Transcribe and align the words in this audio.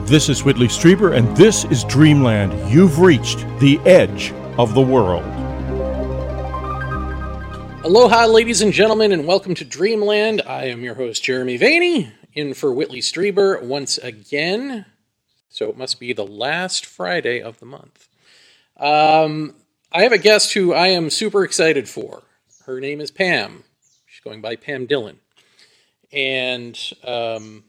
This 0.00 0.28
is 0.30 0.42
Whitley 0.42 0.68
Strieber, 0.68 1.14
and 1.14 1.36
this 1.36 1.64
is 1.64 1.84
Dreamland. 1.84 2.52
You've 2.70 2.98
reached 2.98 3.40
the 3.60 3.78
edge 3.80 4.32
of 4.58 4.72
the 4.74 4.80
world. 4.80 5.24
Aloha, 7.84 8.26
ladies 8.26 8.62
and 8.62 8.72
gentlemen, 8.72 9.12
and 9.12 9.26
welcome 9.26 9.54
to 9.54 9.64
Dreamland. 9.64 10.40
I 10.46 10.64
am 10.64 10.82
your 10.82 10.94
host, 10.94 11.22
Jeremy 11.22 11.58
Vaeni, 11.58 12.10
in 12.32 12.54
for 12.54 12.72
Whitley 12.72 13.00
Strieber 13.00 13.62
once 13.62 13.98
again. 13.98 14.86
So 15.50 15.68
it 15.68 15.76
must 15.76 16.00
be 16.00 16.14
the 16.14 16.26
last 16.26 16.86
Friday 16.86 17.42
of 17.42 17.60
the 17.60 17.66
month. 17.66 18.08
Um, 18.78 19.54
I 19.92 20.04
have 20.04 20.12
a 20.12 20.18
guest 20.18 20.54
who 20.54 20.72
I 20.72 20.88
am 20.88 21.10
super 21.10 21.44
excited 21.44 21.86
for. 21.86 22.22
Her 22.64 22.80
name 22.80 23.02
is 23.02 23.10
Pam. 23.10 23.62
She's 24.06 24.20
going 24.20 24.40
by 24.40 24.56
Pam 24.56 24.86
Dillon. 24.86 25.18
And 26.10 26.78
um, 27.04 27.64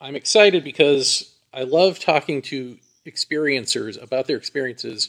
I'm 0.00 0.16
excited 0.16 0.64
because 0.64 1.35
I 1.56 1.62
love 1.62 1.98
talking 1.98 2.42
to 2.42 2.76
experiencers 3.06 4.00
about 4.00 4.26
their 4.26 4.36
experiences, 4.36 5.08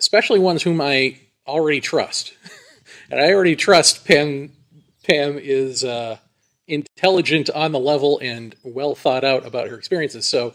especially 0.00 0.38
ones 0.38 0.62
whom 0.62 0.80
I 0.80 1.18
already 1.46 1.82
trust. 1.82 2.32
and 3.10 3.20
I 3.20 3.30
already 3.30 3.54
trust 3.54 4.06
Pam. 4.06 4.52
Pam 5.06 5.38
is 5.38 5.84
uh, 5.84 6.16
intelligent 6.66 7.50
on 7.50 7.72
the 7.72 7.78
level 7.78 8.18
and 8.22 8.56
well 8.64 8.94
thought 8.94 9.22
out 9.22 9.46
about 9.46 9.68
her 9.68 9.76
experiences. 9.76 10.24
So 10.24 10.54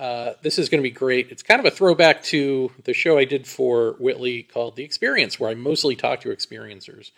uh, 0.00 0.32
this 0.42 0.58
is 0.58 0.68
going 0.68 0.80
to 0.80 0.88
be 0.88 0.90
great. 0.90 1.30
It's 1.30 1.44
kind 1.44 1.60
of 1.60 1.66
a 1.66 1.70
throwback 1.70 2.24
to 2.24 2.72
the 2.82 2.94
show 2.94 3.16
I 3.16 3.26
did 3.26 3.46
for 3.46 3.92
Whitley 4.00 4.42
called 4.42 4.74
The 4.74 4.82
Experience, 4.82 5.38
where 5.38 5.50
I 5.50 5.54
mostly 5.54 5.94
talk 5.94 6.22
to 6.22 6.30
experiencers. 6.30 7.12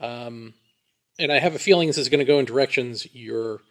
Um, 0.00 0.54
and 1.18 1.32
I 1.32 1.40
have 1.40 1.56
a 1.56 1.58
feeling 1.58 1.88
this 1.88 1.98
is 1.98 2.08
going 2.08 2.20
to 2.20 2.24
go 2.24 2.38
in 2.38 2.44
directions 2.44 3.08
you're 3.12 3.62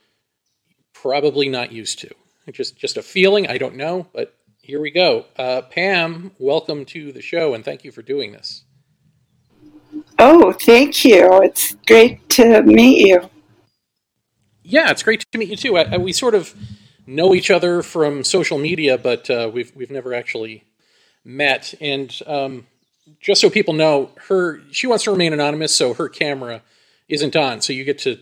probably 0.94 1.48
not 1.48 1.72
used 1.72 2.00
to. 2.00 2.14
Just 2.52 2.78
just 2.78 2.98
a 2.98 3.02
feeling. 3.02 3.48
I 3.48 3.58
don't 3.58 3.76
know, 3.76 4.08
but 4.14 4.36
here 4.62 4.80
we 4.80 4.92
go. 4.92 5.26
Uh, 5.38 5.62
Pam, 5.62 6.32
welcome 6.38 6.86
to 6.86 7.12
the 7.12 7.22
show, 7.22 7.54
and 7.54 7.66
thank 7.66 7.84
you 7.84 7.92
for 7.92 8.02
doing 8.02 8.32
this. 8.32 8.64
Oh, 10.18 10.54
thank 10.54 11.04
you. 11.04 11.42
It's 11.42 11.74
great 11.88 12.30
to 12.30 12.62
meet 12.62 13.08
you. 13.08 13.30
Yeah, 14.64 14.92
it's 14.92 15.04
great 15.04 15.24
to 15.32 15.38
meet 15.38 15.50
you 15.50 15.56
too. 15.56 15.78
I, 15.78 15.94
I, 15.94 15.98
we 15.98 16.14
sort 16.14 16.36
of 16.36 16.54
know 17.08 17.34
each 17.34 17.50
other 17.50 17.82
from 17.82 18.24
social 18.24 18.58
media, 18.58 18.98
but 18.98 19.30
uh, 19.30 19.50
we've 19.52 19.76
we've 19.76 19.92
never 19.92 20.14
actually 20.14 20.66
met. 21.26 21.74
And 21.82 22.18
um, 22.28 22.68
just 23.20 23.42
so 23.42 23.50
people 23.50 23.74
know, 23.74 24.12
her 24.28 24.62
she 24.72 24.88
wants 24.88 25.06
to 25.06 25.12
remain 25.12 25.34
anonymous, 25.34 25.76
so 25.76 25.94
her 25.96 26.10
camera 26.10 26.62
isn't 27.08 27.36
on. 27.36 27.62
So 27.62 27.74
you 27.74 27.84
get 27.84 28.00
to 28.00 28.20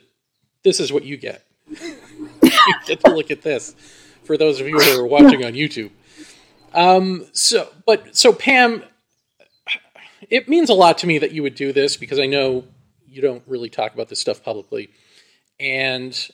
this 0.64 0.80
is 0.80 0.94
what 0.94 1.04
you 1.04 1.18
get. 1.18 1.46
you 1.70 2.74
get 2.86 3.02
to 3.02 3.14
look 3.14 3.32
at 3.32 3.42
this 3.42 3.76
for 4.28 4.38
those 4.38 4.60
of 4.60 4.68
you 4.68 4.78
who 4.78 5.00
are 5.00 5.08
watching 5.08 5.44
on 5.46 5.54
YouTube. 5.54 5.90
Um, 6.74 7.26
so, 7.32 7.70
but 7.86 8.16
so 8.16 8.34
Pam, 8.34 8.84
it 10.30 10.48
means 10.48 10.70
a 10.70 10.74
lot 10.74 11.00
to 11.00 11.08
me 11.08 11.18
that 11.20 11.32
you 11.32 11.42
would 11.42 11.56
do 11.56 11.74
this 11.74 11.98
because 11.98 12.20
I 12.20 12.28
know 12.28 12.66
you 13.08 13.22
don't 13.22 13.42
really 13.48 13.70
talk 13.70 13.94
about 13.94 14.10
this 14.10 14.20
stuff 14.20 14.44
publicly, 14.44 14.90
and 15.60 16.30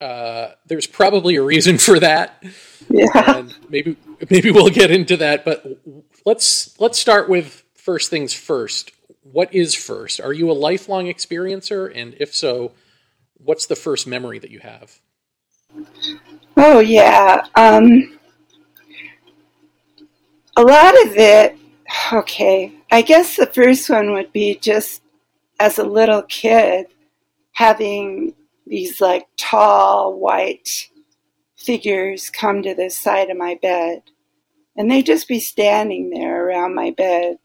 uh, 0.00 0.50
there's 0.66 0.86
probably 0.86 1.36
a 1.36 1.42
reason 1.42 1.78
for 1.78 1.98
that. 1.98 2.44
Yeah. 2.88 3.38
And 3.38 3.54
maybe 3.68 3.96
maybe 4.28 4.50
we'll 4.50 4.68
get 4.68 4.90
into 4.90 5.16
that, 5.16 5.44
but 5.44 5.66
let's 6.24 6.78
let's 6.78 6.98
start 6.98 7.28
with 7.28 7.64
first 7.74 8.10
things 8.10 8.32
first. 8.32 8.92
What 9.22 9.54
is 9.54 9.74
first? 9.74 10.20
Are 10.20 10.32
you 10.32 10.50
a 10.50 10.52
lifelong 10.52 11.06
experiencer, 11.06 11.90
and 11.94 12.14
if 12.20 12.34
so, 12.34 12.72
what's 13.38 13.66
the 13.66 13.76
first 13.76 14.06
memory 14.06 14.38
that 14.38 14.50
you 14.50 14.60
have? 14.60 15.00
Oh 16.62 16.80
yeah. 16.80 17.46
Um, 17.54 18.18
a 20.58 20.62
lot 20.62 20.92
of 21.06 21.16
it. 21.16 21.56
Okay, 22.12 22.74
I 22.92 23.00
guess 23.00 23.36
the 23.36 23.46
first 23.46 23.88
one 23.88 24.12
would 24.12 24.30
be 24.30 24.56
just 24.56 25.00
as 25.58 25.78
a 25.78 25.84
little 25.84 26.20
kid 26.20 26.88
having 27.52 28.34
these 28.66 29.00
like 29.00 29.26
tall 29.38 30.18
white 30.18 30.90
figures 31.56 32.28
come 32.28 32.62
to 32.62 32.74
the 32.74 32.90
side 32.90 33.30
of 33.30 33.38
my 33.38 33.58
bed, 33.62 34.02
and 34.76 34.90
they'd 34.90 35.06
just 35.06 35.28
be 35.28 35.40
standing 35.40 36.10
there 36.10 36.46
around 36.46 36.74
my 36.74 36.90
bed. 36.90 37.38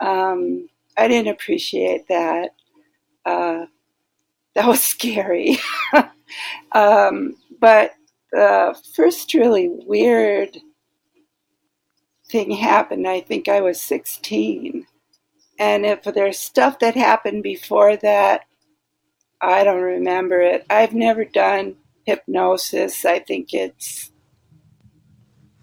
Um, 0.00 0.70
I 0.96 1.08
didn't 1.08 1.34
appreciate 1.34 2.08
that. 2.08 2.54
Uh, 3.26 3.66
that 4.54 4.66
was 4.66 4.80
scary. 4.80 5.58
um, 6.72 7.36
but 7.60 7.92
the 8.32 8.78
first 8.94 9.34
really 9.34 9.68
weird 9.68 10.58
thing 12.30 12.52
happened, 12.52 13.06
I 13.08 13.20
think 13.20 13.48
I 13.48 13.60
was 13.60 13.80
16. 13.80 14.86
And 15.58 15.84
if 15.84 16.04
there's 16.04 16.38
stuff 16.38 16.78
that 16.78 16.94
happened 16.94 17.42
before 17.42 17.96
that, 17.98 18.42
I 19.40 19.64
don't 19.64 19.82
remember 19.82 20.40
it. 20.40 20.64
I've 20.70 20.94
never 20.94 21.24
done 21.24 21.76
hypnosis. 22.04 23.04
I 23.04 23.18
think 23.18 23.52
it's 23.52 24.10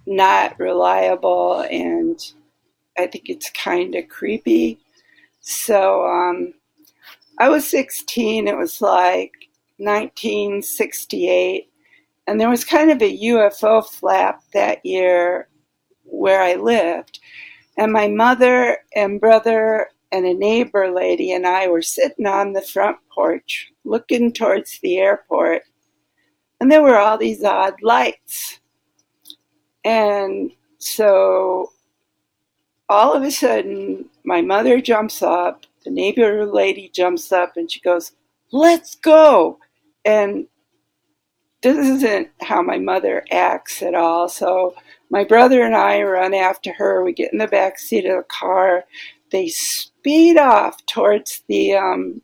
not 0.06 0.60
reliable 0.60 1.62
and 1.70 2.20
I 2.98 3.08
think 3.08 3.26
it's 3.30 3.50
kind 3.52 3.94
of 3.96 4.10
creepy. 4.10 4.80
So 5.42 6.06
um, 6.06 6.54
I 7.38 7.50
was 7.50 7.68
16. 7.70 8.48
It 8.48 8.58
was 8.58 8.82
like 8.82 9.34
1968. 9.78 11.70
And 12.28 12.40
there 12.40 12.50
was 12.50 12.66
kind 12.66 12.92
of 12.92 13.02
a 13.02 13.18
UFO 13.20 13.86
flap 13.88 14.44
that 14.54 14.86
year 14.86 15.48
where 16.04 16.42
I 16.42 16.56
lived. 16.56 17.20
And 17.78 17.94
my 17.94 18.10
mother 18.10 18.80
and 18.94 19.22
brother 19.22 19.90
and 20.12 20.26
a 20.26 20.34
neighbor 20.34 20.92
lady 20.92 21.32
and 21.32 21.48
I 21.48 21.68
were 21.68 21.82
sitting 21.82 22.26
on 22.26 22.54
the 22.54 22.62
front 22.62 22.98
porch 23.14 23.72
looking 23.86 24.34
towards 24.34 24.80
the 24.80 24.98
airport. 24.98 25.64
And 26.60 26.72
there 26.72 26.82
were 26.82 26.98
all 26.98 27.18
these 27.18 27.44
odd 27.44 27.76
lights. 27.82 28.60
And 29.86 30.52
so 30.80 31.72
all 32.90 33.14
of 33.14 33.24
a 33.24 33.32
sudden, 33.32 34.10
my 34.24 34.42
mother 34.42 34.82
jumps 34.82 35.22
up, 35.22 35.66
the 35.84 35.92
neighbor 35.92 36.46
lady 36.46 36.90
jumps 36.94 37.32
up, 37.32 37.56
and 37.56 37.72
she 37.72 37.80
goes, 37.80 38.12
Let's 38.52 38.96
go. 38.96 39.60
And 40.06 40.48
this 41.62 41.78
isn't 41.78 42.30
how 42.42 42.62
my 42.62 42.78
mother 42.78 43.26
acts 43.32 43.82
at 43.82 43.96
all. 43.96 44.30
So 44.30 44.76
my 45.10 45.24
brother 45.24 45.64
and 45.64 45.76
I 45.76 46.02
run 46.04 46.34
after 46.34 46.74
her. 46.74 47.04
We 47.04 47.14
get 47.14 47.32
in 47.32 47.40
the 47.40 47.48
back 47.48 47.80
seat 47.80 48.06
of 48.06 48.18
the 48.18 48.24
car. 48.24 48.86
They 49.32 49.48
speed 49.48 50.38
off 50.38 50.86
towards 50.86 51.44
the 51.48 51.76
um, 51.76 52.22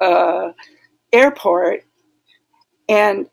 uh, 0.00 0.52
airport, 1.12 1.84
and 2.88 3.28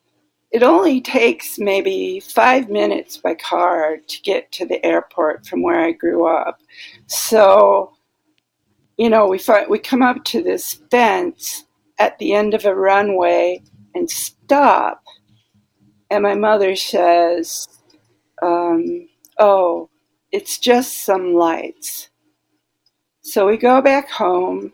it 0.52 0.62
only 0.62 1.02
takes 1.02 1.58
maybe 1.58 2.20
five 2.20 2.70
minutes 2.70 3.18
by 3.18 3.34
car 3.34 3.98
to 3.98 4.22
get 4.22 4.52
to 4.52 4.66
the 4.66 4.84
airport 4.86 5.48
from 5.48 5.64
where 5.64 5.80
I 5.80 5.92
grew 5.94 6.28
up. 6.28 6.60
So, 7.08 7.94
you 8.98 9.10
know, 9.10 9.28
we 9.28 9.40
find, 9.40 9.68
we 9.68 9.80
come 9.80 10.04
up 10.04 10.24
to 10.25 10.44
this 10.44 10.75
fence 10.92 11.66
at 11.98 12.20
the 12.20 12.34
end 12.34 12.54
of 12.54 12.66
a 12.66 12.75
runway 12.75 13.64
and 13.96 14.09
stop. 14.09 15.04
And 16.09 16.24
my 16.24 16.36
mother 16.36 16.76
says, 16.76 17.68
um, 18.42 19.08
Oh, 19.40 19.90
it's 20.31 20.58
just 20.58 21.04
some 21.04 21.34
lights. 21.34 22.09
So 23.22 23.48
we 23.48 23.58
go 23.58 23.81
back 23.81 24.09
home. 24.09 24.74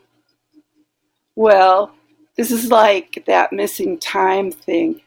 Well, 1.36 1.94
this 2.36 2.50
is 2.50 2.70
like 2.70 3.24
that 3.26 3.52
missing 3.52 3.98
time 3.98 4.50
thing. 4.50 5.00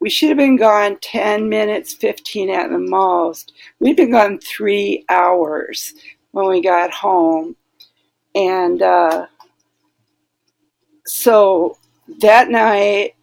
We 0.00 0.10
should 0.10 0.30
have 0.30 0.38
been 0.38 0.56
gone 0.56 0.98
10 1.00 1.48
minutes, 1.48 1.94
15 1.94 2.50
at 2.50 2.70
the 2.70 2.78
most. 2.78 3.52
We'd 3.78 3.96
been 3.96 4.10
gone 4.10 4.38
three 4.40 5.04
hours 5.08 5.94
when 6.32 6.48
we 6.48 6.60
got 6.60 6.90
home. 6.92 7.54
And 8.34 8.82
uh, 8.82 9.26
so 11.06 11.78
that 12.20 12.50
night, 12.50 13.14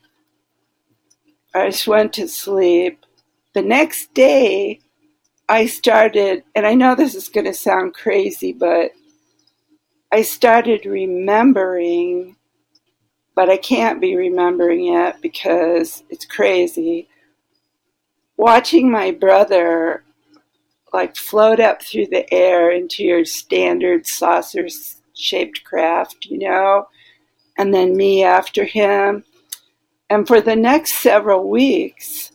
I 1.54 1.70
just 1.70 1.88
went 1.88 2.14
to 2.14 2.28
sleep. 2.28 3.06
The 3.54 3.62
next 3.62 4.14
day, 4.14 4.80
I 5.48 5.66
started, 5.66 6.44
and 6.56 6.66
I 6.66 6.76
know 6.76 6.96
this 6.96 7.16
is 7.16 7.30
going 7.30 7.46
to 7.46 7.54
sound 7.54 7.94
crazy, 7.94 8.54
but 8.54 8.92
I 10.12 10.22
started 10.22 10.86
remembering, 10.86 12.36
but 13.36 13.50
I 13.50 13.58
can't 13.58 14.02
be 14.02 14.16
remembering 14.16 14.94
it 14.94 15.16
because 15.22 16.04
it's 16.10 16.26
crazy. 16.26 17.10
Watching 18.38 18.92
my 18.92 19.12
brother 19.12 20.04
like 20.94 21.16
float 21.16 21.60
up 21.60 21.82
through 21.82 22.08
the 22.08 22.32
air 22.34 22.72
into 22.72 23.04
your 23.04 23.26
standard 23.26 24.08
saucer 24.08 24.68
shaped 25.16 25.64
craft, 25.64 26.26
you 26.26 26.40
know, 26.40 26.88
and 27.60 27.74
then 27.74 27.96
me 27.96 28.24
after 28.24 28.64
him. 28.64 29.24
And 30.10 30.26
for 30.26 30.42
the 30.42 30.56
next 30.56 30.96
several 30.96 31.48
weeks, 31.48 32.32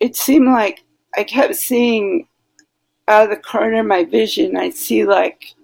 it 0.00 0.16
seemed 0.16 0.48
like 0.48 0.84
I 1.16 1.24
kept 1.24 1.54
seeing 1.54 2.28
out 3.08 3.24
of 3.24 3.30
the 3.30 3.36
corner 3.36 3.80
of 3.80 3.86
my 3.86 4.04
vision, 4.04 4.56
I'd 4.56 4.74
see 4.74 5.04
like 5.04 5.54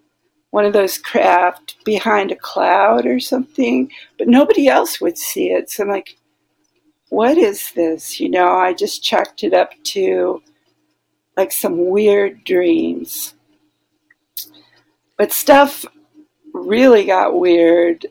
one 0.50 0.64
of 0.64 0.72
those 0.72 0.98
craft 0.98 1.76
behind 1.84 2.30
a 2.30 2.36
cloud 2.36 3.04
or 3.04 3.18
something, 3.18 3.90
but 4.18 4.28
nobody 4.28 4.68
else 4.68 5.00
would 5.00 5.18
see 5.18 5.50
it. 5.50 5.70
So 5.70 5.82
I'm 5.82 5.90
like, 5.90 6.16
what 7.08 7.36
is 7.36 7.72
this? 7.72 8.20
You 8.20 8.30
know, 8.30 8.54
I 8.54 8.72
just 8.72 9.02
chalked 9.02 9.42
it 9.42 9.52
up 9.52 9.72
to 9.84 10.42
like 11.36 11.52
some 11.52 11.88
weird 11.88 12.44
dreams. 12.44 13.34
But 15.18 15.32
stuff 15.32 15.84
really 16.54 17.04
got 17.04 17.38
weird, 17.38 18.06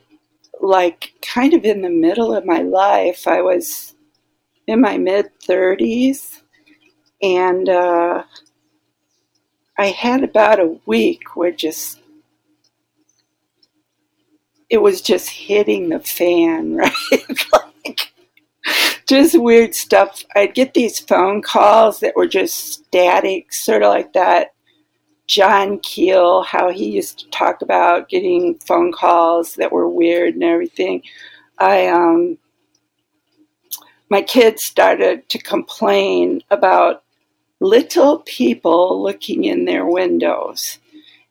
like 0.62 1.12
kind 1.22 1.54
of 1.54 1.64
in 1.64 1.82
the 1.82 1.90
middle 1.90 2.34
of 2.34 2.46
my 2.46 2.62
life. 2.62 3.26
I 3.26 3.42
was 3.42 3.94
in 4.66 4.80
my 4.80 4.96
mid 4.96 5.30
30s 5.40 6.40
and 7.20 7.68
uh, 7.68 8.22
I 9.78 9.86
had 9.86 10.24
about 10.24 10.60
a 10.60 10.78
week 10.86 11.36
where 11.36 11.52
just 11.52 12.00
it 14.70 14.80
was 14.80 15.02
just 15.02 15.28
hitting 15.28 15.90
the 15.90 16.00
fan, 16.00 16.74
right? 16.76 16.92
like, 17.52 18.12
just 19.06 19.38
weird 19.38 19.74
stuff. 19.74 20.24
I'd 20.34 20.54
get 20.54 20.72
these 20.72 20.98
phone 20.98 21.42
calls 21.42 22.00
that 22.00 22.16
were 22.16 22.26
just 22.26 22.54
static, 22.54 23.52
sort 23.52 23.82
of 23.82 23.90
like 23.90 24.14
that 24.14 24.54
John 25.26 25.78
Keel, 25.80 26.42
how 26.42 26.70
he 26.70 26.90
used 26.90 27.20
to 27.20 27.30
talk 27.30 27.62
about 27.62 28.08
getting 28.08 28.58
phone 28.58 28.92
calls 28.92 29.54
that 29.54 29.72
were 29.72 29.88
weird 29.88 30.34
and 30.34 30.44
everything. 30.44 31.02
I 31.58 31.86
um 31.88 32.38
my 34.10 34.20
kids 34.20 34.62
started 34.62 35.26
to 35.30 35.38
complain 35.38 36.42
about 36.50 37.02
little 37.60 38.18
people 38.18 39.02
looking 39.02 39.44
in 39.44 39.64
their 39.64 39.86
windows. 39.86 40.78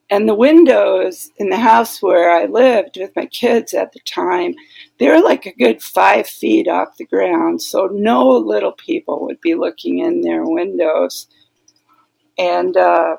And 0.10 0.28
the 0.28 0.36
windows 0.36 1.30
in 1.38 1.50
the 1.50 1.58
house 1.58 2.02
where 2.02 2.32
I 2.32 2.46
lived 2.46 2.98
with 2.98 3.16
my 3.16 3.28
kids 3.28 3.74
at 3.74 3.94
the 3.94 4.00
time, 4.00 4.56
they 4.98 5.08
were 5.08 5.22
like 5.22 5.46
a 5.46 5.56
good 5.56 5.82
five 5.82 6.28
feet 6.28 6.68
off 6.68 6.98
the 6.98 7.06
ground. 7.06 7.62
So 7.62 7.86
no 7.86 8.28
little 8.30 8.74
people 8.74 9.26
would 9.26 9.40
be 9.42 9.56
looking 9.56 10.00
in 10.00 10.22
their 10.22 10.44
windows. 10.44 11.28
And 12.38 12.76
uh, 12.76 13.18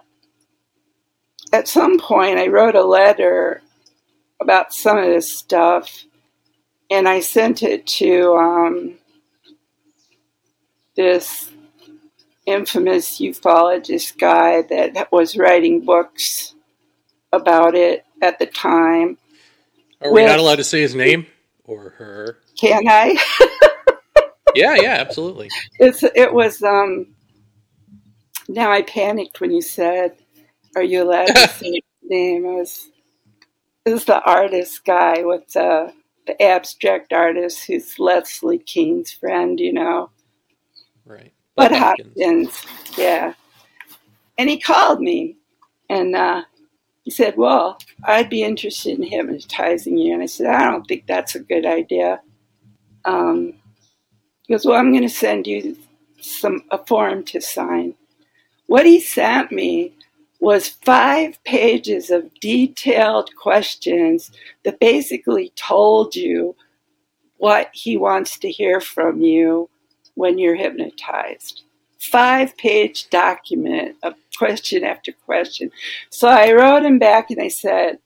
at 1.52 1.68
some 1.68 1.98
point, 1.98 2.38
I 2.38 2.48
wrote 2.48 2.74
a 2.74 2.82
letter 2.82 3.62
about 4.40 4.72
some 4.72 4.98
of 4.98 5.04
this 5.04 5.32
stuff, 5.32 6.04
and 6.90 7.08
I 7.08 7.20
sent 7.20 7.62
it 7.62 7.86
to 7.98 8.34
um, 8.34 8.94
this 10.96 11.50
infamous 12.46 13.20
ufologist 13.20 14.18
guy 14.18 14.62
that 14.62 15.12
was 15.12 15.36
writing 15.36 15.84
books 15.84 16.54
about 17.32 17.74
it 17.74 18.04
at 18.20 18.38
the 18.38 18.46
time. 18.46 19.18
Are 20.00 20.12
we 20.12 20.24
not 20.24 20.38
allowed 20.38 20.56
to 20.56 20.64
say 20.64 20.80
his 20.80 20.94
name 20.94 21.26
or 21.64 21.90
her? 21.90 22.38
Can 22.58 22.88
I? 22.88 23.16
yeah, 24.54 24.74
yeah, 24.74 24.96
absolutely. 24.98 25.48
It's 25.78 26.02
it 26.02 26.32
was 26.32 26.62
um 26.62 27.14
now 28.48 28.72
I 28.72 28.82
panicked 28.82 29.40
when 29.40 29.52
you 29.52 29.62
said 29.62 30.16
are 30.76 30.82
you 30.82 31.02
allowed 31.02 31.26
to 31.26 31.48
say 31.58 31.72
his 31.72 31.82
name? 32.10 32.44
It 32.44 32.52
was 32.52 32.90
it 33.84 33.92
was 33.92 34.04
the 34.04 34.22
artist 34.22 34.84
guy 34.84 35.22
with 35.24 35.48
the 35.52 35.92
the 36.26 36.40
abstract 36.40 37.12
artist 37.12 37.64
who's 37.66 37.98
Leslie 37.98 38.58
Kean's 38.58 39.10
friend, 39.10 39.58
you 39.58 39.72
know. 39.72 40.10
Right. 41.04 41.32
Budd 41.56 41.72
Hopkins. 41.72 42.56
Hopkins. 42.56 42.96
Yeah. 42.96 43.34
And 44.38 44.48
he 44.48 44.58
called 44.58 45.00
me 45.00 45.36
and 45.90 46.14
uh 46.14 46.42
he 47.02 47.10
said, 47.10 47.36
Well, 47.36 47.78
I'd 48.04 48.30
be 48.30 48.44
interested 48.44 48.98
in 48.98 49.02
hypnotizing 49.02 49.98
you. 49.98 50.14
And 50.14 50.22
I 50.22 50.26
said, 50.26 50.46
I 50.46 50.70
don't 50.70 50.86
think 50.86 51.06
that's 51.06 51.34
a 51.34 51.40
good 51.40 51.66
idea. 51.66 52.20
Um, 53.04 53.54
he 54.46 54.54
goes, 54.54 54.64
Well, 54.64 54.78
I'm 54.78 54.92
going 54.92 55.02
to 55.02 55.08
send 55.08 55.46
you 55.46 55.76
some 56.20 56.62
a 56.70 56.78
form 56.86 57.24
to 57.24 57.40
sign. 57.40 57.94
What 58.66 58.86
he 58.86 59.00
sent 59.00 59.50
me 59.50 59.94
was 60.42 60.68
five 60.68 61.42
pages 61.44 62.10
of 62.10 62.34
detailed 62.40 63.30
questions 63.36 64.30
that 64.64 64.80
basically 64.80 65.52
told 65.56 66.16
you 66.16 66.56
what 67.36 67.70
he 67.72 67.96
wants 67.96 68.38
to 68.38 68.50
hear 68.50 68.80
from 68.80 69.20
you 69.20 69.70
when 70.14 70.38
you're 70.38 70.56
hypnotized 70.56 71.62
five 72.02 72.56
page 72.56 73.08
document 73.10 73.96
of 74.02 74.14
question 74.36 74.82
after 74.82 75.12
question. 75.24 75.70
So 76.10 76.28
I 76.28 76.52
wrote 76.52 76.84
him 76.84 76.98
back 76.98 77.30
and 77.30 77.40
I 77.40 77.48
said, 77.48 77.98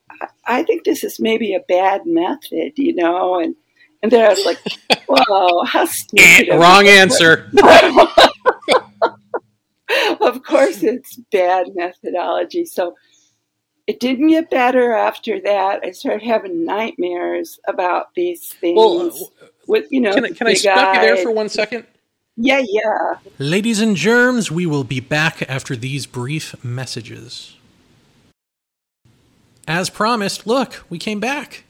I 0.45 0.63
think 0.63 0.83
this 0.83 1.03
is 1.03 1.19
maybe 1.19 1.55
a 1.55 1.59
bad 1.67 2.05
method, 2.05 2.73
you 2.75 2.93
know, 2.93 3.39
and 3.39 3.55
and 4.03 4.11
then 4.11 4.23
I 4.23 4.29
was 4.29 4.45
like, 4.45 4.59
"Whoa, 5.07 5.63
how 5.63 5.85
stupid!" 5.85 6.49
Wrong 6.55 6.87
answer. 6.87 7.49
of 10.21 10.43
course, 10.43 10.83
it's 10.83 11.17
bad 11.31 11.67
methodology. 11.75 12.65
So 12.65 12.95
it 13.87 13.99
didn't 13.99 14.27
get 14.27 14.49
better 14.49 14.93
after 14.93 15.39
that. 15.41 15.79
I 15.83 15.91
started 15.91 16.25
having 16.25 16.65
nightmares 16.65 17.59
about 17.67 18.13
these 18.15 18.51
things. 18.53 18.75
Well, 18.75 19.31
with 19.67 19.87
you 19.91 20.01
know, 20.01 20.13
can, 20.13 20.25
I, 20.25 20.29
can 20.29 20.47
I 20.47 20.53
stop 20.53 20.95
you 20.95 21.01
there 21.01 21.17
for 21.17 21.31
one 21.31 21.49
second? 21.49 21.85
Yeah, 22.35 22.63
yeah. 22.67 23.15
Ladies 23.39 23.79
and 23.79 23.95
germs, 23.95 24.51
we 24.51 24.65
will 24.65 24.83
be 24.83 24.99
back 24.99 25.43
after 25.49 25.75
these 25.75 26.05
brief 26.05 26.63
messages. 26.63 27.55
As 29.67 29.89
promised, 29.89 30.45
look, 30.45 30.85
we 30.89 30.99
came 30.99 31.19
back. 31.19 31.63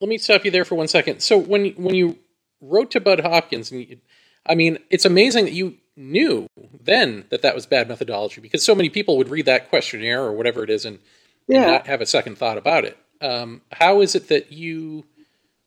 Let 0.00 0.08
me 0.08 0.18
stop 0.18 0.44
you 0.44 0.50
there 0.50 0.64
for 0.64 0.76
one 0.76 0.88
second. 0.88 1.20
So 1.20 1.36
when 1.36 1.70
when 1.72 1.94
you 1.94 2.18
wrote 2.60 2.90
to 2.92 3.00
Budd 3.00 3.20
Hopkins, 3.20 3.70
and 3.70 3.80
you, 3.80 3.98
I 4.46 4.54
mean, 4.54 4.78
it's 4.90 5.04
amazing 5.04 5.46
that 5.46 5.52
you 5.52 5.76
knew 5.96 6.48
then 6.80 7.24
that 7.30 7.42
that 7.42 7.54
was 7.54 7.66
bad 7.66 7.88
methodology 7.88 8.40
because 8.40 8.64
so 8.64 8.74
many 8.74 8.88
people 8.88 9.16
would 9.16 9.28
read 9.28 9.46
that 9.46 9.68
questionnaire 9.68 10.22
or 10.22 10.32
whatever 10.32 10.64
it 10.64 10.70
is 10.70 10.84
and, 10.84 10.98
yeah. 11.46 11.62
and 11.62 11.66
not 11.72 11.86
have 11.86 12.00
a 12.00 12.06
second 12.06 12.36
thought 12.36 12.58
about 12.58 12.84
it. 12.84 12.98
Um, 13.20 13.62
how 13.72 14.00
is 14.00 14.14
it 14.14 14.28
that 14.28 14.52
you 14.52 15.04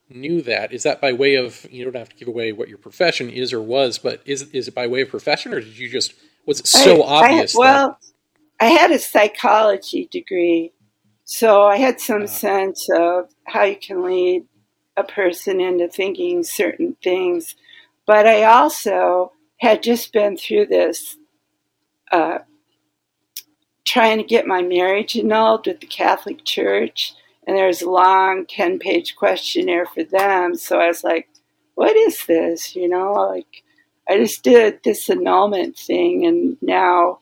knew 0.10 0.42
that, 0.42 0.72
is 0.72 0.84
that 0.84 1.02
by 1.02 1.14
way 1.14 1.36
of 1.36 1.66
you 1.72 1.84
don't 1.84 1.96
have 1.96 2.10
to 2.10 2.16
give 2.16 2.28
away 2.28 2.52
what 2.52 2.70
your 2.70 2.78
profession 2.78 3.30
is 3.30 3.54
or 3.54 3.62
was, 3.62 3.98
but 3.98 4.22
is 4.26 4.44
is 4.54 4.68
it 4.68 4.76
by 4.76 4.88
way 4.88 5.02
of 5.02 5.10
profession 5.10 5.54
or 5.54 5.60
did 5.60 5.78
you 5.78 5.90
just 5.90 6.14
was 6.46 6.60
it 6.60 6.68
so 6.68 7.04
I, 7.04 7.26
obvious? 7.26 7.56
I, 7.56 7.60
well, 7.60 7.98
that... 8.60 8.66
I 8.66 8.70
had 8.70 8.92
a 8.92 9.00
psychology 9.00 10.08
degree, 10.12 10.72
so 11.24 11.64
I 11.64 11.78
had 11.78 12.00
some 12.00 12.24
uh, 12.24 12.28
sense 12.28 12.88
of 12.94 13.30
how 13.46 13.64
you 13.64 13.76
can 13.76 14.04
lead 14.04 14.46
a 14.96 15.04
person 15.04 15.62
into 15.62 15.88
thinking 15.88 16.44
certain 16.44 16.96
things, 17.04 17.56
but 18.06 18.26
I 18.26 18.44
also 18.44 19.32
had 19.58 19.84
just 19.84 20.14
been 20.14 20.38
through 20.38 20.68
this. 20.68 21.18
Uh, 22.12 22.40
trying 23.86 24.18
to 24.18 24.24
get 24.24 24.46
my 24.46 24.62
marriage 24.62 25.16
annulled 25.16 25.66
with 25.66 25.80
the 25.80 25.88
Catholic 25.88 26.44
Church 26.44 27.16
and 27.48 27.56
there's 27.56 27.82
a 27.82 27.90
long 27.90 28.46
10 28.46 28.78
page 28.78 29.16
questionnaire 29.16 29.86
for 29.86 30.04
them. 30.04 30.56
So 30.56 30.80
I 30.80 30.88
was 30.88 31.04
like, 31.04 31.30
what 31.76 31.96
is 31.96 32.26
this? 32.26 32.76
You 32.76 32.90
know, 32.90 33.14
like 33.14 33.64
I 34.08 34.18
just 34.18 34.44
did 34.44 34.82
this 34.84 35.10
annulment 35.10 35.78
thing, 35.78 36.26
and 36.26 36.58
now 36.62 37.20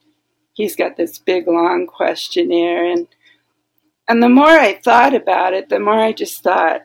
he's 0.53 0.75
got 0.75 0.97
this 0.97 1.19
big 1.19 1.47
long 1.47 1.85
questionnaire. 1.85 2.85
And, 2.85 3.07
and 4.07 4.21
the 4.21 4.29
more 4.29 4.47
I 4.47 4.73
thought 4.73 5.13
about 5.13 5.53
it, 5.53 5.69
the 5.69 5.79
more 5.79 5.99
I 5.99 6.11
just 6.11 6.41
thought, 6.41 6.81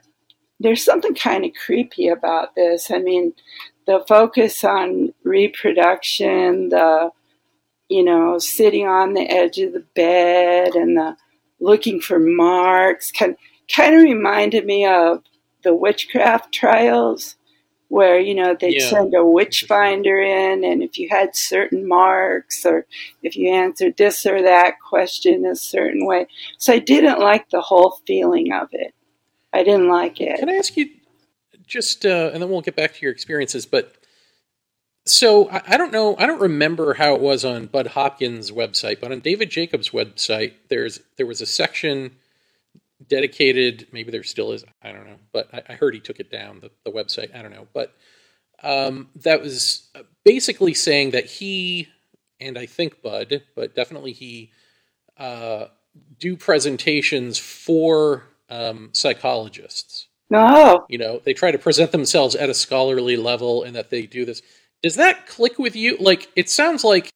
there's 0.59 0.85
something 0.85 1.15
kind 1.15 1.47
of 1.47 1.53
creepy 1.55 2.09
about 2.09 2.55
this. 2.55 2.91
I 2.91 2.99
mean, 2.99 3.33
the 3.87 4.05
focus 4.07 4.63
on 4.65 5.13
reproduction, 5.25 6.69
the, 6.69 7.11
you 7.89 8.05
know, 8.05 8.39
sitting 8.39 8.87
on 8.87 9.15
the 9.15 9.31
edge 9.31 9.59
of 9.59 9.73
the 9.73 9.85
bed 9.95 10.75
and 10.75 10.97
the, 10.97 11.17
looking 11.61 12.01
for 12.01 12.19
marks. 12.19 13.11
Kind 13.13 13.37
kind 13.75 13.95
of 13.95 14.03
reminded 14.03 14.67
me 14.67 14.87
of 14.87 15.23
the 15.63 15.75
witchcraft 15.75 16.53
trials, 16.53 17.37
where 17.89 18.19
you 18.19 18.35
know 18.35 18.57
they'd 18.59 18.81
yeah. 18.81 18.89
send 18.89 19.15
a 19.15 19.25
witch 19.25 19.65
finder 19.69 20.19
in, 20.19 20.65
and 20.65 20.83
if 20.83 20.99
you 20.99 21.09
had 21.11 21.37
certain 21.37 21.87
marks 21.87 22.65
or 22.65 22.87
if 23.23 23.37
you 23.37 23.51
answered 23.51 23.97
this 23.97 24.25
or 24.27 24.43
that 24.43 24.75
question 24.81 25.45
a 25.45 25.55
certain 25.55 26.07
way, 26.07 26.27
so 26.59 26.73
I 26.73 26.79
didn't 26.79 27.21
like 27.21 27.51
the 27.51 27.61
whole 27.61 28.01
feeling 28.07 28.53
of 28.53 28.69
it. 28.73 28.95
I 29.53 29.65
didn't 29.65 29.89
like 29.89 30.21
it. 30.21 30.39
Can 30.39 30.49
I 30.49 30.55
ask 30.55 30.77
you 30.77 30.89
just, 31.71 32.05
uh, 32.05 32.31
and 32.33 32.43
then 32.43 32.51
we'll 32.51 32.61
get 32.61 32.77
back 32.77 32.95
to 32.95 33.03
your 33.03 33.13
experiences, 33.13 33.67
but 33.67 33.95
so 35.07 35.49
I, 35.49 35.63
I, 35.69 35.77
don't 35.77 35.93
know. 35.93 36.17
I 36.19 36.27
don't 36.27 36.41
remember 36.41 36.95
how 36.95 37.15
it 37.15 37.21
was 37.21 37.45
on 37.45 37.67
Budd 37.67 37.89
Hopkins' 37.89 38.51
website, 38.51 39.01
but 39.01 39.11
on 39.11 39.21
David 39.21 39.51
Jacobs' 39.51 39.91
website, 39.91 40.53
there's 40.69 41.01
there 41.17 41.27
was 41.27 41.41
a 41.41 41.47
section 41.47 42.17
dedicated. 43.09 43.89
Maybe 43.93 44.11
there 44.11 44.23
still 44.23 44.53
is. 44.53 44.65
I 44.83 44.93
don't 44.93 45.07
know, 45.07 45.17
but 45.33 45.49
I, 45.55 45.63
I 45.71 45.73
heard 45.75 45.95
he 45.95 46.01
took 46.01 46.21
it 46.21 46.31
down 46.31 46.61
the, 46.61 46.71
the 46.85 46.91
website. 46.91 47.35
I 47.35 47.41
don't 47.41 47.53
know, 47.53 47.67
but 47.73 47.95
um, 48.63 49.09
that 49.17 49.41
was 49.41 49.89
basically 50.23 50.75
saying 50.75 51.13
that 51.13 51.25
he 51.25 51.89
and 52.41 52.59
I 52.59 52.67
think 52.67 53.03
Budd, 53.03 53.43
but 53.55 53.75
definitely 53.75 54.13
he, 54.13 54.51
uh, 55.19 55.67
do 56.19 56.37
presentations 56.37 57.39
for 57.39 58.25
um, 58.49 58.91
psychologists. 58.93 60.07
No. 60.31 60.87
You 60.89 60.99
know, 60.99 61.21
they 61.25 61.35
try 61.35 61.51
to 61.51 61.59
present 61.59 61.93
themselves 61.93 62.35
at 62.37 62.49
a 62.49 62.55
scholarly 62.55 63.17
level 63.17 63.65
and 63.65 63.75
that 63.75 63.91
they 63.91 64.07
do 64.07 64.25
this. 64.25 64.43
Does 64.83 64.95
that 64.95 65.27
click 65.27 65.59
with 65.59 65.77
you? 65.77 65.97
Like, 65.99 66.29
it 66.37 66.49
sounds 66.49 66.85
like 66.85 67.11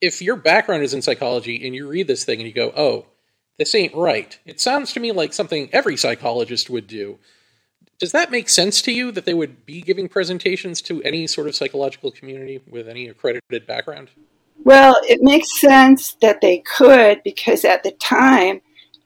if 0.00 0.22
your 0.22 0.36
background 0.36 0.82
is 0.82 0.94
in 0.94 1.02
psychology 1.02 1.66
and 1.66 1.74
you 1.74 1.88
read 1.88 2.06
this 2.06 2.24
thing 2.24 2.38
and 2.38 2.46
you 2.46 2.54
go, 2.54 2.72
oh, 2.76 3.06
this 3.58 3.74
ain't 3.74 3.94
right, 3.94 4.38
it 4.44 4.60
sounds 4.60 4.92
to 4.92 5.00
me 5.00 5.10
like 5.10 5.32
something 5.32 5.68
every 5.72 5.96
psychologist 5.96 6.70
would 6.70 6.86
do. 6.86 7.18
Does 7.98 8.12
that 8.12 8.30
make 8.30 8.48
sense 8.48 8.80
to 8.82 8.92
you 8.92 9.10
that 9.10 9.24
they 9.24 9.34
would 9.34 9.66
be 9.66 9.80
giving 9.80 10.08
presentations 10.08 10.80
to 10.82 11.02
any 11.02 11.26
sort 11.26 11.48
of 11.48 11.56
psychological 11.56 12.12
community 12.12 12.60
with 12.68 12.88
any 12.88 13.08
accredited 13.08 13.66
background? 13.66 14.10
Well, 14.62 14.96
it 15.08 15.20
makes 15.22 15.60
sense 15.60 16.16
that 16.20 16.40
they 16.40 16.58
could 16.58 17.22
because 17.24 17.64
at 17.64 17.82
the 17.82 17.92
time, 17.92 18.60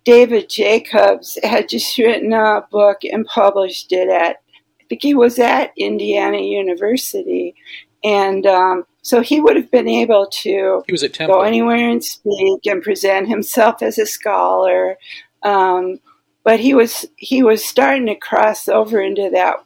David 0.04 0.48
Jacobs 0.48 1.38
had 1.42 1.68
just 1.68 1.96
written 1.98 2.32
a 2.32 2.66
book 2.70 2.98
and 3.04 3.26
published 3.26 3.92
it 3.92 4.08
at, 4.08 4.36
I 4.80 4.84
think 4.88 5.02
he 5.02 5.14
was 5.14 5.38
at 5.38 5.72
Indiana 5.76 6.38
University. 6.38 7.54
And 8.04 8.46
um, 8.46 8.84
so 9.02 9.20
he 9.20 9.40
would 9.40 9.56
have 9.56 9.70
been 9.70 9.88
able 9.88 10.26
to 10.26 10.82
he 10.86 10.92
was 10.92 11.04
at 11.04 11.14
Temple. 11.14 11.36
go 11.36 11.42
anywhere 11.42 11.88
and 11.88 12.02
speak 12.02 12.66
and 12.66 12.82
present 12.82 13.28
himself 13.28 13.82
as 13.82 13.98
a 13.98 14.06
scholar. 14.06 14.96
Um, 15.44 16.00
but 16.44 16.58
he 16.58 16.74
was 16.74 17.06
he 17.16 17.42
was 17.42 17.64
starting 17.64 18.06
to 18.06 18.16
cross 18.16 18.68
over 18.68 19.00
into 19.00 19.30
that 19.32 19.56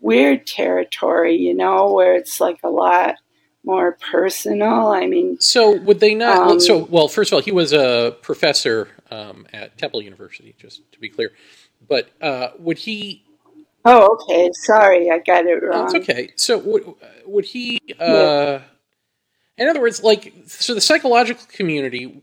weird 0.00 0.46
territory, 0.46 1.36
you 1.36 1.54
know, 1.54 1.92
where 1.92 2.14
it's 2.14 2.40
like 2.40 2.58
a 2.62 2.68
lot 2.68 3.16
more 3.64 3.96
personal. 4.10 4.88
I 4.88 5.06
mean, 5.06 5.40
so 5.40 5.76
would 5.78 6.00
they 6.00 6.14
not? 6.14 6.38
Um, 6.38 6.60
so, 6.60 6.78
well, 6.78 7.08
first 7.08 7.32
of 7.32 7.36
all, 7.36 7.42
he 7.42 7.52
was 7.52 7.72
a 7.72 8.16
professor 8.22 8.88
um, 9.10 9.46
at 9.52 9.78
Temple 9.78 10.02
University, 10.02 10.54
just 10.58 10.80
to 10.92 11.00
be 11.00 11.08
clear. 11.08 11.32
But 11.88 12.10
uh, 12.20 12.48
would 12.58 12.78
he? 12.78 13.24
Oh, 13.84 14.16
okay. 14.16 14.50
Sorry, 14.52 15.10
I 15.10 15.18
got 15.18 15.46
it 15.46 15.62
wrong. 15.62 15.86
That's 15.86 15.94
okay. 15.94 16.32
So 16.36 16.58
would 16.58 16.84
would 17.26 17.44
he? 17.44 17.80
Uh, 18.00 18.04
yeah. 18.06 18.60
In 19.58 19.68
other 19.68 19.80
words, 19.80 20.02
like, 20.02 20.32
so 20.46 20.74
the 20.74 20.80
psychological 20.80 21.44
community 21.52 22.22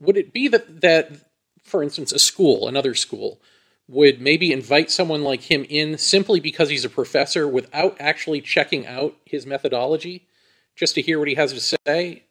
would 0.00 0.16
it 0.16 0.32
be 0.32 0.48
that 0.48 0.80
that, 0.82 1.10
for 1.64 1.82
instance, 1.82 2.12
a 2.12 2.18
school, 2.18 2.68
another 2.68 2.94
school, 2.94 3.40
would 3.88 4.20
maybe 4.20 4.52
invite 4.52 4.90
someone 4.90 5.22
like 5.22 5.42
him 5.42 5.66
in 5.68 5.98
simply 5.98 6.40
because 6.40 6.68
he's 6.68 6.84
a 6.84 6.90
professor 6.90 7.48
without 7.48 7.96
actually 7.98 8.40
checking 8.40 8.86
out 8.86 9.16
his 9.24 9.46
methodology? 9.46 10.26
Just 10.76 10.94
to 10.94 11.02
hear 11.02 11.18
what 11.18 11.28
he 11.28 11.34
has 11.34 11.52
to 11.52 11.78
say? 11.86 12.24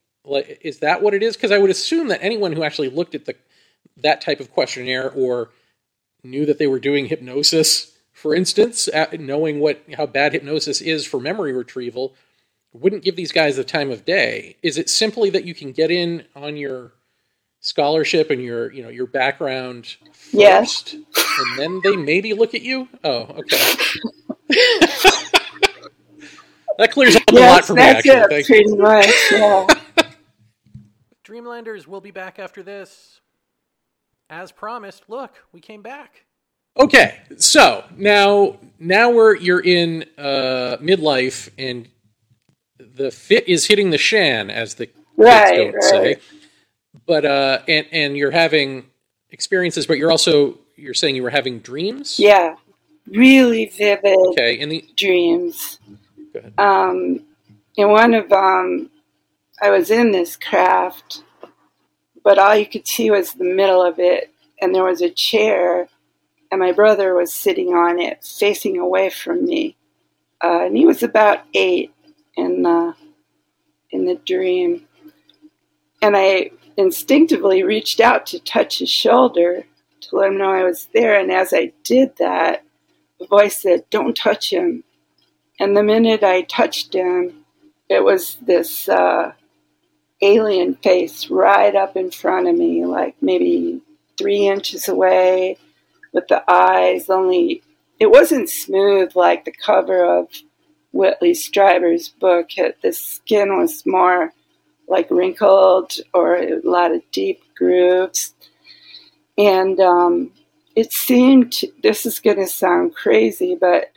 Is 0.62 0.79
that 0.79 1.01
what 1.01 1.13
it 1.13 1.24
is? 1.24 1.36
Because 1.36 1.51
I 1.51 1.57
would 1.57 1.69
assume 1.69 2.10
that 2.10 2.24
anyone 2.24 2.53
who 2.53 2.63
actually 2.63 2.89
looked 2.89 3.15
at 3.15 3.25
the 3.25 3.36
that 3.98 4.21
type 4.21 4.39
of 4.39 4.51
questionnaire 4.51 5.10
or 5.10 5.50
knew 6.24 6.45
that 6.45 6.57
they 6.57 6.67
were 6.67 6.79
doing 6.79 7.07
hypnosis, 7.07 7.91
for 8.13 8.36
instance, 8.36 8.88
knowing 9.17 9.60
what 9.60 9.83
how 9.98 10.05
bad 10.05 10.33
hypnosis 10.33 10.81
is 10.81 11.05
for 11.05 11.19
memory 11.19 11.53
retrieval, 11.53 12.13
wouldn't 12.74 13.03
give 13.03 13.15
these 13.15 13.31
guys 13.31 13.55
the 13.55 13.63
time 13.63 13.91
of 13.91 14.05
day. 14.05 14.55
Is 14.62 14.77
it 14.77 14.89
simply 14.89 15.29
that 15.31 15.45
you 15.45 15.53
can 15.53 15.71
get 15.71 15.91
in 15.91 16.25
on 16.36 16.57
your 16.57 16.93
scholarship 17.60 18.29
and 18.29 18.41
your 18.41 18.71
you 18.71 18.83
know 18.83 18.89
your 18.89 19.07
background 19.07 19.95
first, 20.13 20.33
yes. 20.33 20.95
and 20.95 21.60
then 21.60 21.81
they 21.83 21.95
maybe 21.95 22.33
look 22.33 22.53
at 22.53 22.62
you? 22.62 22.88
Oh, 23.03 23.21
okay. 23.39 23.75
That 26.78 26.92
clears 26.92 27.16
up 27.16 27.24
yes, 27.32 27.42
a 27.42 27.54
lot 27.54 27.66
for 27.66 27.74
me, 27.75 27.82
actually. 27.82 28.12
It, 28.12 28.30
Thank 28.30 28.48
pretty 28.48 28.70
you. 28.70 28.78
much, 28.78 29.32
yeah. 29.32 29.68
Dreamlanders 31.24 31.88
will 31.88 32.01
be 32.01 32.12
back 32.12 32.40
after 32.40 32.63
this. 32.63 33.22
As 34.30 34.51
promised, 34.51 35.04
look, 35.10 35.34
we 35.51 35.60
came 35.60 35.82
back. 35.82 36.25
Okay, 36.80 37.20
so 37.38 37.84
now 37.98 38.58
now 38.80 39.12
we're 39.12 39.36
you're 39.36 39.60
in 39.60 40.06
uh, 40.18 40.78
midlife 40.80 41.50
and 41.58 41.90
the 42.96 43.12
fit 43.12 43.48
is 43.48 43.66
hitting 43.66 43.90
the 43.90 43.98
shan, 43.98 44.50
as 44.50 44.75
the 44.75 44.90
right, 45.18 45.56
kids 45.56 45.90
don't 45.90 46.01
right. 46.01 46.18
say. 46.18 46.22
But 47.06 47.25
uh, 47.25 47.60
and 47.68 47.88
and 47.92 48.18
you're 48.18 48.32
having 48.32 48.86
experiences, 49.30 49.86
but 49.86 49.98
you're 49.98 50.12
also 50.12 50.60
you're 50.75 50.94
saying 50.94 51.16
you 51.16 51.24
were 51.24 51.30
having 51.30 51.60
dreams. 51.60 52.20
Yeah, 52.20 52.56
really 53.08 53.66
vivid. 53.66 54.18
Okay, 54.30 54.54
in 54.60 54.70
the 54.70 54.86
dreams. 54.96 55.80
Um, 56.58 57.26
one 57.78 58.14
of 58.14 58.32
um, 58.32 58.90
I 59.62 59.70
was 59.70 59.92
in 59.92 60.12
this 60.12 60.36
craft, 60.36 61.24
but 62.24 62.38
all 62.38 62.56
you 62.56 62.66
could 62.66 62.88
see 62.88 63.12
was 63.12 63.34
the 63.34 63.44
middle 63.44 63.82
of 63.82 64.00
it, 64.00 64.32
and 64.62 64.74
there 64.74 64.84
was 64.84 65.02
a 65.02 65.10
chair, 65.10 65.88
and 66.52 66.60
my 66.60 66.72
brother 66.72 67.14
was 67.14 67.34
sitting 67.34 67.70
on 67.70 68.00
it, 68.00 68.24
facing 68.24 68.78
away 68.78 69.10
from 69.10 69.46
me, 69.46 69.76
uh, 70.44 70.66
and 70.66 70.78
he 70.78 70.86
was 70.86 71.04
about 71.04 71.40
eight 71.54 71.94
in 72.36 72.64
the 72.64 72.96
in 73.92 74.06
the 74.06 74.16
dream, 74.16 74.88
and 76.02 76.16
I 76.16 76.52
instinctively 76.78 77.64
reached 77.64 78.00
out 78.00 78.26
to 78.28 78.40
touch 78.40 78.80
his 78.80 78.90
shoulder 78.90 79.66
to 80.02 80.16
let 80.16 80.30
him 80.30 80.38
know 80.38 80.52
I 80.52 80.64
was 80.64 80.88
there, 80.94 81.20
and 81.20 81.32
as 81.32 81.54
I 81.54 81.74
did 81.84 82.16
that, 82.18 82.64
the 83.20 83.28
voice 83.28 83.62
said, 83.62 83.90
"Don't 83.90 84.16
touch 84.16 84.52
him." 84.52 84.84
And 85.62 85.77
the 85.77 85.84
minute 85.84 86.24
I 86.24 86.41
touched 86.41 86.96
him, 86.96 87.46
it 87.88 88.03
was 88.03 88.38
this 88.41 88.89
uh, 88.89 89.34
alien 90.20 90.74
face 90.74 91.30
right 91.30 91.75
up 91.75 91.96
in 91.96 92.10
front 92.10 92.48
of 92.48 92.58
me, 92.58 92.84
like 92.84 93.15
maybe 93.22 93.80
three 94.18 94.48
inches 94.48 94.88
away, 94.88 95.60
with 96.13 96.27
the 96.30 96.44
eyes 96.51 97.12
only. 97.12 97.62
It 98.00 98.10
wasn't 98.10 98.50
smooth 98.50 99.15
like 99.15 99.46
the 99.46 99.51
cover 99.51 100.03
of 100.03 100.30
Whitley 100.94 101.36
Strieber's 101.36 102.10
book. 102.10 102.50
The 102.82 102.91
skin 102.91 103.56
was 103.60 103.86
more 103.86 104.34
like 104.88 105.12
wrinkled 105.12 105.94
or 106.12 106.38
a 106.38 106.60
lot 106.63 106.91
of 106.91 107.03
deep 107.12 107.44
grooves. 107.56 108.34
And 109.38 109.80
um, 109.80 110.32
it 110.75 110.91
seemed, 110.91 111.53
this 111.84 112.08
is 112.08 112.20
going 112.20 112.38
to 112.38 112.48
sound 112.48 112.96
crazy, 112.96 113.53
but 113.53 113.90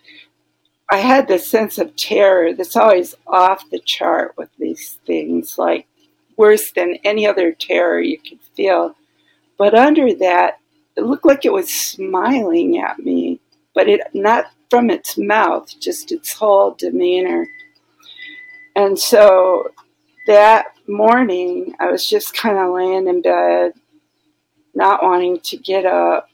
I 0.90 0.98
had 0.98 1.26
this 1.26 1.48
sense 1.48 1.78
of 1.78 1.96
terror 1.96 2.52
that's 2.52 2.76
always 2.76 3.14
off 3.26 3.68
the 3.70 3.80
chart 3.80 4.34
with 4.36 4.50
these 4.58 4.98
things, 5.06 5.56
like 5.56 5.86
worse 6.36 6.72
than 6.72 6.98
any 7.04 7.26
other 7.26 7.52
terror 7.52 8.00
you 8.00 8.18
could 8.18 8.40
feel. 8.54 8.94
But 9.56 9.74
under 9.74 10.14
that, 10.16 10.58
it 10.96 11.04
looked 11.04 11.24
like 11.24 11.44
it 11.44 11.52
was 11.52 11.70
smiling 11.70 12.78
at 12.78 12.98
me, 12.98 13.40
but 13.74 13.88
it 13.88 14.00
not 14.12 14.46
from 14.70 14.90
its 14.90 15.16
mouth, 15.16 15.72
just 15.80 16.12
its 16.12 16.32
whole 16.32 16.74
demeanor. 16.74 17.46
And 18.76 18.98
so 18.98 19.70
that 20.26 20.66
morning, 20.86 21.74
I 21.80 21.90
was 21.90 22.08
just 22.08 22.34
kind 22.34 22.58
of 22.58 22.74
laying 22.74 23.06
in 23.06 23.22
bed, 23.22 23.72
not 24.74 25.02
wanting 25.02 25.40
to 25.40 25.56
get 25.56 25.86
up, 25.86 26.28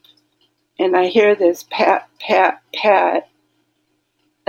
and 0.79 0.97
I 0.97 1.07
hear 1.07 1.35
this 1.35 1.65
pat, 1.71 2.09
pat, 2.21 2.63
pat, 2.75 3.29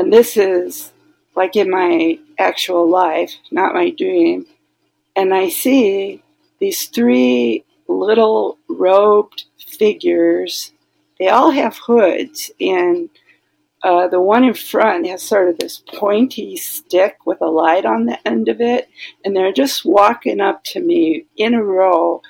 and 0.02 0.12
this 0.12 0.36
is 0.36 0.92
like 1.36 1.56
in 1.56 1.70
my 1.70 2.18
actual 2.40 2.90
life, 2.90 3.36
not 3.52 3.76
my 3.76 3.92
dream. 3.92 4.48
And 5.16 5.32
I 5.32 5.50
see 5.50 6.24
these 6.60 6.88
three 6.88 7.64
little 7.88 8.58
robed 8.68 9.44
figures. 9.60 10.72
They 11.20 11.28
all 11.30 11.52
have 11.52 11.78
hoods, 11.78 12.50
and 12.60 13.10
uh, 13.84 14.08
the 14.08 14.20
one 14.20 14.44
in 14.44 14.56
front 14.56 15.06
has 15.06 15.22
sort 15.22 15.50
of 15.50 15.60
this 15.60 15.84
pointy 15.94 16.58
stick 16.58 17.18
with 17.28 17.40
a 17.40 17.46
light 17.46 17.86
on 17.86 18.08
the 18.08 18.28
end 18.28 18.50
of 18.50 18.60
it, 18.60 18.90
and 19.24 19.36
they're 19.36 19.54
just 19.54 19.86
walking 19.86 20.42
up 20.42 20.64
to 20.64 20.80
me 20.80 21.28
in 21.38 21.54
a 21.54 21.64
row. 21.64 22.24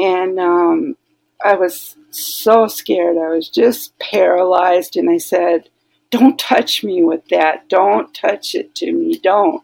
And 0.00 0.40
um, 0.40 0.96
I 1.44 1.54
was 1.54 1.96
so 2.10 2.66
scared. 2.66 3.18
I 3.18 3.28
was 3.28 3.48
just 3.48 3.96
paralyzed, 4.00 4.96
and 4.96 5.08
I 5.08 5.18
said, 5.18 5.68
don't 6.10 6.38
touch 6.38 6.82
me 6.82 7.02
with 7.02 7.26
that. 7.28 7.68
Don't 7.68 8.12
touch 8.14 8.54
it 8.54 8.74
to 8.76 8.92
me. 8.92 9.18
Don't. 9.18 9.62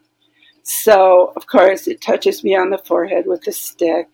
So, 0.63 1.33
of 1.37 1.47
course, 1.47 1.87
it 1.87 2.01
touches 2.01 2.43
me 2.43 2.57
on 2.57 2.71
the 2.71 2.79
forehead 2.79 3.27
with 3.27 3.47
a 3.47 3.53
stick. 3.53 4.09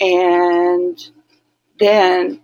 And 0.00 0.98
then 1.78 2.40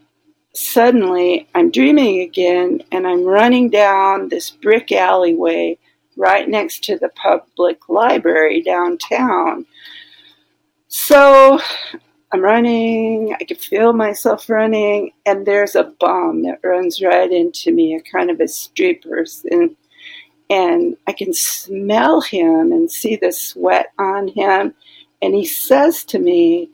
suddenly 0.54 1.48
I'm 1.54 1.70
dreaming 1.70 2.20
again 2.20 2.82
and 2.92 3.06
I'm 3.06 3.24
running 3.24 3.70
down 3.70 4.28
this 4.28 4.50
brick 4.50 4.92
alleyway 4.92 5.78
right 6.16 6.48
next 6.48 6.84
to 6.84 6.96
the 6.96 7.08
public 7.08 7.88
library 7.88 8.62
downtown. 8.62 9.66
So 10.86 11.60
I'm 12.34 12.42
running, 12.42 13.32
I 13.40 13.44
can 13.44 13.56
feel 13.56 13.92
myself 13.92 14.50
running, 14.50 15.12
and 15.24 15.46
there's 15.46 15.76
a 15.76 15.84
bum 15.84 16.42
that 16.42 16.58
runs 16.64 17.00
right 17.00 17.30
into 17.30 17.72
me, 17.72 17.94
a 17.94 18.00
kind 18.00 18.28
of 18.28 18.40
a 18.40 18.48
street 18.48 19.04
person. 19.04 19.76
and 20.50 20.96
I 21.06 21.12
can 21.12 21.32
smell 21.32 22.20
him 22.22 22.72
and 22.72 22.90
see 22.90 23.14
the 23.14 23.32
sweat 23.32 23.92
on 24.00 24.28
him. 24.28 24.74
And 25.22 25.34
he 25.34 25.46
says 25.46 26.04
to 26.06 26.18
me, 26.18 26.70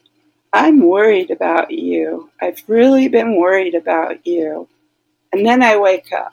I'm 0.52 0.80
worried 0.80 1.30
about 1.30 1.70
you. 1.70 2.30
I've 2.40 2.62
really 2.66 3.08
been 3.08 3.38
worried 3.38 3.74
about 3.74 4.26
you. 4.26 4.66
And 5.32 5.46
then 5.46 5.62
I 5.62 5.76
wake 5.76 6.10
up 6.12 6.32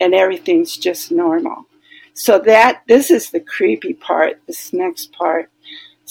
and 0.00 0.14
everything's 0.14 0.78
just 0.78 1.12
normal. 1.12 1.66
So 2.14 2.38
that 2.40 2.84
this 2.88 3.10
is 3.10 3.30
the 3.30 3.40
creepy 3.40 3.92
part, 3.92 4.40
this 4.46 4.72
next 4.72 5.12
part. 5.12 5.50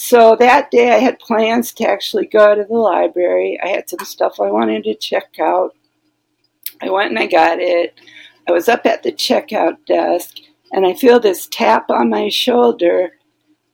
So 0.01 0.37
that 0.37 0.71
day 0.71 0.93
I 0.93 0.99
had 0.99 1.19
plans 1.19 1.73
to 1.73 1.85
actually 1.85 2.25
go 2.25 2.55
to 2.55 2.63
the 2.63 2.73
library. 2.73 3.59
I 3.61 3.67
had 3.67 3.89
some 3.89 3.99
stuff 4.05 4.39
I 4.39 4.49
wanted 4.49 4.85
to 4.85 4.95
check 4.95 5.37
out. 5.41 5.75
I 6.81 6.89
went 6.89 7.09
and 7.09 7.19
I 7.19 7.25
got 7.25 7.59
it. 7.59 7.99
I 8.47 8.53
was 8.53 8.69
up 8.69 8.85
at 8.85 9.03
the 9.03 9.11
checkout 9.11 9.85
desk 9.85 10.37
and 10.71 10.87
I 10.87 10.93
feel 10.93 11.19
this 11.19 11.47
tap 11.51 11.89
on 11.89 12.09
my 12.09 12.29
shoulder. 12.29 13.17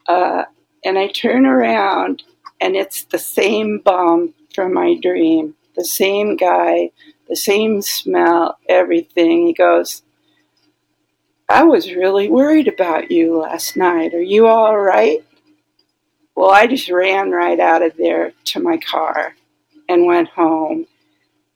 Uh, 0.07 0.45
and 0.83 0.97
I 0.97 1.09
turn 1.09 1.45
around 1.45 2.23
and 2.59 2.75
it's 2.75 3.03
the 3.03 3.19
same 3.19 3.77
bum 3.85 4.33
from 4.55 4.73
my 4.73 4.97
dream, 4.99 5.53
the 5.75 5.85
same 5.85 6.37
guy, 6.37 6.89
the 7.29 7.35
same 7.35 7.83
smell, 7.83 8.57
everything. 8.67 9.45
He 9.45 9.53
goes, 9.53 10.01
I 11.47 11.65
was 11.65 11.93
really 11.93 12.29
worried 12.29 12.67
about 12.67 13.11
you 13.11 13.37
last 13.37 13.77
night. 13.77 14.15
Are 14.15 14.23
you 14.23 14.47
all 14.47 14.75
right? 14.79 15.23
Well, 16.35 16.49
I 16.49 16.67
just 16.67 16.89
ran 16.89 17.31
right 17.31 17.59
out 17.59 17.81
of 17.81 17.95
there 17.97 18.33
to 18.45 18.59
my 18.59 18.77
car 18.77 19.35
and 19.87 20.05
went 20.05 20.29
home. 20.29 20.85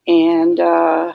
And 0.08 0.60
uh, 0.60 1.14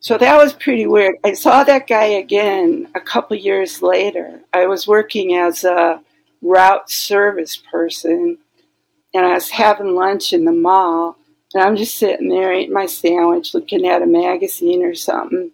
so 0.00 0.18
that 0.18 0.36
was 0.36 0.52
pretty 0.52 0.86
weird. 0.86 1.16
I 1.24 1.32
saw 1.32 1.64
that 1.64 1.86
guy 1.86 2.04
again 2.04 2.88
a 2.94 3.00
couple 3.00 3.36
years 3.36 3.82
later. 3.82 4.40
I 4.52 4.66
was 4.66 4.86
working 4.86 5.34
as 5.34 5.64
a 5.64 6.00
route 6.42 6.90
service 6.90 7.56
person 7.56 8.38
and 9.14 9.26
I 9.26 9.34
was 9.34 9.50
having 9.50 9.94
lunch 9.94 10.32
in 10.32 10.44
the 10.44 10.52
mall. 10.52 11.16
And 11.54 11.62
I'm 11.62 11.76
just 11.76 11.96
sitting 11.96 12.28
there 12.28 12.52
eating 12.52 12.74
my 12.74 12.86
sandwich, 12.86 13.54
looking 13.54 13.86
at 13.86 14.02
a 14.02 14.06
magazine 14.06 14.84
or 14.84 14.94
something 14.94 15.52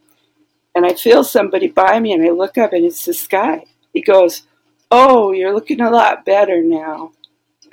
and 0.75 0.87
I 0.87 0.95
feel 0.95 1.25
somebody 1.25 1.69
by 1.69 2.00
me, 2.00 2.12
and 2.12 2.25
I 2.25 2.31
look 2.31 2.57
up, 2.57 2.73
and 2.73 2.85
it's 2.85 3.04
this 3.04 3.26
guy. 3.26 3.64
He 3.92 4.00
goes, 4.00 4.42
"Oh, 4.93 5.33
you're 5.33 5.55
looking 5.55 5.81
a 5.81 5.91
lot 5.91 6.25
better 6.25 6.63
now. 6.63 7.13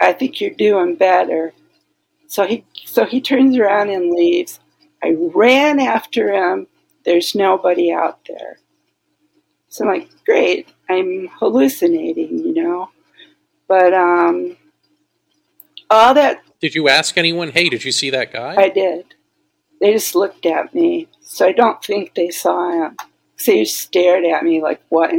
I 0.02 0.14
think 0.14 0.42
you're 0.42 0.52
doing 0.52 0.96
better." 0.96 1.54
So 2.28 2.48
he 2.48 2.66
so 2.86 3.06
he 3.06 3.22
turns 3.22 3.58
around 3.58 3.90
and 3.90 4.12
leaves. 4.12 4.60
I 5.04 5.16
ran 5.36 5.80
after 5.80 6.32
him. 6.34 6.68
There's 7.06 7.36
nobody 7.36 7.92
out 7.92 8.20
there. 8.28 8.58
So 9.70 9.84
I'm 9.86 10.00
like, 10.00 10.10
great, 10.26 10.68
I'm 10.90 11.30
hallucinating, 11.40 12.40
you 12.40 12.54
know. 12.54 12.90
But 13.68 13.94
um, 13.94 14.58
all 15.90 16.14
that. 16.16 16.42
Did 16.60 16.76
you 16.76 16.90
ask 16.90 17.18
anyone? 17.18 17.50
Hey, 17.52 17.70
did 17.70 17.84
you 17.84 17.92
see 17.92 18.10
that 18.10 18.34
guy? 18.34 18.56
I 18.58 18.70
did. 18.70 19.06
They 19.80 19.94
just 19.94 20.16
looked 20.16 20.46
at 20.46 20.74
me. 20.74 21.08
So 21.22 21.48
I 21.48 21.52
don't 21.52 21.82
think 21.84 22.16
they 22.16 22.32
saw 22.32 22.72
him. 22.72 22.98
So 23.38 23.52
they 23.52 23.66
stared 23.66 24.26
at 24.26 24.44
me 24.44 24.62
like, 24.62 24.82
what? 24.90 25.12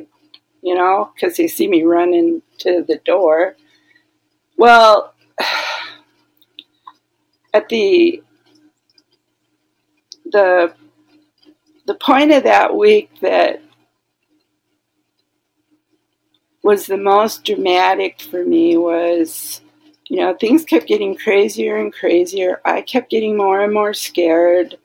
You 0.62 0.74
know, 0.74 1.10
because 1.14 1.36
they 1.36 1.48
see 1.48 1.68
me 1.68 1.82
running 1.82 2.42
to 2.58 2.84
the 2.86 3.00
door. 3.04 3.56
Well, 4.56 5.14
at 7.54 7.68
the 7.68 8.22
the 10.30 10.74
the 11.86 11.94
point 11.94 12.30
of 12.30 12.44
that 12.44 12.76
week 12.76 13.10
that 13.20 13.62
was 16.62 16.86
the 16.86 16.96
most 16.96 17.44
dramatic 17.44 18.20
for 18.20 18.44
me 18.44 18.76
was 18.76 19.60
you 20.08 20.18
know 20.18 20.34
things 20.34 20.64
kept 20.64 20.86
getting 20.86 21.16
crazier 21.16 21.78
and 21.78 21.92
crazier 21.92 22.60
i 22.64 22.80
kept 22.80 23.10
getting 23.10 23.36
more 23.36 23.62
and 23.62 23.72
more 23.72 23.92
scared 23.92 24.76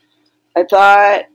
I 0.56 0.64
thought 0.64 1.26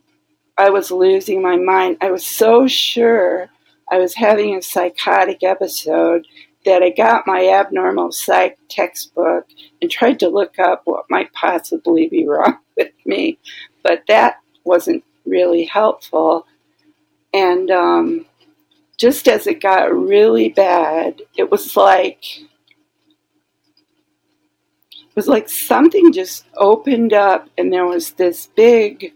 I 0.56 0.70
was 0.70 0.90
losing 0.90 1.42
my 1.42 1.56
mind. 1.56 1.98
I 2.00 2.10
was 2.10 2.24
so 2.24 2.66
sure 2.66 3.50
I 3.90 3.98
was 3.98 4.14
having 4.14 4.54
a 4.56 4.62
psychotic 4.62 5.42
episode 5.42 6.26
that 6.64 6.82
I 6.82 6.90
got 6.90 7.26
my 7.26 7.48
abnormal 7.48 8.12
psych 8.12 8.58
textbook 8.68 9.46
and 9.80 9.90
tried 9.90 10.20
to 10.20 10.28
look 10.28 10.58
up 10.58 10.82
what 10.84 11.06
might 11.10 11.32
possibly 11.32 12.08
be 12.08 12.26
wrong 12.26 12.58
with 12.76 12.92
me, 13.04 13.38
but 13.82 14.02
that 14.08 14.36
wasn't 14.64 15.04
really 15.24 15.64
helpful. 15.64 16.46
And 17.32 17.70
um, 17.70 18.26
just 18.98 19.26
as 19.28 19.46
it 19.46 19.60
got 19.60 19.92
really 19.92 20.50
bad, 20.50 21.22
it 21.36 21.50
was 21.50 21.76
like 21.76 22.22
it 24.92 25.16
was 25.16 25.26
like 25.26 25.48
something 25.48 26.12
just 26.12 26.44
opened 26.56 27.12
up 27.12 27.48
and 27.58 27.72
there 27.72 27.86
was 27.86 28.12
this 28.12 28.46
big 28.54 29.12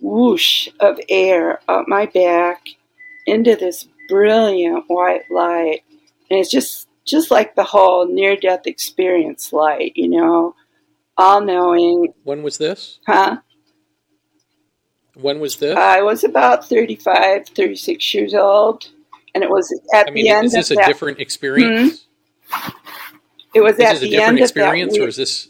whoosh 0.00 0.68
of 0.78 0.98
air 1.08 1.60
up 1.68 1.86
my 1.86 2.06
back 2.06 2.68
into 3.30 3.56
this 3.56 3.88
brilliant 4.08 4.84
white 4.88 5.30
light. 5.30 5.82
And 6.30 6.38
it's 6.38 6.50
just 6.50 6.88
just 7.04 7.30
like 7.30 7.54
the 7.54 7.64
whole 7.64 8.06
near 8.06 8.36
death 8.36 8.66
experience 8.66 9.52
light, 9.52 9.92
you 9.96 10.08
know, 10.08 10.54
all 11.16 11.40
knowing. 11.40 12.12
When 12.24 12.42
was 12.42 12.58
this? 12.58 13.00
Huh? 13.06 13.38
When 15.14 15.40
was 15.40 15.56
this? 15.56 15.76
I 15.76 16.02
was 16.02 16.24
about 16.24 16.68
35, 16.68 17.48
36 17.48 18.14
years 18.14 18.34
old. 18.34 18.88
And 19.34 19.44
it 19.44 19.50
was 19.50 19.70
at 19.94 20.06
the 20.06 20.08
end 20.08 20.08
I 20.08 20.12
mean, 20.12 20.24
the 20.24 20.30
end 20.30 20.46
is 20.46 20.52
this 20.52 20.70
a 20.70 20.74
that, 20.74 20.86
different 20.86 21.20
experience? 21.20 22.06
Hmm? 22.50 22.70
It 23.54 23.60
was 23.60 23.74
is 23.74 23.80
at 23.80 23.92
this 23.92 24.00
the 24.00 24.06
a 24.06 24.10
different 24.10 24.28
end 24.28 24.38
experience, 24.40 24.92
of 24.92 24.98
that 24.98 25.04
or 25.04 25.08
is 25.08 25.16
this? 25.16 25.48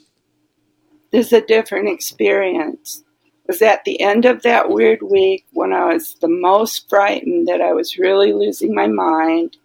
This 1.10 1.26
is 1.26 1.32
a 1.32 1.40
different 1.40 1.88
experience. 1.88 3.02
Was 3.50 3.62
at 3.62 3.84
the 3.84 4.00
end 4.00 4.26
of 4.26 4.42
that 4.42 4.70
weird 4.70 5.02
week 5.02 5.44
when 5.52 5.72
I 5.72 5.92
was 5.92 6.14
the 6.20 6.28
most 6.28 6.88
frightened 6.88 7.48
that 7.48 7.60
I 7.60 7.72
was 7.72 7.98
really 7.98 8.32
losing 8.32 8.72
my 8.72 8.86
mind. 8.86 9.56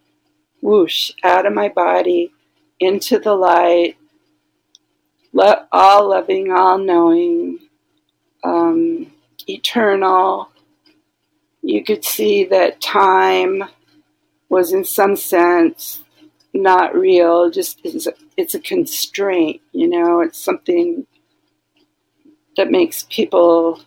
Whoosh 0.59 1.11
out 1.23 1.45
of 1.45 1.53
my 1.53 1.69
body 1.69 2.33
into 2.79 3.19
the 3.19 3.35
light, 3.35 3.95
all 5.71 6.09
loving, 6.09 6.51
all 6.51 6.79
knowing, 6.79 7.59
um, 8.43 9.13
eternal. 9.47 10.49
You 11.61 11.83
could 11.83 12.03
see 12.03 12.45
that 12.45 12.81
time 12.81 13.65
was, 14.49 14.73
in 14.73 14.83
some 14.83 15.15
sense, 15.15 16.01
not 16.55 16.95
real. 16.95 17.51
Just 17.51 17.85
a, 17.85 18.15
it's 18.35 18.55
a 18.55 18.59
constraint, 18.59 19.61
you 19.73 19.87
know. 19.87 20.21
It's 20.21 20.39
something 20.39 21.05
that 22.57 22.71
makes 22.71 23.05
people 23.09 23.81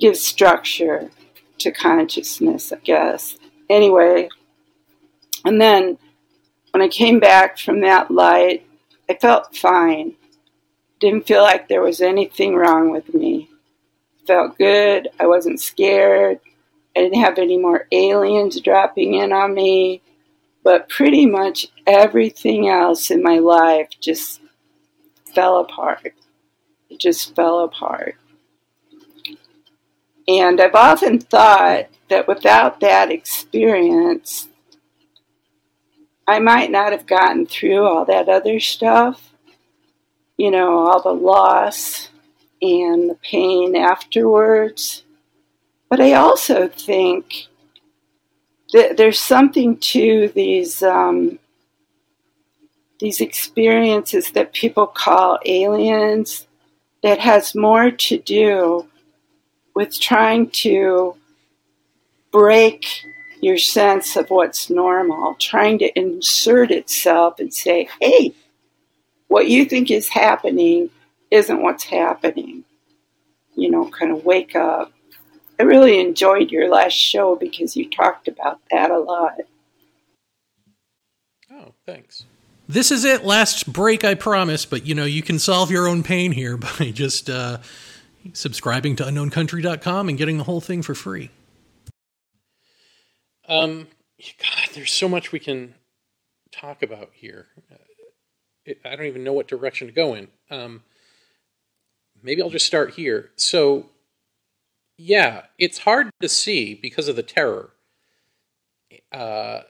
give 0.00 0.16
structure 0.16 1.10
to 1.58 1.70
consciousness, 1.70 2.72
I 2.72 2.76
guess. 2.76 3.36
Anyway, 3.70 4.28
and 5.44 5.60
then 5.60 5.98
when 6.72 6.82
I 6.82 6.88
came 6.88 7.18
back 7.18 7.58
from 7.58 7.80
that 7.80 8.10
light, 8.10 8.66
I 9.08 9.14
felt 9.14 9.56
fine. 9.56 10.14
Didn't 11.00 11.26
feel 11.26 11.42
like 11.42 11.68
there 11.68 11.82
was 11.82 12.00
anything 12.00 12.54
wrong 12.54 12.90
with 12.90 13.14
me. 13.14 13.50
Felt 14.26 14.58
good. 14.58 15.08
I 15.20 15.26
wasn't 15.26 15.60
scared. 15.60 16.40
I 16.96 17.00
didn't 17.00 17.20
have 17.20 17.38
any 17.38 17.58
more 17.58 17.86
aliens 17.92 18.60
dropping 18.60 19.14
in 19.14 19.32
on 19.32 19.54
me 19.54 20.02
but 20.66 20.88
pretty 20.88 21.26
much 21.26 21.68
everything 21.86 22.68
else 22.68 23.12
in 23.12 23.22
my 23.22 23.38
life 23.38 23.88
just 24.00 24.40
fell 25.32 25.60
apart. 25.60 26.12
Just 26.98 27.34
fell 27.34 27.60
apart. 27.60 28.16
And 30.28 30.60
I've 30.60 30.74
often 30.74 31.20
thought 31.20 31.86
that 32.08 32.26
without 32.26 32.80
that 32.80 33.10
experience, 33.10 34.48
I 36.26 36.40
might 36.40 36.70
not 36.70 36.92
have 36.92 37.06
gotten 37.06 37.46
through 37.46 37.84
all 37.84 38.04
that 38.06 38.28
other 38.28 38.58
stuff, 38.58 39.32
you 40.36 40.50
know, 40.50 40.78
all 40.78 41.00
the 41.00 41.14
loss 41.14 42.10
and 42.60 43.10
the 43.10 43.18
pain 43.22 43.76
afterwards. 43.76 45.04
But 45.88 46.00
I 46.00 46.14
also 46.14 46.66
think 46.66 47.46
that 48.72 48.96
there's 48.96 49.20
something 49.20 49.76
to 49.78 50.32
these 50.34 50.82
um, 50.82 51.38
these 52.98 53.20
experiences 53.20 54.32
that 54.32 54.52
people 54.52 54.86
call 54.86 55.38
aliens 55.44 56.46
that 57.06 57.20
has 57.20 57.54
more 57.54 57.88
to 57.88 58.18
do 58.18 58.84
with 59.76 59.96
trying 60.00 60.50
to 60.50 61.14
break 62.32 62.84
your 63.40 63.58
sense 63.58 64.16
of 64.16 64.28
what's 64.28 64.70
normal, 64.70 65.36
trying 65.36 65.78
to 65.78 65.96
insert 65.96 66.72
itself 66.72 67.38
and 67.38 67.54
say, 67.54 67.88
hey, 68.00 68.34
what 69.28 69.46
you 69.46 69.64
think 69.64 69.88
is 69.88 70.08
happening 70.08 70.90
isn't 71.30 71.62
what's 71.62 71.84
happening. 71.84 72.64
You 73.54 73.70
know, 73.70 73.88
kind 73.88 74.10
of 74.10 74.24
wake 74.24 74.56
up. 74.56 74.92
I 75.60 75.62
really 75.62 76.00
enjoyed 76.00 76.50
your 76.50 76.68
last 76.68 76.94
show 76.94 77.36
because 77.36 77.76
you 77.76 77.88
talked 77.88 78.26
about 78.26 78.58
that 78.72 78.90
a 78.90 78.98
lot. 78.98 79.36
Oh, 81.52 81.72
thanks. 81.86 82.24
This 82.68 82.90
is 82.90 83.04
it. 83.04 83.24
Last 83.24 83.72
break, 83.72 84.04
I 84.04 84.14
promise. 84.14 84.64
But 84.64 84.86
you 84.86 84.94
know, 84.94 85.04
you 85.04 85.22
can 85.22 85.38
solve 85.38 85.70
your 85.70 85.86
own 85.86 86.02
pain 86.02 86.32
here 86.32 86.56
by 86.78 86.90
just 86.90 87.30
uh, 87.30 87.58
subscribing 88.32 88.96
to 88.96 89.04
unknowncountry.com 89.04 90.08
and 90.08 90.18
getting 90.18 90.38
the 90.38 90.44
whole 90.44 90.60
thing 90.60 90.82
for 90.82 90.94
free. 90.94 91.30
Um, 93.48 93.88
God, 94.38 94.70
there's 94.74 94.92
so 94.92 95.08
much 95.08 95.30
we 95.30 95.38
can 95.38 95.74
talk 96.50 96.82
about 96.82 97.10
here. 97.12 97.46
I 98.84 98.96
don't 98.96 99.06
even 99.06 99.22
know 99.22 99.32
what 99.32 99.46
direction 99.46 99.86
to 99.86 99.92
go 99.92 100.14
in. 100.14 100.28
Um, 100.50 100.82
maybe 102.22 102.42
I'll 102.42 102.50
just 102.50 102.66
start 102.66 102.94
here. 102.94 103.30
So, 103.36 103.86
yeah, 104.98 105.42
it's 105.58 105.78
hard 105.78 106.10
to 106.20 106.28
see 106.28 106.74
because 106.74 107.06
of 107.06 107.14
the 107.14 107.22
terror 107.22 107.70
uh, 109.12 109.60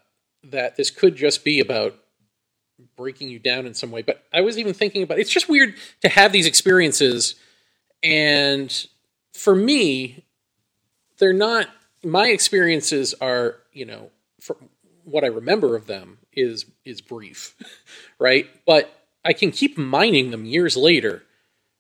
that 0.43 0.77
this 0.77 0.91
could 0.91 1.17
just 1.17 1.45
be 1.45 1.61
about 1.61 1.97
breaking 2.97 3.29
you 3.29 3.39
down 3.39 3.67
in 3.67 3.75
some 3.75 3.91
way. 3.91 4.03
But 4.03 4.23
I 4.33 4.41
was 4.41 4.59
even 4.59 4.75
thinking 4.75 5.03
about 5.03 5.19
it's 5.19 5.31
just 5.31 5.49
weird 5.49 5.75
to 6.03 6.09
have 6.09 6.33
these 6.33 6.47
experiences, 6.47 7.35
and 8.03 8.87
for 9.33 9.55
me, 9.55 10.25
they're 11.19 11.33
not. 11.33 11.69
My 12.05 12.29
experiences 12.29 13.15
are, 13.21 13.57
you 13.73 13.85
know, 13.85 14.11
what 15.05 15.25
I 15.25 15.29
remember 15.29 15.77
of 15.77 15.87
them 15.87 16.19
is 16.33 16.67
is 16.85 17.01
brief, 17.01 17.55
right? 18.19 18.49
But 18.67 18.93
I 19.25 19.33
can 19.33 19.51
keep 19.51 19.77
mining 19.77 20.31
them 20.31 20.45
years 20.45 20.77
later 20.77 21.25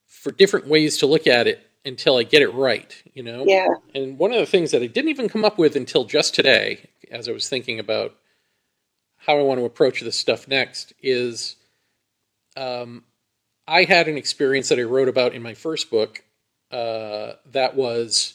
for 0.06 0.32
different 0.32 0.66
ways 0.66 0.98
to 0.98 1.06
look 1.06 1.26
at 1.26 1.46
it 1.46 1.64
until 1.84 2.16
I 2.16 2.24
get 2.24 2.42
it 2.42 2.52
right, 2.52 3.00
you 3.14 3.22
know? 3.22 3.44
Yeah. 3.46 3.68
And 3.94 4.18
one 4.18 4.32
of 4.32 4.40
the 4.40 4.46
things 4.46 4.72
that 4.72 4.82
I 4.82 4.86
didn't 4.86 5.10
even 5.10 5.28
come 5.28 5.44
up 5.44 5.56
with 5.56 5.76
until 5.76 6.04
just 6.04 6.34
today, 6.34 6.90
as 7.12 7.28
I 7.28 7.32
was 7.32 7.48
thinking 7.48 7.78
about 7.78 8.16
how 9.26 9.38
I 9.38 9.42
want 9.42 9.58
to 9.58 9.64
approach 9.64 10.00
this 10.00 10.16
stuff 10.16 10.46
next, 10.46 10.92
is 11.02 11.56
um, 12.56 13.04
I 13.66 13.84
had 13.84 14.08
an 14.08 14.16
experience 14.16 14.68
that 14.68 14.78
I 14.78 14.82
wrote 14.82 15.08
about 15.08 15.34
in 15.34 15.42
my 15.42 15.54
first 15.54 15.90
book 15.90 16.22
uh, 16.70 17.32
that 17.52 17.74
was 17.74 18.34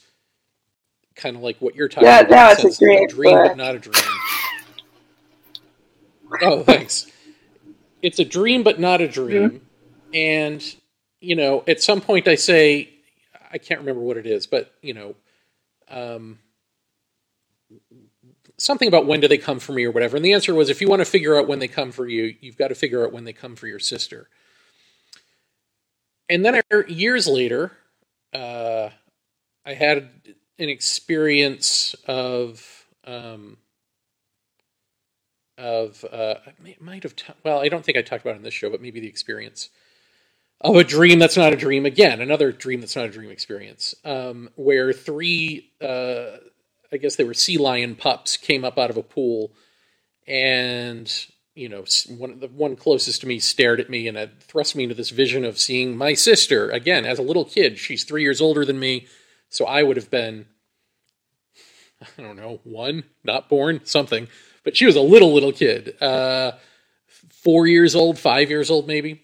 kind 1.16 1.36
of 1.36 1.42
like 1.42 1.58
what 1.60 1.76
you're 1.76 1.88
talking 1.88 2.08
yeah, 2.08 2.22
about. 2.22 2.60
Yeah, 2.60 2.66
was 2.66 2.82
a 2.82 2.86
great 2.86 3.12
a 3.12 3.14
dream, 3.14 3.36
but 3.36 3.58
not 3.58 3.76
a 3.76 3.80
dream. 3.80 4.04
Oh, 6.42 6.64
thanks. 6.64 7.08
It's 8.02 8.20
a 8.20 8.26
dream, 8.26 8.64
but 8.64 8.80
not 8.80 9.02
a 9.02 9.08
dream. 9.08 9.50
Mm-hmm. 9.50 9.66
And, 10.14 10.76
you 11.20 11.36
know, 11.36 11.64
at 11.68 11.82
some 11.82 12.02
point 12.02 12.28
I 12.28 12.36
say, 12.36 12.90
I 13.52 13.58
can't 13.58 13.82
remember 13.82 14.02
what 14.02 14.18
it 14.18 14.26
is, 14.26 14.48
but, 14.48 14.74
you 14.82 14.94
know, 14.94 15.16
um, 15.90 16.40
something 18.62 18.88
about 18.88 19.06
when 19.06 19.20
do 19.20 19.28
they 19.28 19.38
come 19.38 19.60
for 19.60 19.74
me 19.74 19.86
or 19.86 19.92
whatever. 19.92 20.16
And 20.16 20.26
the 20.26 20.34
answer 20.34 20.54
was 20.54 20.70
if 20.70 20.82
you 20.82 20.88
want 20.88 21.02
to 21.02 21.06
figure 21.06 21.38
out 21.38 21.48
when 21.48 21.60
they 21.60 21.68
come 21.68 21.92
for 21.92 22.08
you, 22.08 22.36
you've 22.42 22.58
got 22.58 22.70
to 22.70 22.76
figure 22.76 23.06
out 23.06 23.12
when 23.12 23.24
they 23.24 23.34
come 23.34 23.56
for 23.56 23.68
your 23.68 23.80
sister. 23.80 24.30
And 26.30 26.46
then 26.46 26.56
I, 26.56 26.62
years 26.88 27.28
later, 27.28 27.72
uh, 28.34 28.90
I 29.66 29.74
had 29.74 30.10
an 30.58 30.70
experience 30.70 31.96
of 32.08 32.86
um, 33.06 33.58
of 35.58 36.06
uh, 36.12 36.36
I 36.46 36.76
might 36.80 37.04
have 37.04 37.16
t- 37.16 37.34
well 37.44 37.60
I 37.60 37.70
don't 37.70 37.84
think 37.84 37.98
I 37.98 38.02
talked 38.02 38.24
about 38.24 38.36
it 38.36 38.38
in 38.38 38.44
this 38.44 38.54
show, 38.54 38.70
but 38.70 38.82
maybe 38.82 39.00
the 39.00 39.08
experience 39.08 39.70
of 40.62 40.76
a 40.76 40.84
dream 40.84 41.20
that's 41.20 41.38
not 41.38 41.54
a 41.54 41.56
dream 41.56 41.86
again, 41.86 42.22
another 42.22 42.52
dream 42.52 42.80
that's 42.80 42.96
not 42.96 43.06
a 43.06 43.10
dream 43.10 43.32
experience, 43.32 43.96
um, 44.06 44.50
where 44.56 44.94
three 44.94 45.72
uh, 45.82 46.38
I 46.92 46.98
guess 46.98 47.16
they 47.16 47.24
were 47.24 47.34
sea 47.34 47.58
lion 47.58 47.96
pups 47.96 48.38
came 48.38 48.66
up 48.66 48.78
out 48.78 48.90
of 48.90 48.98
a 48.98 49.04
pool, 49.04 49.54
and 50.28 51.12
you 51.56 51.70
know 51.70 51.86
one 52.10 52.40
the 52.40 52.48
one 52.48 52.76
closest 52.76 53.22
to 53.22 53.28
me 53.28 53.40
stared 53.40 53.80
at 53.80 53.90
me 53.90 54.08
and 54.08 54.18
had 54.18 54.42
thrust 54.42 54.76
me 54.76 54.84
into 54.84 54.96
this 54.96 55.10
vision 55.10 55.46
of 55.46 55.60
seeing 55.60 55.96
my 55.98 56.14
sister 56.14 56.70
again 56.70 57.06
as 57.06 57.20
a 57.20 57.24
little 57.24 57.46
kid. 57.46 57.78
She's 57.78 58.04
three 58.04 58.24
years 58.24 58.42
older 58.42 58.66
than 58.66 58.80
me, 58.80 59.08
so 59.50 59.66
I 59.66 59.84
would 59.84 59.98
have 59.98 60.12
been 60.12 60.46
I 62.18 62.22
don't 62.22 62.38
know 62.38 62.60
one, 62.64 63.04
not 63.24 63.50
born, 63.50 63.82
something 63.84 64.28
but 64.64 64.78
she 64.78 64.86
was 64.86 64.96
a 64.96 65.02
little 65.02 65.34
little 65.34 65.52
kid, 65.52 66.02
uh, 66.02 66.54
four 67.30 67.68
years 67.68 67.96
old, 67.96 68.20
five 68.20 68.50
years 68.50 68.70
old 68.70 68.88
maybe. 68.88 69.24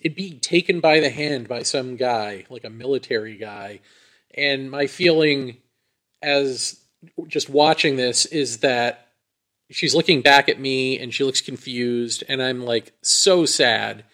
It'd 0.00 0.16
be 0.16 0.38
taken 0.38 0.80
by 0.80 1.00
the 1.00 1.10
hand 1.10 1.48
by 1.48 1.62
some 1.62 1.96
guy, 1.96 2.44
like 2.50 2.64
a 2.64 2.70
military 2.70 3.36
guy, 3.36 3.80
and 4.34 4.70
my 4.70 4.86
feeling 4.86 5.58
as 6.20 6.80
just 7.28 7.48
watching 7.48 7.96
this 7.96 8.26
is 8.26 8.58
that 8.58 9.08
she's 9.70 9.94
looking 9.94 10.22
back 10.22 10.48
at 10.48 10.60
me 10.60 10.98
and 10.98 11.12
she 11.12 11.24
looks 11.24 11.40
confused, 11.40 12.24
and 12.28 12.42
I'm 12.42 12.64
like 12.64 12.92
so 13.02 13.46
sad. 13.46 14.04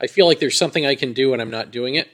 I 0.00 0.06
feel 0.06 0.26
like 0.26 0.40
there's 0.40 0.56
something 0.56 0.86
I 0.86 0.94
can 0.94 1.12
do 1.12 1.32
and 1.32 1.42
I'm 1.42 1.50
not 1.50 1.70
doing 1.70 1.94
it. 1.94 2.08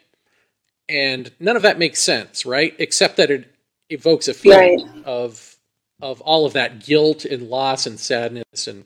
And 0.88 1.31
none 1.40 1.57
of 1.57 1.62
that 1.62 1.79
makes 1.79 2.00
sense, 2.00 2.46
right? 2.46 2.74
Except 2.79 3.16
that 3.16 3.31
it 3.31 3.52
evokes 3.90 4.29
a 4.29 4.35
feeling 4.35 4.87
right. 4.87 5.05
of 5.05 5.57
of 6.00 6.20
all 6.20 6.44
of 6.44 6.52
that 6.52 6.85
guilt 6.85 7.24
and 7.24 7.48
loss 7.48 7.87
and 7.87 7.98
sadness 7.98 8.66
and 8.66 8.85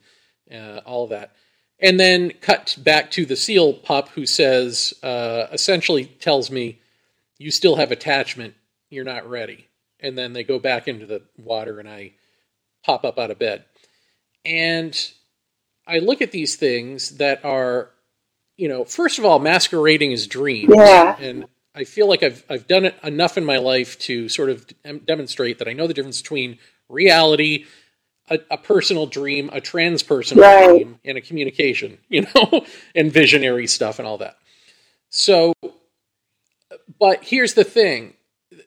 uh, 0.52 0.80
all 0.86 1.04
of 1.04 1.10
that. 1.10 1.34
And 1.80 1.98
then 1.98 2.32
cut 2.40 2.76
back 2.78 3.10
to 3.12 3.24
the 3.24 3.36
seal 3.36 3.72
pup 3.72 4.10
who 4.10 4.26
says, 4.26 4.94
uh, 5.02 5.46
essentially 5.50 6.04
tells 6.04 6.50
me, 6.50 6.78
you 7.38 7.50
still 7.50 7.76
have 7.76 7.90
attachment, 7.90 8.54
you're 8.90 9.04
not 9.04 9.28
ready. 9.28 9.66
And 10.02 10.16
then 10.16 10.32
they 10.32 10.44
go 10.44 10.58
back 10.58 10.88
into 10.88 11.06
the 11.06 11.22
water 11.38 11.78
and 11.78 11.88
I 11.88 12.12
pop 12.84 13.04
up 13.04 13.18
out 13.18 13.30
of 13.30 13.38
bed. 13.38 13.64
And 14.44 14.96
I 15.86 15.98
look 15.98 16.22
at 16.22 16.32
these 16.32 16.56
things 16.56 17.18
that 17.18 17.44
are, 17.44 17.90
you 18.56 18.68
know, 18.68 18.84
first 18.84 19.18
of 19.18 19.24
all, 19.24 19.38
masquerading 19.38 20.12
as 20.12 20.26
dreams. 20.26 20.72
Yeah. 20.74 21.16
And 21.18 21.46
I 21.74 21.84
feel 21.84 22.08
like 22.08 22.22
I've, 22.22 22.44
I've 22.48 22.66
done 22.66 22.84
it 22.84 22.96
enough 23.02 23.36
in 23.36 23.44
my 23.44 23.58
life 23.58 23.98
to 24.00 24.28
sort 24.28 24.50
of 24.50 24.66
demonstrate 25.06 25.58
that 25.58 25.68
I 25.68 25.72
know 25.72 25.86
the 25.86 25.94
difference 25.94 26.20
between 26.20 26.58
reality, 26.88 27.66
a, 28.28 28.38
a 28.50 28.56
personal 28.56 29.06
dream, 29.06 29.50
a 29.52 29.60
transpersonal 29.60 30.42
right. 30.42 30.68
dream, 30.68 30.98
and 31.04 31.18
a 31.18 31.20
communication, 31.20 31.98
you 32.08 32.26
know, 32.34 32.64
and 32.94 33.12
visionary 33.12 33.66
stuff 33.66 33.98
and 33.98 34.06
all 34.06 34.18
that. 34.18 34.36
So, 35.10 35.52
but 36.98 37.24
here's 37.24 37.54
the 37.54 37.64
thing 37.64 38.14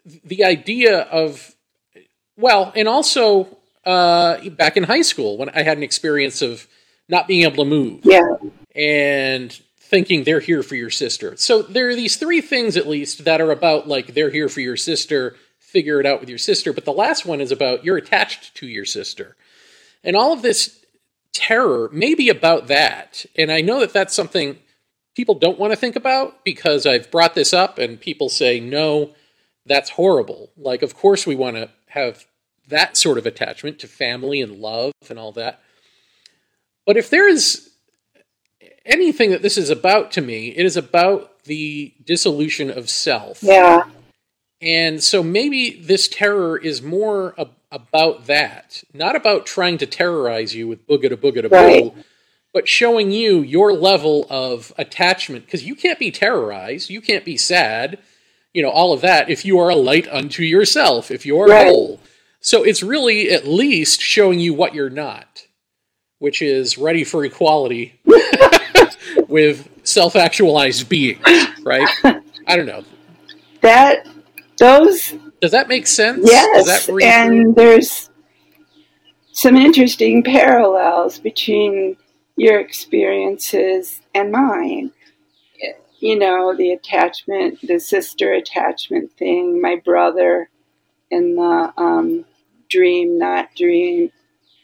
the 0.06 0.44
idea 0.44 1.02
of, 1.02 1.56
well, 2.38 2.72
and 2.76 2.88
also 2.88 3.58
uh, 3.86 4.50
back 4.50 4.78
in 4.78 4.84
high 4.84 5.02
school 5.02 5.38
when 5.38 5.50
I 5.50 5.63
had 5.63 5.78
an 5.78 5.84
experience 5.84 6.42
of 6.42 6.68
not 7.10 7.28
being 7.28 7.44
able 7.44 7.63
to 7.63 7.70
move. 7.70 8.02
Yeah. 8.04 8.22
And 8.76 9.58
thinking 9.80 10.24
they're 10.24 10.39
here 10.39 10.63
for 10.63 10.76
your 10.76 10.89
sister. 10.89 11.36
So 11.38 11.62
there 11.62 11.89
are 11.89 11.96
these 11.96 12.16
three 12.16 12.42
things 12.42 12.78
at 12.78 12.88
least 12.88 13.26
that 13.26 13.39
are 13.39 13.52
about 13.52 13.88
like 13.88 14.16
they're 14.16 14.32
here 14.32 14.50
for 14.50 14.60
your 14.60 14.78
sister 14.78 15.36
figure 15.74 16.00
it 16.00 16.06
out 16.06 16.20
with 16.20 16.30
your 16.30 16.38
sister. 16.38 16.72
But 16.72 16.86
the 16.86 16.94
last 16.94 17.26
one 17.26 17.42
is 17.42 17.52
about 17.52 17.84
you're 17.84 17.98
attached 17.98 18.56
to 18.56 18.68
your 18.68 18.86
sister. 18.86 19.36
And 20.04 20.16
all 20.16 20.32
of 20.32 20.44
this 20.44 20.80
terror 21.34 21.89
may 21.92 22.13
be 22.13 22.30
about 22.30 22.68
that. 22.68 23.26
And 23.36 23.52
I 23.52 23.62
know 23.62 23.80
that 23.80 23.92
that's 23.92 24.13
something 24.13 24.60
people 25.16 25.34
don't 25.34 25.58
want 25.58 25.74
to 25.74 25.78
think 25.78 25.96
about 25.96 26.46
because 26.46 26.86
I've 26.86 27.10
brought 27.10 27.34
this 27.34 27.54
up 27.54 27.80
and 27.80 28.00
people 28.00 28.30
say, 28.30 28.60
no, 28.60 29.16
that's 29.65 29.91
horrible. 29.91 30.52
Like, 30.58 30.82
of 30.82 30.95
course, 30.95 31.26
we 31.26 31.36
want 31.36 31.56
to 31.58 31.69
have 31.88 32.26
that 32.67 32.97
sort 32.97 33.17
of 33.17 33.26
attachment 33.26 33.80
to 33.80 33.88
family 33.88 34.41
and 34.41 34.58
love 34.58 34.93
and 35.10 35.19
all 35.19 35.32
that. 35.34 35.62
But 36.86 36.97
if 36.97 37.10
there 37.10 37.28
is 37.28 37.69
anything 38.86 39.32
that 39.32 39.41
this 39.41 39.58
is 39.58 39.69
about 39.69 40.12
to 40.13 40.21
me, 40.21 40.49
it 40.49 40.65
is 40.65 40.78
about 40.78 41.43
the 41.43 41.93
dissolution 42.04 42.69
of 42.69 42.89
self. 42.89 43.41
Yeah. 43.41 43.84
And 44.62 45.04
so 45.04 45.21
maybe 45.21 45.71
this 45.71 46.08
terror 46.08 46.58
is 46.58 46.82
more 46.82 47.36
ab- 47.38 47.52
about 47.71 48.28
that, 48.28 48.84
not 48.93 49.15
about 49.15 49.45
trying 49.45 49.78
to 49.80 49.86
terrorize 49.86 50.56
you 50.56 50.67
with 50.67 50.88
booga 50.88 51.10
to 51.10 51.17
booga 51.17 51.41
to 51.41 51.49
right. 51.49 51.93
but 52.54 52.67
showing 52.67 53.12
you 53.12 53.41
your 53.41 53.73
level 53.73 54.26
of 54.30 54.71
attachment 54.78 55.45
because 55.45 55.65
you 55.65 55.76
can't 55.76 55.99
be 55.99 56.12
terrorized, 56.12 56.89
you 56.89 57.02
can't 57.02 57.26
be 57.26 57.36
sad, 57.36 57.99
you 58.54 58.62
know, 58.62 58.70
all 58.70 58.94
of 58.94 59.02
that 59.02 59.30
if 59.30 59.46
you 59.46 59.60
are 59.60 59.70
a 59.70 59.76
light 59.76 60.08
unto 60.10 60.44
yourself, 60.44 61.12
if 61.12 61.26
you 61.26 61.39
are 61.39 61.48
right. 61.48 61.68
whole. 61.68 62.00
So 62.39 62.63
it's 62.63 62.84
really 62.84 63.32
at 63.32 63.48
least 63.48 64.02
showing 64.02 64.39
you 64.39 64.54
what 64.54 64.74
you're 64.74 64.89
not, 64.89 65.48
which 66.20 66.42
is 66.42 66.78
ready 66.78 67.04
for 67.04 67.24
equality 67.24 68.00
with 69.28 69.70
self 69.84 70.16
actualized 70.16 70.89
beings, 70.89 71.22
right? 71.63 71.88
I 72.48 72.56
don't 72.56 72.66
know. 72.66 72.84
That 73.62 74.08
those 74.58 75.13
does 75.42 75.52
that 75.52 75.68
make 75.68 75.88
sense? 75.88 76.20
Yes, 76.24 76.89
and 77.02 77.56
there's 77.56 78.10
some 79.32 79.58
interesting 79.58 80.24
parallels 80.24 81.20
between 81.20 81.98
your 82.36 82.60
experiences 82.60 84.02
and 84.13 84.32
mine. 84.32 84.92
You 86.04 86.20
know, 86.20 86.54
the 86.54 86.74
attachment, 86.74 87.60
the 87.66 87.80
sister 87.80 88.34
attachment 88.34 89.13
thing, 89.13 89.62
my 89.62 89.78
brother 89.78 90.50
in 91.10 91.38
the 91.38 91.74
um, 91.78 92.26
dream, 92.70 93.18
not 93.18 93.56
dream. 93.56 94.12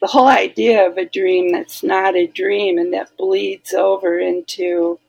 The 0.02 0.08
whole 0.08 0.28
idea 0.28 0.86
of 0.86 0.98
a 0.98 1.06
dream 1.06 1.54
that's 1.54 1.82
not 1.82 2.18
a 2.18 2.28
dream 2.28 2.78
and 2.78 2.94
that 2.94 3.16
bleeds 3.16 3.74
over 3.74 4.20
into 4.20 5.00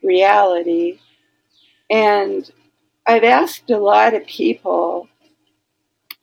reality. 0.00 1.00
And 1.90 2.48
I've 3.04 3.24
asked 3.24 3.68
a 3.68 3.78
lot 3.78 4.14
of 4.14 4.24
people, 4.28 5.08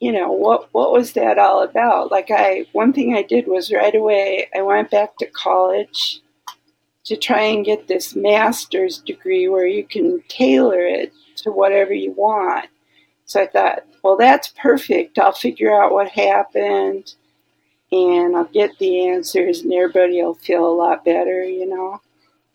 you 0.00 0.12
know, 0.12 0.32
what 0.32 0.72
what 0.72 0.92
was 0.92 1.12
that 1.12 1.36
all 1.36 1.62
about? 1.62 2.10
Like 2.10 2.30
I 2.30 2.68
one 2.72 2.94
thing 2.94 3.14
I 3.14 3.20
did 3.20 3.48
was 3.48 3.70
right 3.70 3.94
away 3.94 4.48
I 4.56 4.62
went 4.62 4.90
back 4.90 5.18
to 5.18 5.26
college 5.26 6.22
to 7.06 7.16
try 7.16 7.42
and 7.42 7.64
get 7.64 7.86
this 7.86 8.14
master's 8.14 8.98
degree 8.98 9.48
where 9.48 9.66
you 9.66 9.84
can 9.84 10.22
tailor 10.28 10.80
it 10.80 11.12
to 11.36 11.50
whatever 11.50 11.92
you 11.92 12.12
want. 12.12 12.66
So 13.24 13.42
I 13.42 13.46
thought, 13.46 13.84
well, 14.02 14.16
that's 14.16 14.52
perfect. 14.60 15.18
I'll 15.18 15.32
figure 15.32 15.74
out 15.74 15.92
what 15.92 16.08
happened 16.08 17.14
and 17.92 18.36
I'll 18.36 18.44
get 18.44 18.78
the 18.78 19.08
answers 19.08 19.60
and 19.60 19.72
everybody 19.72 20.20
will 20.22 20.34
feel 20.34 20.66
a 20.66 20.74
lot 20.74 21.04
better, 21.04 21.44
you 21.44 21.68
know. 21.68 22.00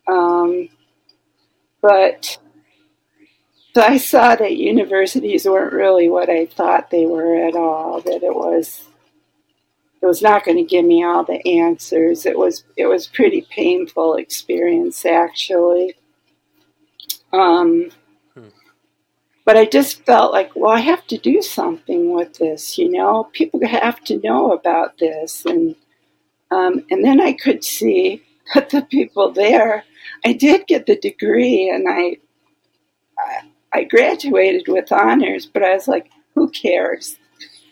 Um, 0.07 0.69
but 1.81 2.37
so 3.73 3.81
I 3.81 3.97
saw 3.97 4.35
that 4.35 4.57
universities 4.57 5.45
weren't 5.45 5.73
really 5.73 6.09
what 6.09 6.29
I 6.29 6.45
thought 6.45 6.89
they 6.89 7.05
were 7.05 7.47
at 7.47 7.55
all. 7.55 8.01
That 8.01 8.23
it 8.23 8.35
was 8.35 8.83
it 10.01 10.05
was 10.05 10.21
not 10.21 10.43
going 10.43 10.57
to 10.57 10.63
give 10.63 10.85
me 10.85 11.03
all 11.03 11.23
the 11.23 11.45
answers. 11.47 12.25
It 12.25 12.37
was 12.37 12.63
it 12.75 12.87
was 12.87 13.07
pretty 13.07 13.45
painful 13.49 14.15
experience 14.15 15.05
actually. 15.05 15.95
Um, 17.31 17.91
hmm. 18.33 18.47
But 19.45 19.57
I 19.57 19.65
just 19.65 20.05
felt 20.05 20.31
like, 20.31 20.55
well, 20.55 20.71
I 20.71 20.79
have 20.79 21.05
to 21.07 21.17
do 21.17 21.41
something 21.41 22.13
with 22.13 22.33
this. 22.35 22.77
You 22.77 22.89
know, 22.91 23.25
people 23.31 23.65
have 23.65 24.03
to 24.05 24.19
know 24.19 24.51
about 24.51 24.97
this, 24.97 25.45
and 25.45 25.75
um, 26.49 26.83
and 26.89 27.05
then 27.05 27.21
I 27.21 27.33
could 27.33 27.63
see 27.63 28.23
that 28.53 28.69
the 28.69 28.81
people 28.81 29.31
there. 29.31 29.83
I 30.25 30.33
did 30.33 30.67
get 30.67 30.87
the 30.87 30.95
degree, 30.95 31.69
and 31.69 31.87
I, 31.87 32.17
I 33.19 33.41
I 33.71 33.83
graduated 33.83 34.67
with 34.67 34.91
honors, 34.91 35.45
but 35.45 35.63
I 35.63 35.73
was 35.73 35.87
like, 35.87 36.09
who 36.35 36.49
cares? 36.49 37.17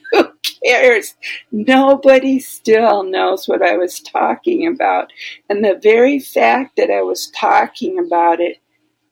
who 0.11 0.29
cares? 0.63 1.15
Nobody 1.51 2.39
still 2.39 3.03
knows 3.03 3.47
what 3.47 3.61
I 3.61 3.77
was 3.77 3.99
talking 3.99 4.67
about. 4.67 5.11
And 5.49 5.63
the 5.63 5.79
very 5.81 6.19
fact 6.19 6.75
that 6.77 6.89
I 6.89 7.01
was 7.01 7.31
talking 7.35 7.99
about 7.99 8.39
it, 8.39 8.57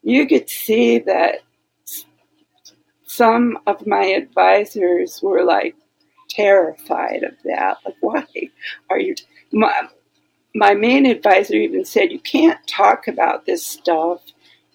you 0.04 0.28
could 0.28 0.50
see 0.50 1.00
that 1.00 1.40
some 3.06 3.58
of 3.66 3.88
my 3.88 4.04
advisors 4.04 5.22
were 5.22 5.44
like 5.44 5.76
terrified 6.30 7.24
of 7.24 7.34
that. 7.46 7.78
Like, 7.86 7.96
why 8.02 8.26
are 8.90 9.00
you? 9.00 9.16
My, 9.52 9.74
my 10.54 10.74
main 10.74 11.06
advisor 11.06 11.56
even 11.56 11.86
said, 11.86 12.12
you 12.12 12.20
can't 12.20 12.60
talk 12.68 13.08
about 13.08 13.46
this 13.46 13.66
stuff 13.66 14.22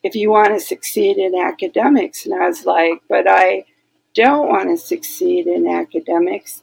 if 0.02 0.14
you 0.14 0.30
want 0.30 0.54
to 0.54 0.60
succeed 0.60 1.18
in 1.18 1.34
academics. 1.34 2.26
And 2.26 2.34
I 2.34 2.48
was 2.48 2.64
like, 2.64 3.02
but 3.08 3.28
I 3.28 3.64
don't 4.14 4.48
want 4.48 4.68
to 4.68 4.76
succeed 4.76 5.46
in 5.46 5.66
academics. 5.66 6.62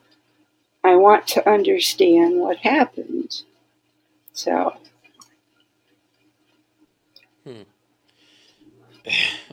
I 0.83 0.95
want 0.95 1.27
to 1.27 1.49
understand 1.49 2.39
what 2.39 2.57
happened. 2.57 3.43
So. 4.33 4.75
Hmm. 7.43 7.61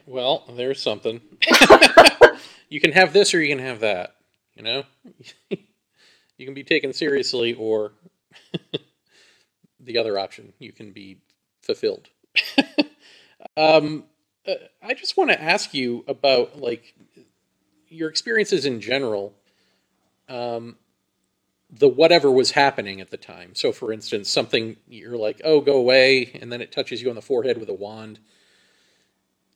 Well, 0.09 0.45
there's 0.55 0.81
something. 0.81 1.21
you 2.69 2.81
can 2.81 2.93
have 2.93 3.13
this 3.13 3.35
or 3.35 3.43
you 3.43 3.49
can 3.49 3.65
have 3.65 3.81
that. 3.81 4.15
You 4.55 4.63
know? 4.63 4.85
you 5.51 6.47
can 6.47 6.55
be 6.55 6.63
taken 6.63 6.93
seriously 6.93 7.55
or 7.55 7.91
the 9.81 9.99
other 9.99 10.17
option. 10.17 10.53
You 10.61 10.71
can 10.71 10.93
be 10.93 11.19
fulfilled. 11.61 12.09
Um, 13.57 14.05
uh, 14.47 14.55
I 14.83 14.95
just 14.95 15.17
want 15.17 15.31
to 15.31 15.43
ask 15.43 15.73
you 15.75 16.05
about 16.09 16.61
like 16.61 16.95
your 17.89 18.09
experiences 18.09 18.65
in 18.65 18.81
general. 18.81 19.35
Um, 20.29 20.77
the 21.71 21.89
whatever 21.89 22.31
was 22.31 22.53
happening 22.53 23.01
at 23.01 23.11
the 23.11 23.17
time. 23.17 23.55
So, 23.55 23.73
for 23.73 23.93
instance, 23.93 24.31
something 24.31 24.77
you're 24.89 25.17
like, 25.17 25.41
"Oh, 25.45 25.61
go 25.61 25.77
away," 25.77 26.39
and 26.41 26.53
then 26.53 26.61
it 26.61 26.71
touches 26.71 27.03
you 27.03 27.09
on 27.09 27.17
the 27.17 27.23
forehead 27.23 27.59
with 27.59 27.69
a 27.69 27.75
wand. 27.75 28.21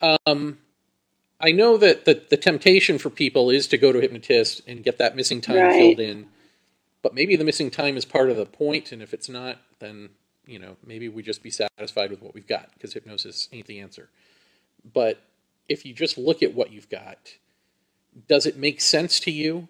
Um, 0.01 0.59
I 1.41 1.53
know 1.53 1.77
that 1.77 2.05
the 2.05 2.23
the 2.29 2.37
temptation 2.37 2.99
for 2.99 3.11
people 3.11 3.51
is 3.51 3.69
to 3.69 3.79
go 3.79 3.93
to 3.93 3.99
a 3.99 4.03
hypnotist 4.03 4.63
and 4.67 4.83
get 4.83 4.99
that 4.99 5.15
missing 5.15 5.41
time 5.41 5.57
right. 5.57 5.73
filled 5.73 6.01
in, 6.01 6.27
but 7.03 7.15
maybe 7.15 7.37
the 7.37 7.45
missing 7.45 7.71
time 7.71 7.97
is 7.97 8.05
part 8.05 8.31
of 8.31 8.37
the 8.37 8.47
point, 8.47 8.93
and 8.93 9.03
if 9.03 9.15
it's 9.15 9.29
not, 9.29 9.59
then 9.79 10.11
you 10.47 10.59
know, 10.59 10.77
maybe 10.85 11.09
we 11.09 11.23
just 11.23 11.43
be 11.43 11.51
satisfied 11.51 12.11
with 12.11 12.23
what 12.23 12.35
we've 12.35 12.47
got 12.47 12.71
because 12.75 12.93
hypnosis 12.93 13.49
ain't 13.53 13.67
the 13.67 13.79
answer. 13.79 14.09
But 14.93 15.23
if 15.69 15.87
you 15.87 15.95
just 15.95 16.19
look 16.19 16.43
at 16.43 16.55
what 16.55 16.73
you've 16.73 16.89
got, 16.89 17.35
does 18.29 18.47
it 18.47 18.57
make 18.57 18.81
sense 18.81 19.21
to 19.21 19.31
you? 19.31 19.69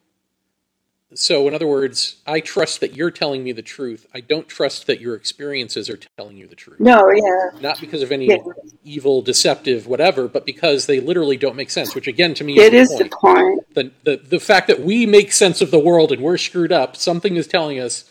So, 1.12 1.48
in 1.48 1.54
other 1.54 1.66
words, 1.66 2.16
I 2.24 2.38
trust 2.38 2.80
that 2.80 2.94
you're 2.94 3.10
telling 3.10 3.42
me 3.42 3.50
the 3.50 3.62
truth. 3.62 4.06
I 4.14 4.20
don't 4.20 4.46
trust 4.46 4.86
that 4.86 5.00
your 5.00 5.16
experiences 5.16 5.90
are 5.90 5.98
telling 6.16 6.36
you 6.36 6.46
the 6.46 6.54
truth. 6.54 6.78
No, 6.78 7.10
yeah. 7.10 7.60
Not 7.60 7.80
because 7.80 8.02
of 8.02 8.12
any 8.12 8.28
yeah. 8.28 8.36
evil, 8.84 9.20
deceptive, 9.20 9.88
whatever, 9.88 10.28
but 10.28 10.46
because 10.46 10.86
they 10.86 11.00
literally 11.00 11.36
don't 11.36 11.56
make 11.56 11.70
sense. 11.70 11.96
Which, 11.96 12.06
again, 12.06 12.32
to 12.34 12.44
me, 12.44 12.60
is, 12.60 12.66
it 12.66 12.70
the, 12.70 12.76
is 12.76 12.88
point. 12.90 13.00
the 13.00 13.16
point. 13.16 13.74
The, 13.74 13.90
the 14.04 14.22
the 14.28 14.40
fact 14.40 14.68
that 14.68 14.82
we 14.82 15.04
make 15.04 15.32
sense 15.32 15.60
of 15.60 15.72
the 15.72 15.80
world 15.80 16.12
and 16.12 16.22
we're 16.22 16.38
screwed 16.38 16.70
up. 16.70 16.96
Something 16.96 17.34
is 17.34 17.48
telling 17.48 17.80
us 17.80 18.04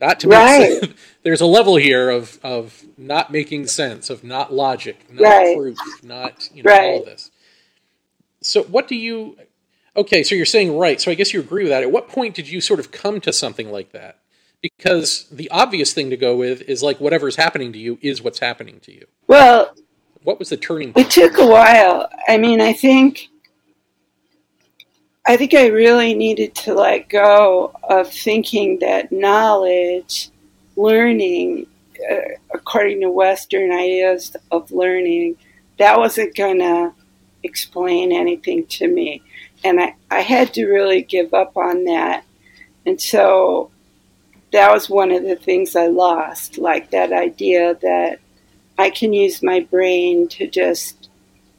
not 0.00 0.18
to 0.20 0.28
right. 0.28 0.82
make 0.82 0.96
There's 1.22 1.40
a 1.40 1.46
level 1.46 1.76
here 1.76 2.10
of 2.10 2.40
of 2.42 2.84
not 2.98 3.30
making 3.30 3.68
sense, 3.68 4.10
of 4.10 4.24
not 4.24 4.52
logic, 4.52 5.06
not 5.08 5.22
right. 5.22 5.56
proof, 5.56 5.78
not 6.02 6.50
you 6.52 6.64
know 6.64 6.70
right. 6.70 6.84
all 6.84 7.00
of 7.00 7.06
this. 7.06 7.30
So 8.40 8.64
what 8.64 8.88
do 8.88 8.96
you 8.96 9.38
Okay, 9.96 10.22
so 10.22 10.34
you're 10.34 10.46
saying 10.46 10.76
right. 10.76 11.00
So 11.00 11.10
I 11.10 11.14
guess 11.14 11.32
you 11.32 11.40
agree 11.40 11.64
with 11.64 11.70
that. 11.70 11.82
At 11.82 11.92
what 11.92 12.08
point 12.08 12.34
did 12.34 12.48
you 12.48 12.60
sort 12.60 12.80
of 12.80 12.90
come 12.90 13.20
to 13.20 13.32
something 13.32 13.70
like 13.70 13.92
that? 13.92 14.18
Because 14.60 15.28
the 15.30 15.50
obvious 15.50 15.92
thing 15.92 16.10
to 16.10 16.16
go 16.16 16.36
with 16.36 16.62
is 16.62 16.82
like 16.82 16.98
whatever's 16.98 17.36
happening 17.36 17.72
to 17.72 17.78
you 17.78 17.98
is 18.00 18.22
what's 18.22 18.38
happening 18.38 18.80
to 18.80 18.92
you. 18.92 19.06
Well, 19.26 19.74
what 20.22 20.38
was 20.38 20.48
the 20.48 20.56
turning 20.56 20.92
point? 20.92 21.06
It 21.06 21.10
took 21.10 21.38
a 21.38 21.46
while. 21.46 22.08
I 22.26 22.38
mean, 22.38 22.60
I 22.60 22.72
think 22.72 23.28
I 25.26 25.36
think 25.36 25.54
I 25.54 25.66
really 25.66 26.14
needed 26.14 26.54
to 26.56 26.74
let 26.74 27.08
go 27.08 27.72
of 27.84 28.10
thinking 28.10 28.78
that 28.80 29.10
knowledge, 29.10 30.30
learning, 30.76 31.66
uh, 32.10 32.16
according 32.52 33.00
to 33.00 33.10
Western 33.10 33.72
ideas 33.72 34.36
of 34.50 34.70
learning, 34.70 35.36
that 35.78 35.98
wasn't 35.98 36.36
going 36.36 36.58
to 36.58 36.92
explain 37.42 38.12
anything 38.12 38.66
to 38.66 38.88
me. 38.88 39.22
And 39.64 39.80
I, 39.80 39.96
I 40.10 40.20
had 40.20 40.54
to 40.54 40.66
really 40.66 41.02
give 41.02 41.34
up 41.34 41.56
on 41.56 41.84
that. 41.84 42.24
And 42.86 43.00
so 43.00 43.70
that 44.52 44.70
was 44.70 44.88
one 44.88 45.10
of 45.10 45.24
the 45.24 45.36
things 45.36 45.74
I 45.74 45.86
lost, 45.86 46.58
like 46.58 46.90
that 46.90 47.12
idea 47.12 47.74
that 47.82 48.20
I 48.78 48.90
can 48.90 49.12
use 49.12 49.42
my 49.42 49.60
brain 49.60 50.28
to 50.28 50.46
just 50.46 51.08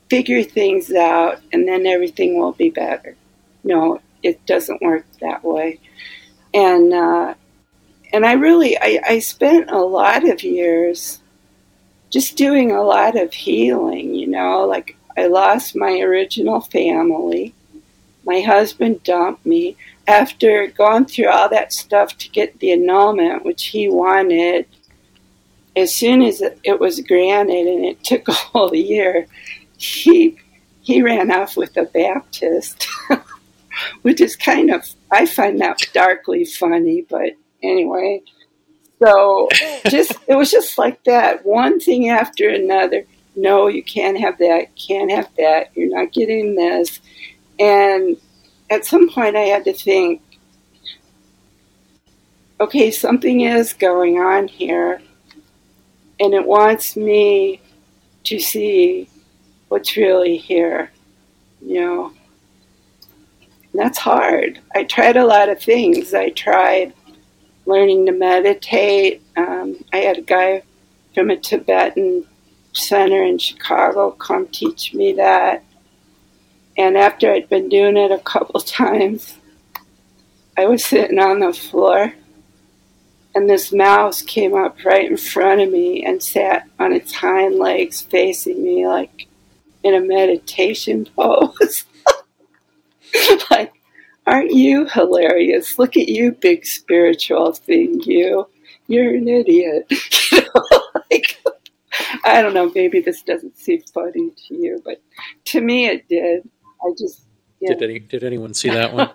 figure 0.09 0.43
things 0.43 0.93
out 0.93 1.41
and 1.51 1.67
then 1.67 1.87
everything 1.87 2.39
will 2.39 2.51
be 2.51 2.69
better 2.69 3.15
no, 3.65 3.99
it 4.23 4.45
doesn't 4.45 4.81
work 4.81 5.05
that 5.19 5.43
way. 5.43 5.79
And 6.53 6.93
uh, 6.93 7.33
and 8.13 8.25
I 8.25 8.33
really 8.33 8.77
I, 8.77 9.01
I 9.05 9.19
spent 9.19 9.69
a 9.69 9.79
lot 9.79 10.29
of 10.29 10.43
years 10.43 11.19
just 12.11 12.37
doing 12.37 12.71
a 12.71 12.83
lot 12.83 13.17
of 13.17 13.33
healing. 13.33 14.13
You 14.13 14.27
know, 14.27 14.65
like 14.65 14.95
I 15.17 15.25
lost 15.27 15.75
my 15.75 15.99
original 15.99 16.61
family. 16.61 17.53
My 18.25 18.41
husband 18.41 19.03
dumped 19.03 19.45
me 19.45 19.77
after 20.07 20.67
going 20.67 21.05
through 21.05 21.29
all 21.29 21.49
that 21.49 21.73
stuff 21.73 22.17
to 22.17 22.29
get 22.29 22.59
the 22.59 22.71
annulment, 22.71 23.45
which 23.45 23.65
he 23.65 23.89
wanted. 23.89 24.67
As 25.75 25.93
soon 25.93 26.21
as 26.21 26.41
it 26.63 26.79
was 26.79 27.01
granted, 27.01 27.67
and 27.67 27.85
it 27.85 28.03
took 28.03 28.27
a 28.27 28.33
whole 28.33 28.75
year, 28.75 29.27
he 29.77 30.37
he 30.81 31.01
ran 31.01 31.31
off 31.31 31.57
with 31.57 31.75
a 31.77 31.83
Baptist. 31.83 32.87
which 34.01 34.21
is 34.21 34.35
kind 34.35 34.71
of, 34.71 34.87
I 35.11 35.25
find 35.25 35.59
that 35.61 35.81
darkly 35.93 36.45
funny, 36.45 37.05
but 37.09 37.33
anyway. 37.63 38.21
So 39.01 39.49
just, 39.89 40.13
it 40.27 40.35
was 40.35 40.51
just 40.51 40.77
like 40.77 41.03
that, 41.03 41.45
one 41.45 41.79
thing 41.79 42.09
after 42.09 42.49
another. 42.49 43.05
No, 43.35 43.67
you 43.67 43.83
can't 43.83 44.17
have 44.19 44.37
that, 44.37 44.75
can't 44.75 45.11
have 45.11 45.29
that, 45.37 45.71
you're 45.75 45.89
not 45.89 46.13
getting 46.13 46.55
this. 46.55 47.01
And 47.59 48.17
at 48.69 48.85
some 48.85 49.09
point 49.09 49.35
I 49.35 49.41
had 49.41 49.65
to 49.65 49.73
think, 49.73 50.21
okay, 52.59 52.91
something 52.91 53.41
is 53.41 53.73
going 53.73 54.19
on 54.19 54.47
here, 54.47 55.01
and 56.19 56.33
it 56.33 56.45
wants 56.45 56.95
me 56.95 57.61
to 58.23 58.39
see 58.39 59.09
what's 59.67 59.97
really 59.97 60.37
here, 60.37 60.91
you 61.61 61.81
know 61.81 62.13
that's 63.75 63.97
hard. 63.97 64.59
I 64.73 64.83
tried 64.83 65.17
a 65.17 65.25
lot 65.25 65.49
of 65.49 65.61
things. 65.61 66.13
I 66.13 66.29
tried 66.29 66.93
learning 67.65 68.05
to 68.05 68.11
meditate. 68.11 69.21
Um, 69.35 69.83
I 69.91 69.97
had 69.97 70.17
a 70.17 70.21
guy 70.21 70.63
from 71.13 71.29
a 71.29 71.37
Tibetan 71.37 72.25
center 72.73 73.23
in 73.23 73.37
Chicago 73.37 74.11
come 74.11 74.47
teach 74.47 74.93
me 74.93 75.13
that. 75.13 75.63
And 76.77 76.97
after 76.97 77.31
I'd 77.31 77.49
been 77.49 77.69
doing 77.69 77.97
it 77.97 78.11
a 78.11 78.19
couple 78.19 78.59
times, 78.61 79.35
I 80.57 80.65
was 80.65 80.85
sitting 80.85 81.19
on 81.19 81.39
the 81.39 81.53
floor 81.53 82.13
and 83.35 83.49
this 83.49 83.73
mouse 83.73 84.21
came 84.21 84.55
up 84.55 84.83
right 84.85 85.09
in 85.11 85.17
front 85.17 85.59
of 85.59 85.69
me 85.69 86.05
and 86.05 86.23
sat 86.23 86.67
on 86.79 86.93
its 86.93 87.13
hind 87.13 87.55
legs 87.55 88.01
facing 88.01 88.63
me 88.63 88.87
like 88.87 89.27
in 89.83 89.93
a 89.93 89.99
meditation 89.99 91.05
pose. 91.15 91.83
like, 93.51 93.73
aren't 94.25 94.53
you 94.53 94.85
hilarious? 94.85 95.77
Look 95.77 95.97
at 95.97 96.07
you, 96.07 96.31
big 96.31 96.65
spiritual 96.65 97.53
thing, 97.53 98.01
you. 98.05 98.47
You're 98.87 99.15
an 99.15 99.27
idiot. 99.27 99.87
you 100.31 100.41
know, 100.41 100.81
like, 101.11 101.43
I 102.23 102.41
don't 102.41 102.53
know, 102.53 102.71
maybe 102.73 103.01
this 103.01 103.21
doesn't 103.21 103.57
seem 103.57 103.81
funny 103.93 104.31
to 104.47 104.55
you, 104.55 104.81
but 104.85 105.01
to 105.45 105.61
me 105.61 105.87
it 105.87 106.07
did. 106.07 106.49
I 106.85 106.91
just. 106.97 107.23
Yeah. 107.59 107.73
Did, 107.73 107.83
any, 107.89 107.99
did 107.99 108.23
anyone 108.23 108.53
see 108.53 108.69
that 108.69 108.93
one? 108.93 109.11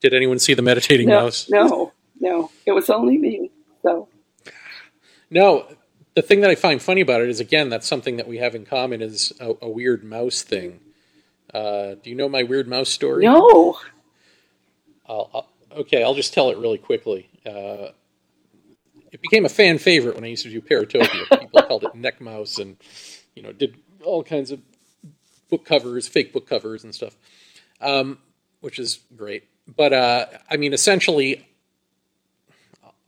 Did 0.00 0.14
anyone 0.14 0.38
see 0.38 0.54
the 0.54 0.62
meditating 0.62 1.08
no, 1.08 1.20
mouse? 1.22 1.50
No, 1.50 1.92
no, 2.18 2.50
it 2.64 2.72
was 2.72 2.88
only 2.88 3.18
me. 3.18 3.50
So, 3.82 4.08
no. 5.30 5.66
The 6.14 6.22
thing 6.22 6.40
that 6.40 6.50
I 6.50 6.54
find 6.54 6.80
funny 6.80 7.02
about 7.02 7.20
it 7.20 7.28
is, 7.28 7.38
again, 7.38 7.68
that's 7.68 7.86
something 7.86 8.16
that 8.16 8.26
we 8.26 8.38
have 8.38 8.54
in 8.54 8.64
common 8.64 9.02
is 9.02 9.32
a, 9.40 9.54
a 9.62 9.68
weird 9.68 10.02
mouse 10.02 10.42
thing. 10.42 10.80
Uh, 11.52 11.96
do 12.02 12.08
you 12.08 12.16
know 12.16 12.28
my 12.28 12.44
weird 12.44 12.66
mouse 12.66 12.88
story? 12.88 13.24
No. 13.24 13.76
I'll, 15.06 15.30
I'll, 15.34 15.48
okay, 15.80 16.02
I'll 16.02 16.14
just 16.14 16.32
tell 16.32 16.50
it 16.50 16.58
really 16.58 16.78
quickly. 16.78 17.28
Uh, 17.44 17.92
it 19.12 19.20
became 19.20 19.44
a 19.44 19.48
fan 19.48 19.78
favorite 19.78 20.14
when 20.14 20.24
I 20.24 20.28
used 20.28 20.44
to 20.44 20.50
do 20.50 20.60
Paratopia. 20.60 21.40
People 21.40 21.62
called 21.62 21.84
it 21.84 21.94
neck 21.94 22.20
mouse, 22.20 22.58
and 22.58 22.76
you 23.34 23.42
know, 23.42 23.52
did 23.52 23.76
all 24.02 24.22
kinds 24.22 24.50
of 24.50 24.60
book 25.50 25.64
covers, 25.64 26.08
fake 26.08 26.32
book 26.32 26.48
covers, 26.48 26.84
and 26.84 26.94
stuff, 26.94 27.16
um, 27.80 28.18
which 28.60 28.78
is 28.78 29.00
great. 29.16 29.44
But 29.76 29.92
uh, 29.92 30.26
I 30.50 30.56
mean, 30.56 30.72
essentially, 30.72 31.46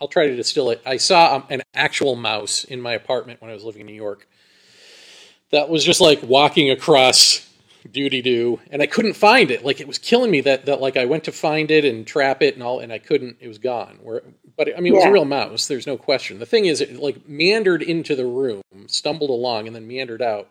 I'll 0.01 0.09
try 0.09 0.27
to 0.27 0.37
distill 0.37 0.71
it. 0.71 0.83
I 0.85 0.97
saw 0.97 1.37
um, 1.37 1.45
an 1.49 1.63
actual 1.75 2.17
mouse 2.17 2.65
in 2.65 2.81
my 2.81 2.93
apartment 2.93 3.41
when 3.41 3.51
I 3.51 3.55
was 3.55 3.65
living 3.65 3.81
in 3.81 3.87
New 3.87 3.95
York. 3.95 4.29
That 5.51 5.69
was 5.69 5.85
just 5.85 6.01
like 6.01 6.23
walking 6.23 6.71
across 6.71 7.49
doody 7.91 8.23
doo, 8.23 8.61
and 8.71 8.83
I 8.83 8.87
couldn't 8.87 9.15
find 9.15 9.51
it. 9.51 9.65
Like 9.65 9.81
it 9.81 9.87
was 9.87 9.99
killing 9.99 10.31
me 10.31 10.41
that 10.43 10.67
that 10.67 10.81
like 10.81 10.97
I 10.97 11.05
went 11.05 11.25
to 11.25 11.33
find 11.33 11.71
it 11.71 11.85
and 11.85 12.07
trap 12.07 12.43
it 12.43 12.55
and 12.55 12.63
all, 12.63 12.81
and 12.81 12.93
I 12.93 12.99
couldn't. 12.99 13.37
It 13.41 13.49
was 13.49 13.59
gone. 13.59 13.99
Where, 14.03 14.23
but 14.57 14.77
I 14.77 14.81
mean, 14.81 14.93
it 14.93 14.97
was 14.97 15.05
yeah. 15.05 15.11
a 15.11 15.13
real 15.13 15.25
mouse. 15.25 15.67
There's 15.67 15.87
no 15.87 15.97
question. 15.97 16.39
The 16.39 16.47
thing 16.47 16.67
is, 16.67 16.81
it 16.81 16.97
like 16.97 17.29
meandered 17.29 17.83
into 17.83 18.15
the 18.15 18.27
room, 18.27 18.63
stumbled 18.87 19.31
along, 19.31 19.67
and 19.67 19.75
then 19.77 19.87
meandered 19.87 20.23
out, 20.23 20.49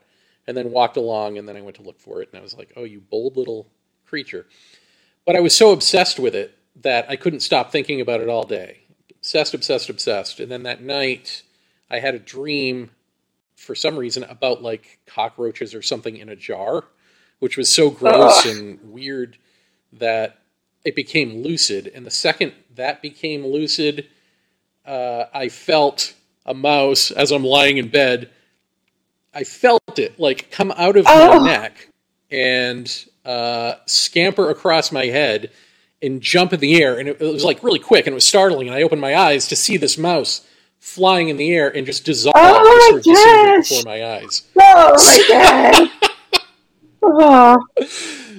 and 0.51 0.57
then 0.57 0.71
walked 0.71 0.97
along, 0.97 1.37
and 1.37 1.47
then 1.47 1.55
I 1.55 1.61
went 1.61 1.77
to 1.77 1.81
look 1.81 1.97
for 1.97 2.21
it, 2.21 2.27
and 2.29 2.37
I 2.37 2.43
was 2.43 2.53
like, 2.53 2.73
"Oh, 2.75 2.83
you 2.83 2.99
bold 2.99 3.37
little 3.37 3.71
creature." 4.05 4.45
But 5.25 5.37
I 5.37 5.39
was 5.39 5.55
so 5.55 5.71
obsessed 5.71 6.19
with 6.19 6.35
it 6.35 6.57
that 6.75 7.09
I 7.09 7.15
couldn't 7.15 7.39
stop 7.39 7.71
thinking 7.71 8.01
about 8.01 8.19
it 8.19 8.27
all 8.27 8.43
day. 8.43 8.79
Obsessed, 9.11 9.53
obsessed, 9.53 9.89
obsessed. 9.89 10.41
And 10.41 10.51
then 10.51 10.63
that 10.63 10.81
night, 10.83 11.43
I 11.89 11.99
had 11.99 12.15
a 12.15 12.19
dream 12.19 12.91
for 13.55 13.75
some 13.75 13.95
reason 13.95 14.25
about 14.25 14.61
like 14.61 14.99
cockroaches 15.05 15.73
or 15.73 15.81
something 15.81 16.17
in 16.17 16.27
a 16.27 16.35
jar, 16.35 16.83
which 17.39 17.55
was 17.55 17.73
so 17.73 17.89
gross 17.89 18.45
Ugh. 18.45 18.53
and 18.53 18.91
weird 18.91 19.37
that 19.93 20.39
it 20.83 20.97
became 20.97 21.43
lucid. 21.43 21.89
And 21.95 22.05
the 22.05 22.11
second 22.11 22.51
that 22.75 23.01
became 23.01 23.47
lucid, 23.47 24.09
uh, 24.85 25.27
I 25.33 25.47
felt 25.47 26.13
a 26.45 26.53
mouse 26.53 27.09
as 27.09 27.31
I'm 27.31 27.45
lying 27.45 27.77
in 27.77 27.87
bed. 27.87 28.31
I 29.33 29.43
felt 29.43 29.97
it 29.97 30.19
like 30.19 30.51
come 30.51 30.71
out 30.75 30.97
of 30.97 31.05
oh. 31.07 31.39
my 31.39 31.45
neck 31.45 31.87
and 32.29 33.05
uh, 33.25 33.75
scamper 33.85 34.49
across 34.49 34.91
my 34.91 35.05
head 35.05 35.51
and 36.01 36.21
jump 36.21 36.53
in 36.53 36.59
the 36.59 36.81
air. 36.81 36.99
And 36.99 37.07
it, 37.07 37.21
it, 37.21 37.31
was 37.31 37.43
like 37.43 37.63
really 37.63 37.79
quick 37.79 38.07
and 38.07 38.13
it 38.13 38.15
was 38.15 38.27
startling. 38.27 38.67
And 38.67 38.75
I 38.75 38.81
opened 38.81 39.01
my 39.01 39.15
eyes 39.15 39.47
to 39.49 39.55
see 39.55 39.77
this 39.77 39.97
mouse 39.97 40.45
flying 40.79 41.29
in 41.29 41.37
the 41.37 41.53
air 41.53 41.75
and 41.75 41.85
just 41.85 42.05
dissolve 42.05 42.33
oh 42.35 42.89
sort 42.89 42.99
of 42.99 43.61
before 43.61 43.91
my 43.91 44.15
eyes. 44.15 44.47
Oh 44.59 44.95
my 44.97 45.89
god. 46.31 46.41
oh. 47.03 47.57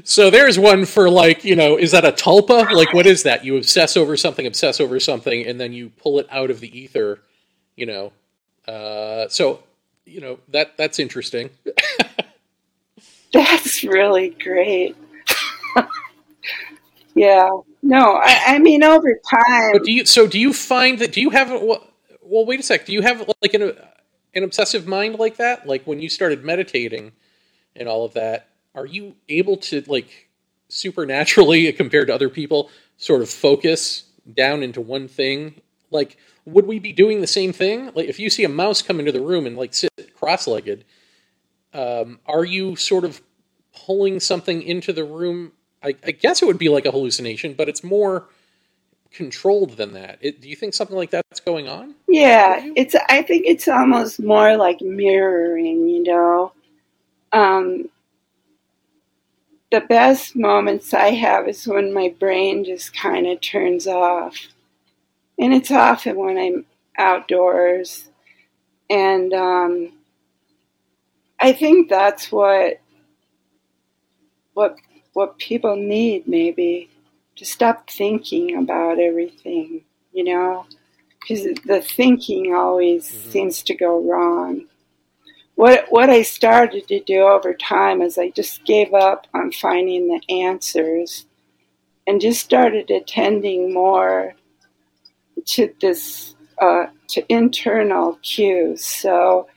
So 0.04 0.30
there's 0.30 0.58
one 0.58 0.84
for 0.84 1.08
like, 1.08 1.44
you 1.44 1.54
know, 1.54 1.76
is 1.76 1.92
that 1.92 2.04
a 2.04 2.10
tulpa? 2.10 2.72
Like, 2.72 2.92
what 2.92 3.06
is 3.06 3.22
that? 3.22 3.44
You 3.44 3.56
obsess 3.56 3.96
over 3.96 4.16
something, 4.16 4.46
obsess 4.46 4.80
over 4.80 4.98
something, 4.98 5.46
and 5.46 5.60
then 5.60 5.72
you 5.72 5.90
pull 5.90 6.18
it 6.18 6.26
out 6.30 6.50
of 6.50 6.58
the 6.58 6.76
ether, 6.76 7.20
you 7.76 7.86
know. 7.86 8.12
Uh, 8.66 9.28
so, 9.28 9.62
you 10.04 10.20
know, 10.20 10.38
that 10.48 10.76
that's 10.76 10.98
interesting. 10.98 11.50
That's 13.32 13.82
really 13.82 14.30
great. 14.30 14.94
yeah. 17.14 17.48
No, 17.82 18.20
I, 18.22 18.42
I, 18.46 18.58
mean 18.58 18.84
over 18.84 19.18
time. 19.28 19.72
But 19.72 19.84
do 19.84 19.92
you? 19.92 20.04
So 20.04 20.26
do 20.26 20.38
you 20.38 20.52
find 20.52 20.98
that? 20.98 21.12
Do 21.12 21.20
you 21.22 21.30
have? 21.30 21.48
Well, 21.50 21.82
well, 22.20 22.44
wait 22.44 22.60
a 22.60 22.62
sec. 22.62 22.86
Do 22.86 22.92
you 22.92 23.00
have 23.00 23.28
like 23.40 23.54
an 23.54 23.72
an 24.34 24.44
obsessive 24.44 24.86
mind 24.86 25.18
like 25.18 25.38
that? 25.38 25.66
Like 25.66 25.86
when 25.86 26.00
you 26.00 26.08
started 26.08 26.44
meditating 26.44 27.12
and 27.74 27.88
all 27.88 28.04
of 28.04 28.12
that, 28.14 28.48
are 28.74 28.86
you 28.86 29.14
able 29.28 29.56
to 29.58 29.82
like 29.86 30.28
supernaturally 30.68 31.72
compared 31.72 32.08
to 32.08 32.14
other 32.14 32.28
people 32.28 32.70
sort 32.98 33.22
of 33.22 33.30
focus 33.30 34.04
down 34.34 34.62
into 34.62 34.80
one 34.80 35.08
thing? 35.08 35.60
Like, 35.90 36.16
would 36.44 36.66
we 36.66 36.78
be 36.78 36.92
doing 36.92 37.20
the 37.20 37.26
same 37.26 37.52
thing? 37.52 37.86
Like, 37.94 38.08
if 38.08 38.18
you 38.18 38.30
see 38.30 38.44
a 38.44 38.48
mouse 38.48 38.82
come 38.82 38.98
into 38.98 39.12
the 39.12 39.20
room 39.20 39.46
and 39.46 39.56
like 39.56 39.74
sit 39.74 39.90
cross-legged, 40.14 40.84
um, 41.74 42.18
are 42.26 42.44
you 42.44 42.76
sort 42.76 43.04
of 43.04 43.22
pulling 43.74 44.20
something 44.20 44.62
into 44.62 44.92
the 44.92 45.04
room? 45.04 45.52
I, 45.82 45.94
I, 46.04 46.10
guess 46.10 46.42
it 46.42 46.46
would 46.46 46.58
be 46.58 46.68
like 46.68 46.86
a 46.86 46.90
hallucination, 46.90 47.54
but 47.54 47.68
it's 47.68 47.82
more 47.82 48.28
controlled 49.12 49.76
than 49.76 49.94
that. 49.94 50.18
It, 50.20 50.40
do 50.40 50.48
you 50.48 50.56
think 50.56 50.74
something 50.74 50.96
like 50.96 51.10
that's 51.10 51.40
going 51.40 51.68
on? 51.68 51.94
Yeah, 52.08 52.60
it's. 52.76 52.94
I 53.08 53.22
think 53.22 53.44
it's 53.46 53.68
almost 53.68 54.20
more 54.20 54.56
like 54.56 54.80
mirroring. 54.80 55.88
You 55.88 56.02
know, 56.02 56.52
um, 57.32 57.88
the 59.70 59.80
best 59.80 60.36
moments 60.36 60.92
I 60.92 61.10
have 61.10 61.48
is 61.48 61.66
when 61.66 61.92
my 61.92 62.14
brain 62.18 62.64
just 62.64 62.94
kind 62.94 63.26
of 63.26 63.40
turns 63.40 63.86
off, 63.86 64.36
and 65.42 65.52
it's 65.52 65.72
often 65.72 66.16
when 66.16 66.38
I'm 66.38 66.64
outdoors, 66.96 68.08
and 68.88 69.34
um, 69.34 69.92
I 71.40 71.52
think 71.52 71.88
that's 71.88 72.30
what 72.30 72.80
what 74.54 74.76
what 75.14 75.38
people 75.38 75.74
need 75.74 76.28
maybe 76.28 76.88
to 77.34 77.44
stop 77.44 77.90
thinking 77.90 78.56
about 78.56 79.00
everything, 79.00 79.82
you 80.12 80.22
know, 80.22 80.64
because 81.20 81.42
the 81.64 81.80
thinking 81.82 82.54
always 82.54 83.10
mm-hmm. 83.10 83.30
seems 83.30 83.64
to 83.64 83.74
go 83.74 84.00
wrong. 84.00 84.66
What 85.56 85.86
what 85.90 86.08
I 86.08 86.22
started 86.22 86.86
to 86.86 87.00
do 87.00 87.22
over 87.22 87.52
time 87.52 88.00
is 88.00 88.16
I 88.16 88.30
just 88.30 88.64
gave 88.64 88.94
up 88.94 89.26
on 89.34 89.50
finding 89.50 90.06
the 90.06 90.22
answers 90.32 91.26
and 92.06 92.20
just 92.20 92.44
started 92.44 92.92
attending 92.92 93.74
more 93.74 94.36
to 95.46 95.72
this 95.80 96.34
uh, 96.60 96.86
to 97.08 97.24
internal 97.32 98.18
cues. 98.22 98.84
So 98.84 99.48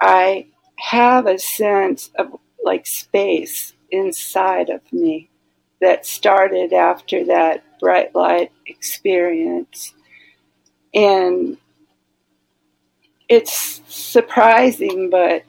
I 0.00 0.46
have 0.78 1.26
a 1.26 1.38
sense 1.38 2.10
of 2.18 2.36
like 2.64 2.86
space 2.86 3.72
inside 3.90 4.70
of 4.70 4.80
me 4.92 5.30
that 5.80 6.06
started 6.06 6.72
after 6.72 7.24
that 7.26 7.64
bright 7.80 8.14
light 8.14 8.52
experience. 8.66 9.94
And 10.94 11.58
it's 13.28 13.82
surprising, 13.88 15.10
but 15.10 15.44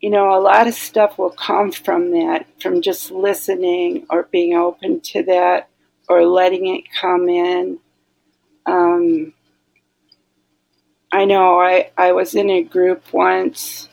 you 0.00 0.10
know, 0.10 0.36
a 0.36 0.40
lot 0.40 0.66
of 0.66 0.74
stuff 0.74 1.16
will 1.16 1.30
come 1.30 1.72
from 1.72 2.10
that, 2.10 2.46
from 2.60 2.82
just 2.82 3.10
listening 3.10 4.06
or 4.10 4.24
being 4.24 4.54
open 4.54 5.00
to 5.00 5.22
that 5.22 5.70
or 6.08 6.26
letting 6.26 6.66
it 6.66 6.84
come 7.00 7.28
in. 7.28 7.78
Um, 8.66 9.32
I 11.12 11.24
know 11.24 11.60
I, 11.60 11.90
I 11.96 12.12
was 12.12 12.34
in 12.34 12.50
a 12.50 12.62
group 12.62 13.12
once 13.12 13.88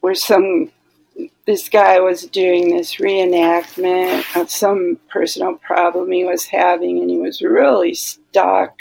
where 0.00 0.14
some 0.14 0.70
this 1.46 1.68
guy 1.68 2.00
was 2.00 2.22
doing 2.22 2.74
this 2.74 2.96
reenactment 2.96 4.24
of 4.36 4.50
some 4.50 4.98
personal 5.08 5.54
problem 5.56 6.10
he 6.10 6.24
was 6.24 6.46
having 6.46 6.98
and 7.00 7.10
he 7.10 7.18
was 7.18 7.40
really 7.40 7.94
stuck. 7.94 8.80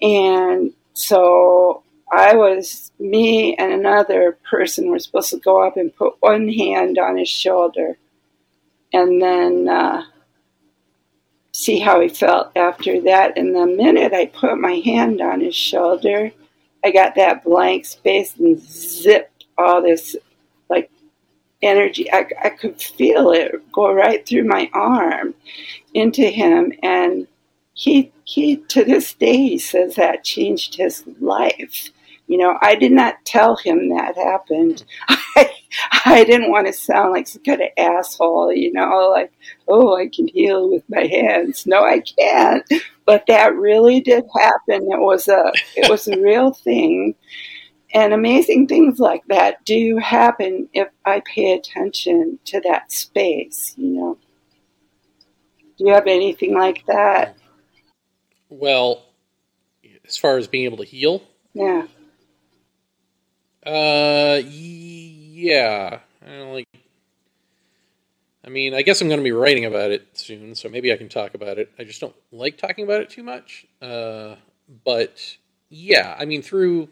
And 0.00 0.72
so 0.94 1.82
i 2.12 2.34
was 2.34 2.92
me 2.98 3.56
and 3.56 3.72
another 3.72 4.38
person 4.48 4.88
were 4.88 4.98
supposed 4.98 5.30
to 5.30 5.38
go 5.38 5.66
up 5.66 5.76
and 5.76 5.94
put 5.96 6.14
one 6.20 6.48
hand 6.48 6.98
on 6.98 7.16
his 7.16 7.28
shoulder 7.28 7.98
and 8.92 9.20
then 9.20 9.68
uh, 9.68 10.04
see 11.54 11.78
how 11.78 12.00
he 12.00 12.08
felt 12.08 12.50
after 12.56 13.00
that. 13.00 13.38
And 13.38 13.54
the 13.54 13.64
minute 13.64 14.12
I 14.12 14.26
put 14.26 14.58
my 14.58 14.82
hand 14.84 15.20
on 15.20 15.40
his 15.40 15.54
shoulder, 15.54 16.32
I 16.84 16.90
got 16.90 17.14
that 17.14 17.44
blank 17.44 17.84
space 17.86 18.34
and 18.36 18.58
zipped 18.60 19.44
all 19.56 19.80
this 19.80 20.16
like 20.68 20.90
energy. 21.62 22.12
I, 22.12 22.26
I 22.42 22.48
could 22.50 22.82
feel 22.82 23.30
it 23.30 23.52
go 23.72 23.92
right 23.92 24.26
through 24.26 24.44
my 24.44 24.68
arm 24.74 25.34
into 25.94 26.24
him. 26.24 26.72
And 26.82 27.28
he, 27.74 28.12
he, 28.24 28.56
to 28.56 28.84
this 28.84 29.14
day, 29.14 29.36
he 29.36 29.58
says 29.58 29.94
that 29.94 30.24
changed 30.24 30.74
his 30.74 31.04
life. 31.20 31.90
You 32.26 32.38
know, 32.38 32.56
I 32.60 32.74
did 32.74 32.92
not 32.92 33.16
tell 33.24 33.56
him 33.56 33.90
that 33.90 34.16
happened. 34.16 34.84
I, 35.08 35.50
I 36.06 36.24
didn't 36.24 36.50
want 36.50 36.66
to 36.66 36.72
sound 36.72 37.12
like 37.12 37.28
some 37.28 37.42
kind 37.42 37.60
of 37.60 37.68
asshole, 37.76 38.52
you 38.52 38.72
know, 38.72 39.10
like, 39.10 39.32
oh, 39.68 39.96
I 39.96 40.08
can 40.08 40.28
heal 40.28 40.70
with 40.70 40.84
my 40.88 41.06
hands. 41.06 41.66
No, 41.66 41.84
I 41.84 42.00
can't. 42.00 42.64
But 43.04 43.26
that 43.26 43.54
really 43.54 44.00
did 44.00 44.24
happen. 44.34 44.90
It 44.90 45.00
was 45.00 45.28
a, 45.28 45.52
it 45.76 45.90
was 45.90 46.08
a 46.08 46.18
real 46.20 46.52
thing. 46.52 47.14
And 47.92 48.12
amazing 48.12 48.66
things 48.66 48.98
like 48.98 49.22
that 49.28 49.64
do 49.64 49.98
happen 49.98 50.68
if 50.72 50.88
I 51.04 51.22
pay 51.24 51.52
attention 51.52 52.38
to 52.46 52.60
that 52.62 52.90
space, 52.90 53.74
you 53.76 53.88
know. 53.90 54.18
Do 55.76 55.86
you 55.86 55.92
have 55.92 56.06
anything 56.06 56.54
like 56.54 56.84
that? 56.86 57.36
Well, 58.48 59.04
as 60.06 60.16
far 60.16 60.38
as 60.38 60.46
being 60.46 60.64
able 60.64 60.78
to 60.78 60.84
heal? 60.84 61.22
Yeah. 61.52 61.86
Uh, 63.64 64.40
yeah. 64.44 66.00
I 66.24 66.30
don't 66.30 66.52
like. 66.52 66.68
I 68.46 68.50
mean, 68.50 68.74
I 68.74 68.82
guess 68.82 69.00
I'm 69.00 69.08
going 69.08 69.20
to 69.20 69.24
be 69.24 69.32
writing 69.32 69.64
about 69.64 69.90
it 69.90 70.06
soon, 70.12 70.54
so 70.54 70.68
maybe 70.68 70.92
I 70.92 70.96
can 70.96 71.08
talk 71.08 71.34
about 71.34 71.58
it. 71.58 71.72
I 71.78 71.84
just 71.84 72.00
don't 72.00 72.14
like 72.30 72.58
talking 72.58 72.84
about 72.84 73.00
it 73.00 73.08
too 73.08 73.22
much. 73.22 73.66
Uh, 73.80 74.34
but 74.84 75.36
yeah, 75.70 76.14
I 76.18 76.26
mean, 76.26 76.42
through 76.42 76.90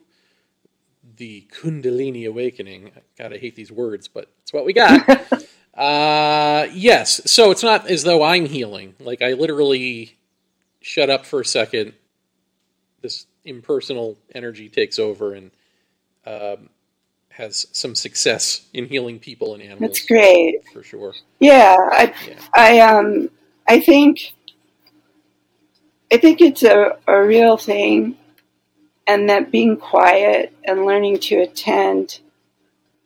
the 1.17 1.47
Kundalini 1.53 2.27
awakening, 2.27 2.93
God, 3.19 3.35
I 3.35 3.39
hate 3.39 3.55
these 3.55 3.71
words, 3.71 4.09
but 4.09 4.31
it's 4.43 4.53
what 4.53 4.65
we 4.65 4.73
got. 4.73 5.09
uh, 5.75 6.69
yes, 6.73 7.31
so 7.31 7.51
it's 7.51 7.63
not 7.63 7.91
as 7.91 8.03
though 8.03 8.23
I'm 8.23 8.47
healing. 8.47 8.95
Like, 8.99 9.21
I 9.21 9.35
literally 9.35 10.17
shut 10.81 11.11
up 11.11 11.27
for 11.27 11.41
a 11.41 11.45
second. 11.45 11.93
This 13.03 13.27
impersonal 13.45 14.17
energy 14.35 14.69
takes 14.71 14.99
over 14.99 15.35
and 15.35 15.51
um, 16.27 16.69
has 17.31 17.67
some 17.73 17.95
success 17.95 18.67
in 18.73 18.87
healing 18.87 19.19
people 19.19 19.55
and 19.55 19.63
animals. 19.63 19.81
That's 19.81 20.07
great 20.07 20.57
for 20.73 20.83
sure. 20.83 21.15
Yeah, 21.41 21.77
I, 21.79 22.15
Yeah. 22.27 22.35
I 22.55 22.81
um, 22.81 23.31
I 23.69 23.81
think, 23.81 24.33
I 26.13 26.19
think 26.19 26.41
it's 26.41 26.63
a, 26.63 26.99
a 27.07 27.23
real 27.23 27.57
thing, 27.57 28.17
and 29.07 29.29
that 29.31 29.51
being 29.51 29.77
quiet 29.77 30.53
and 30.65 30.85
learning 30.85 31.21
to 31.21 31.37
attend 31.37 32.21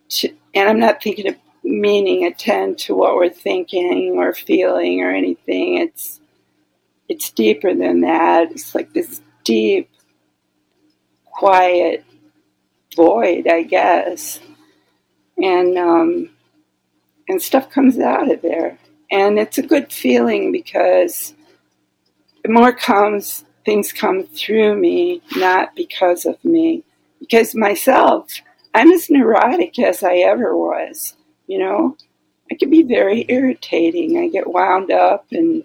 to, 0.08 0.32
and 0.54 0.68
I'm 0.68 0.80
not 0.80 1.02
thinking 1.02 1.28
of 1.28 1.36
meaning 1.62 2.24
attend 2.24 2.78
to 2.78 2.94
what 2.94 3.16
we're 3.16 3.28
thinking 3.28 4.14
or 4.16 4.32
feeling 4.32 5.02
or 5.02 5.10
anything. 5.10 5.78
It's, 5.78 6.20
it's 7.08 7.30
deeper 7.30 7.74
than 7.74 8.00
that. 8.00 8.52
It's 8.52 8.74
like 8.74 8.92
this 8.92 9.20
deep, 9.44 9.90
quiet 11.24 12.04
void, 12.97 13.47
I 13.47 13.62
guess. 13.62 14.40
And 15.36 15.76
um, 15.78 16.30
and 17.28 17.40
stuff 17.40 17.70
comes 17.70 17.99
out 17.99 18.30
of 18.30 18.42
there. 18.42 18.78
And 19.11 19.38
it's 19.38 19.59
a 19.59 19.62
good 19.62 19.92
feeling 19.92 20.51
because 20.51 21.34
more 22.49 22.72
comes 22.72 23.44
things 23.64 23.92
come 23.92 24.24
through 24.24 24.76
me, 24.76 25.20
not 25.36 25.74
because 25.76 26.24
of 26.24 26.42
me. 26.44 26.84
Because 27.20 27.55
myself, 27.55 28.30
I'm 28.74 28.92
as 28.92 29.11
neurotic 29.11 29.78
as 29.78 30.03
I 30.03 30.16
ever 30.16 30.57
was, 30.57 31.14
you 31.47 31.59
know. 31.59 31.97
I 32.51 32.55
can 32.55 32.70
be 32.70 32.82
very 32.82 33.26
irritating. 33.28 34.18
I 34.18 34.28
get 34.28 34.47
wound 34.47 34.92
up 34.92 35.26
and 35.32 35.64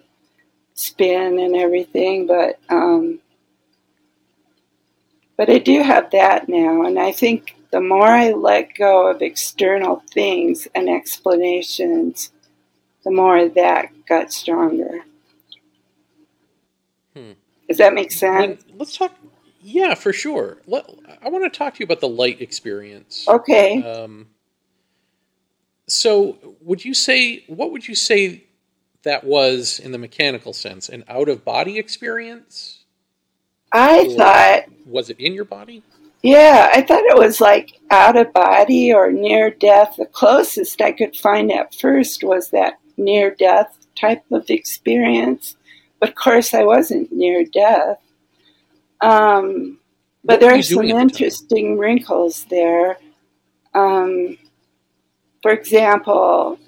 spin 0.74 1.38
and 1.38 1.54
everything, 1.54 2.26
but 2.26 2.58
um, 2.68 3.20
but 5.36 5.50
I 5.50 5.58
do 5.58 5.82
have 5.82 6.10
that 6.10 6.48
now, 6.48 6.82
and 6.82 6.98
I 6.98 7.12
think 7.12 7.56
the 7.70 7.80
more 7.80 8.06
I 8.06 8.32
let 8.32 8.74
go 8.74 9.08
of 9.08 9.22
external 9.22 10.02
things 10.12 10.68
and 10.74 10.88
explanations, 10.88 12.30
the 13.04 13.10
more 13.10 13.48
that 13.48 13.90
got 14.06 14.32
stronger. 14.32 15.00
Hmm. 17.16 17.32
Does 17.68 17.78
that 17.78 17.94
make 17.94 18.12
sense? 18.12 18.62
Let's 18.76 18.96
talk. 18.96 19.14
Yeah, 19.62 19.94
for 19.94 20.12
sure. 20.12 20.58
Let, 20.66 20.88
I 21.22 21.28
want 21.28 21.50
to 21.50 21.58
talk 21.58 21.74
to 21.74 21.80
you 21.80 21.84
about 21.84 22.00
the 22.00 22.08
light 22.08 22.40
experience. 22.42 23.26
Okay. 23.28 23.82
Um, 23.82 24.28
so, 25.88 26.36
would 26.60 26.84
you 26.84 26.94
say 26.94 27.44
what 27.46 27.72
would 27.72 27.88
you 27.88 27.94
say 27.94 28.44
that 29.02 29.24
was 29.24 29.78
in 29.78 29.92
the 29.92 29.98
mechanical 29.98 30.52
sense? 30.52 30.88
An 30.88 31.04
out 31.08 31.28
of 31.28 31.44
body 31.44 31.78
experience? 31.78 32.81
I 33.72 34.06
Or 34.06 34.14
thought, 34.16 34.64
was 34.84 35.10
it 35.10 35.20
in 35.20 35.34
your 35.34 35.44
body? 35.44 35.84
yeah, 36.22 36.70
I 36.72 36.82
thought 36.82 37.04
it 37.04 37.18
was 37.18 37.40
like 37.40 37.80
out 37.90 38.16
of 38.16 38.32
body 38.32 38.92
or 38.92 39.10
near 39.10 39.50
death. 39.50 39.96
The 39.98 40.06
closest 40.06 40.80
I 40.80 40.92
could 40.92 41.16
find 41.16 41.50
at 41.52 41.74
first 41.74 42.22
was 42.24 42.50
that 42.50 42.78
near 42.96 43.34
death 43.34 43.76
type 43.96 44.24
of 44.30 44.48
experience. 44.50 45.56
But 46.00 46.10
of 46.10 46.14
course, 46.14 46.54
I 46.54 46.64
wasn't 46.64 47.12
near 47.12 47.44
death. 47.44 47.98
Um, 49.00 49.78
but 50.24 50.40
there 50.40 50.54
are 50.54 50.62
some 50.62 50.84
interesting 50.84 51.78
wrinkles 51.78 52.44
there. 52.44 52.98
Um, 53.74 54.38
for 55.42 55.52
example, 55.52 56.58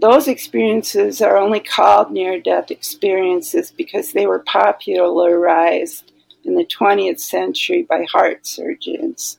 those 0.00 0.28
experiences 0.28 1.20
are 1.20 1.36
only 1.36 1.60
called 1.60 2.10
near 2.10 2.40
death 2.40 2.70
experiences 2.70 3.70
because 3.70 4.12
they 4.12 4.26
were 4.26 4.40
popularized 4.40 6.11
in 6.44 6.54
the 6.54 6.64
20th 6.64 7.20
century 7.20 7.82
by 7.82 8.04
heart 8.10 8.46
surgeons, 8.46 9.38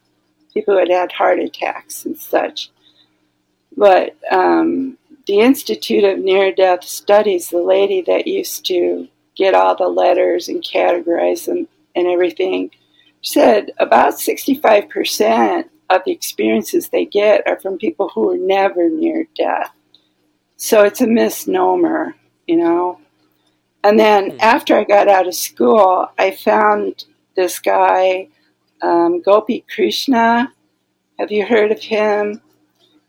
people 0.54 0.74
who 0.74 0.80
had 0.80 0.90
had 0.90 1.12
heart 1.12 1.40
attacks 1.40 2.06
and 2.06 2.18
such. 2.18 2.70
But 3.76 4.16
um, 4.32 4.98
the 5.26 5.40
Institute 5.40 6.04
of 6.04 6.20
Near 6.20 6.54
Death 6.54 6.84
Studies, 6.84 7.50
the 7.50 7.62
lady 7.62 8.02
that 8.02 8.28
used 8.28 8.66
to 8.68 9.08
get 9.36 9.56
all 9.56 9.76
the 9.76 9.88
letters 9.88 10.48
and 10.48 10.64
categorize 10.64 11.46
them 11.46 11.68
and 11.96 12.08
everything, 12.08 12.72
said 13.22 13.72
about 13.78 14.16
65% 14.16 15.70
of 15.90 16.02
the 16.06 16.12
experiences 16.12 16.90
they 16.90 17.06
get 17.06 17.48
are 17.48 17.60
from 17.60 17.78
people 17.78 18.10
who 18.10 18.28
were 18.28 18.38
never 18.38 18.90
near 18.90 19.28
death. 19.36 19.72
So 20.58 20.84
it's 20.84 21.02
a 21.02 21.08
misnomer, 21.08 22.16
you 22.48 22.58
know. 22.58 23.00
And 23.84 24.00
then 24.00 24.32
Hmm. 24.32 24.38
after 24.40 24.78
I 24.78 24.84
got 24.86 25.08
out 25.08 25.28
of 25.28 25.36
school, 25.36 26.10
I 26.18 26.32
found 26.32 27.06
this 27.36 27.60
guy, 27.60 28.30
um, 28.82 29.22
Gopi 29.22 29.66
Krishna. 29.74 30.54
Have 31.20 31.32
you 31.32 31.46
heard 31.46 31.72
of 31.72 31.80
him? 31.82 32.42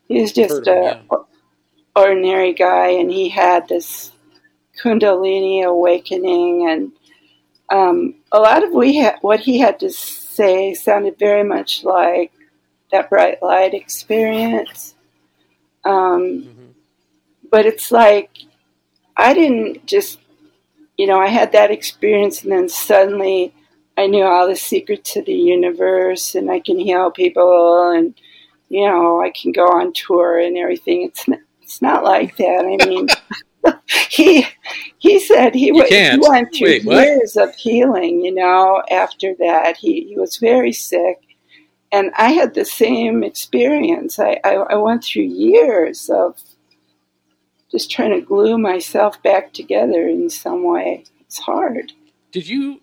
He's 0.09 0.33
just 0.33 0.67
an 0.67 1.09
ordinary 1.97 2.53
guy, 2.53 2.89
and 2.89 3.11
he 3.11 3.29
had 3.29 3.69
this 3.69 4.13
Kundalini 4.83 5.65
awakening, 5.65 6.69
and 6.69 6.93
um, 7.71 8.17
a 8.33 8.39
lot 8.39 8.65
of 8.65 8.73
we 8.73 9.01
ha- 9.01 9.19
what 9.23 9.41
he 9.41 9.59
had 9.59 9.79
to 9.81 9.91
say 9.91 10.75
sounded 10.75 11.19
very 11.19 11.45
much 11.45 11.85
like 11.85 12.33
that 12.93 13.09
bright 13.11 13.43
light 13.43 13.75
experience. 13.75 14.95
Um, 15.85 16.43
hmm 16.43 16.71
but 17.51 17.67
it's 17.67 17.93
like 17.93 18.31
I 19.17 19.33
didn't 19.33 19.87
just, 19.87 20.19
you 20.97 21.07
know, 21.07 21.21
I 21.21 21.29
had 21.29 21.53
that 21.53 21.71
experience 21.71 22.43
and 22.43 22.53
then 22.53 22.69
suddenly 22.69 23.53
I 23.97 24.07
knew 24.07 24.25
all 24.25 24.49
the 24.49 24.57
secrets 24.57 25.17
of 25.17 25.27
the 25.27 25.35
universe 25.35 26.35
and 26.35 26.51
I 26.51 26.61
can 26.61 26.79
heal 26.79 27.11
people 27.11 27.91
and, 27.91 28.15
you 28.69 28.87
know, 28.87 29.21
I 29.21 29.31
can 29.31 29.53
go 29.53 29.67
on 29.67 29.93
tour 29.93 30.39
and 30.39 30.57
everything. 30.57 31.03
It's 31.03 31.29
not, 31.29 31.41
it's 31.63 31.83
not 31.83 32.05
like 32.05 32.37
that. 32.37 32.79
I 32.81 32.87
mean, 32.87 33.09
he 34.11 34.47
he 34.99 35.21
said 35.21 35.55
he, 35.55 35.67
he 35.67 36.19
went 36.21 36.55
through 36.55 36.69
Wait, 36.69 36.85
years 36.85 37.37
of 37.37 37.55
healing, 37.55 38.21
you 38.21 38.35
know, 38.35 38.83
after 38.91 39.35
that. 39.39 39.77
He, 39.77 40.09
he 40.09 40.17
was 40.17 40.37
very 40.37 40.73
sick. 40.73 41.21
And 41.93 42.11
I 42.17 42.33
had 42.33 42.55
the 42.55 42.65
same 42.65 43.23
experience. 43.23 44.19
I, 44.19 44.41
I, 44.43 44.55
I 44.55 44.75
went 44.75 45.05
through 45.05 45.25
years 45.25 46.11
of 46.11 46.37
just 47.75 47.91
trying 47.91 48.13
to 48.13 48.25
glue 48.25 48.57
myself 48.57 49.21
back 49.25 49.53
together 49.53 50.07
in 50.07 50.31
some 50.31 50.63
way. 50.63 51.03
It's 51.23 51.41
hard. 51.41 51.93
Did 52.31 52.47
you 52.47 52.81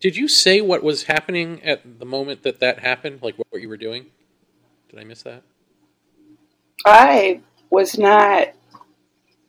did 0.00 0.16
you 0.16 0.26
say 0.26 0.60
what 0.60 0.82
was 0.82 1.04
happening 1.04 1.62
at 1.62 2.00
the 2.00 2.04
moment 2.04 2.42
that 2.42 2.58
that 2.58 2.80
happened? 2.80 3.22
Like 3.22 3.38
what, 3.38 3.46
what 3.50 3.62
you 3.62 3.68
were 3.68 3.76
doing? 3.76 4.06
Did 4.90 4.98
I 4.98 5.04
miss 5.04 5.22
that? 5.22 5.44
I 6.84 7.40
was 7.70 7.96
not 7.96 8.48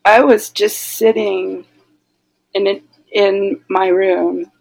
I 0.06 0.24
was 0.24 0.52
just 0.52 0.78
sitting 0.78 1.66
in 2.54 2.84
in 3.12 3.62
my 3.68 3.88
room 3.88 4.52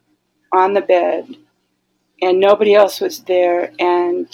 on 0.51 0.73
the 0.73 0.81
bed, 0.81 1.37
and 2.23 2.41
nobody 2.41 2.75
else 2.75 3.03
was 3.03 3.25
there. 3.25 3.71
And 3.79 4.29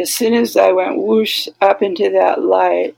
as 0.00 0.10
soon 0.10 0.32
as 0.32 0.56
I 0.56 0.72
went 0.72 0.96
whoosh 0.96 1.48
up 1.60 1.82
into 1.82 2.08
that 2.12 2.42
light, 2.42 2.96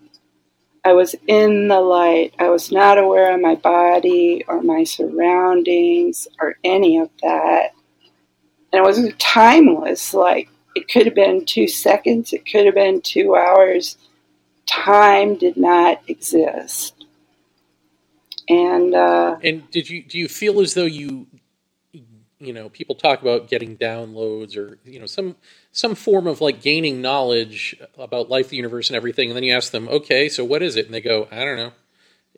I 0.85 0.93
was 0.93 1.15
in 1.27 1.69
the 1.69 1.81
light. 1.81 2.35
I 2.39 2.49
was 2.49 2.73
not 2.73 2.99
aware 2.99 3.35
of 3.35 3.41
my 3.41 3.55
body 3.55 4.45
or 4.49 4.63
my 4.63 4.85
surroundings 4.85 6.27
or 6.41 6.57
any 6.65 6.99
of 6.99 7.11
that. 7.23 7.73
And 8.73 8.81
it 8.81 8.87
was 8.87 9.13
timeless. 9.19 10.15
Like 10.15 10.49
it 10.75 10.89
could 10.89 11.07
have 11.07 11.15
been 11.15 11.45
two 11.45 11.69
seconds, 11.69 12.33
it 12.33 12.51
could 12.51 12.67
have 12.67 12.75
been 12.75 13.03
two 13.03 13.35
hours. 13.35 13.99
Time 14.67 15.37
did 15.37 15.57
not 15.57 16.01
exist. 16.09 16.95
And 18.49 18.95
uh, 18.95 19.37
and 19.43 19.71
did 19.71 19.91
you 19.91 20.03
do 20.03 20.19
you 20.19 20.29
feel 20.29 20.61
as 20.61 20.75
though 20.75 20.85
you 20.85 21.27
you 22.41 22.53
know 22.53 22.69
people 22.71 22.95
talk 22.95 23.21
about 23.21 23.49
getting 23.49 23.77
downloads 23.77 24.57
or 24.57 24.79
you 24.85 24.99
know 24.99 25.07
some 25.07 25.37
some 25.73 25.95
form 25.95 26.27
of 26.27 26.41
like 26.41 26.63
gaining 26.63 27.01
knowledge 27.01 27.77
about 27.99 28.31
life 28.31 28.49
the 28.49 28.57
universe 28.57 28.89
and 28.89 28.97
everything 28.97 29.29
and 29.29 29.37
then 29.37 29.45
you 29.45 29.55
ask 29.55 29.71
them 29.71 29.89
okay 29.89 30.29
so 30.29 30.45
what 30.45 30.63
is 30.63 30.77
it? 30.77 30.87
And 30.87 30.95
they 30.95 31.01
go 31.01 31.29
i 31.31 31.45
don't 31.45 31.57
know. 31.57 31.73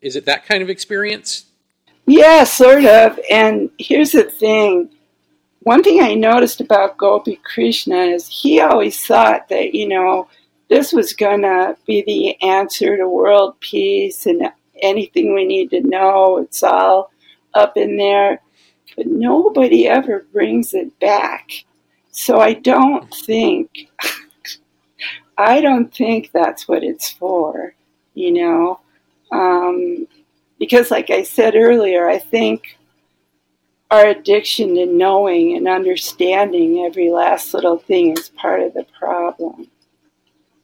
Is 0.00 0.16
it 0.16 0.26
that 0.26 0.44
kind 0.44 0.62
of 0.62 0.68
experience? 0.68 1.44
Yeah 2.06 2.42
sort 2.42 2.84
of. 2.84 3.20
And 3.30 3.70
here's 3.78 4.10
the 4.12 4.24
thing. 4.24 4.90
One 5.60 5.82
thing 5.84 6.02
i 6.02 6.14
noticed 6.14 6.60
about 6.60 6.98
gopi 6.98 7.40
krishna 7.44 7.96
is 7.96 8.26
he 8.26 8.60
always 8.60 9.04
thought 9.06 9.48
that 9.48 9.74
you 9.74 9.88
know 9.88 10.28
this 10.68 10.92
was 10.92 11.12
gonna 11.12 11.76
be 11.86 12.02
the 12.02 12.42
answer 12.42 12.96
to 12.96 13.08
world 13.08 13.60
peace 13.60 14.26
and 14.26 14.50
anything 14.82 15.34
we 15.34 15.44
need 15.44 15.70
to 15.70 15.80
know. 15.80 16.38
It's 16.38 16.62
all 16.62 17.12
up 17.54 17.76
in 17.76 17.96
there 17.96 18.40
but 18.96 19.06
nobody 19.06 19.86
ever 19.86 20.26
brings 20.32 20.74
it 20.74 20.98
back. 21.00 21.50
So 22.10 22.40
I 22.40 22.54
don't 22.54 23.12
think, 23.14 23.88
I 25.38 25.60
don't 25.60 25.94
think 25.94 26.30
that's 26.32 26.68
what 26.68 26.84
it's 26.84 27.10
for, 27.10 27.74
you 28.14 28.32
know. 28.32 28.80
Um, 29.30 30.06
because, 30.58 30.90
like 30.90 31.10
I 31.10 31.22
said 31.22 31.56
earlier, 31.56 32.08
I 32.08 32.18
think 32.18 32.78
our 33.90 34.06
addiction 34.06 34.74
to 34.76 34.86
knowing 34.86 35.56
and 35.56 35.68
understanding 35.68 36.84
every 36.84 37.10
last 37.10 37.52
little 37.52 37.78
thing 37.78 38.16
is 38.16 38.30
part 38.30 38.62
of 38.62 38.72
the 38.72 38.86
problem. 38.98 39.68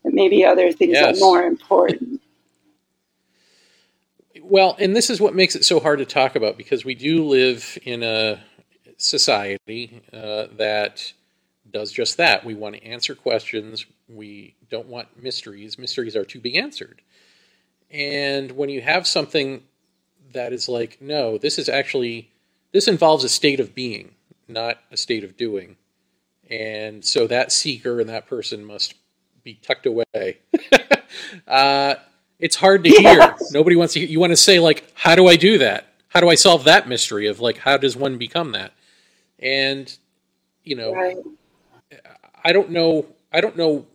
And 0.05 0.15
maybe 0.15 0.45
other 0.45 0.73
things 0.73 0.93
yes. 0.93 1.17
are 1.17 1.21
more 1.21 1.43
important. 1.43 2.23
Well, 4.51 4.77
and 4.79 4.97
this 4.97 5.11
is 5.11 5.21
what 5.21 5.35
makes 5.35 5.55
it 5.57 5.65
so 5.67 5.79
hard 5.79 5.99
to 5.99 6.07
talk 6.07 6.35
about 6.35 6.57
because 6.57 6.83
we 6.83 6.95
do 6.95 7.23
live 7.23 7.77
in 7.83 8.03
a 8.03 8.41
society 8.97 10.03
uh, 10.11 10.47
that 10.57 11.13
does 11.71 11.93
just 11.93 12.17
that. 12.17 12.47
We 12.47 12.55
want 12.55 12.75
to 12.77 12.83
answer 12.83 13.15
questions. 13.15 13.85
We 14.09 14.55
don't 14.71 14.87
want 14.89 15.23
mysteries. 15.23 15.79
Mysteries 15.79 16.17
are 16.17 16.25
to 16.25 16.41
be 16.41 16.57
answered. 16.57 17.03
And 17.91 18.53
when 18.53 18.71
you 18.71 18.81
have 18.81 19.07
something 19.07 19.65
that 20.33 20.55
is 20.55 20.67
like, 20.67 20.97
no, 20.99 21.37
this 21.37 21.59
is 21.59 21.69
actually, 21.69 22.31
this 22.73 22.89
involves 22.89 23.25
a 23.25 23.29
state 23.29 23.61
of 23.61 23.75
being, 23.75 24.15
not 24.49 24.79
a 24.91 24.97
state 24.97 25.25
of 25.25 25.37
doing. 25.37 25.77
And 26.49 27.05
so 27.05 27.27
that 27.27 27.53
seeker 27.53 28.01
and 28.01 28.09
that 28.09 28.27
person 28.27 28.65
must 28.65 28.95
be 29.43 29.55
tucked 29.57 29.85
away. 29.85 30.39
uh, 31.47 31.97
it's 32.39 32.57
hard 32.57 32.85
to 32.85 32.91
hear. 32.91 33.35
Nobody 33.51 33.77
wants 33.77 33.95
to 33.95 34.01
hear. 34.01 34.09
You 34.09 34.21
want 34.21 34.33
to 34.33 34.37
say, 34.37 34.61
like, 34.61 34.91
how 34.95 35.15
do 35.15 35.27
I 35.27 35.37
do 35.37 35.59
that? 35.59 35.87
How 36.09 36.21
do 36.21 36.29
I 36.29 36.35
solve 36.35 36.65
that 36.65 36.89
mystery 36.89 37.27
of, 37.27 37.41
like, 37.41 37.59
how 37.59 37.77
does 37.77 37.97
one 37.97 38.17
become 38.19 38.53
that? 38.53 38.73
And, 39.39 39.95
you 40.65 40.77
know, 40.77 40.93
right. 40.93 41.17
I 42.45 42.53
don't 42.53 42.71
know. 42.71 43.07
I 43.33 43.41
don't 43.41 43.57
know 43.57 43.87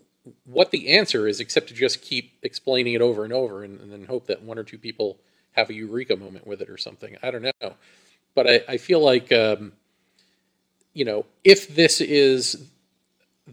what 0.46 0.72
the 0.72 0.96
answer 0.96 1.28
is 1.28 1.40
except 1.40 1.68
to 1.68 1.74
just 1.74 2.02
keep 2.02 2.32
explaining 2.44 2.94
it 2.94 3.02
over 3.02 3.24
and 3.24 3.34
over 3.34 3.64
and, 3.64 3.80
and, 3.82 3.92
then 3.92 4.06
hope 4.06 4.28
that 4.28 4.42
one 4.42 4.58
or 4.58 4.64
two 4.64 4.78
people 4.78 5.18
have 5.52 5.70
a 5.70 5.74
eureka 5.74 6.16
moment 6.16 6.48
with 6.48 6.62
it 6.62 6.70
or 6.70 6.78
something. 6.78 7.18
I 7.22 7.32
don't 7.32 7.44
know. 7.44 7.74
But 8.36 8.48
I, 8.48 8.62
I 8.70 8.78
feel 8.78 9.02
like, 9.02 9.32
um, 9.34 9.74
you 10.94 11.04
know, 11.04 11.26
if 11.44 11.76
this 11.76 12.00
is 12.00 12.70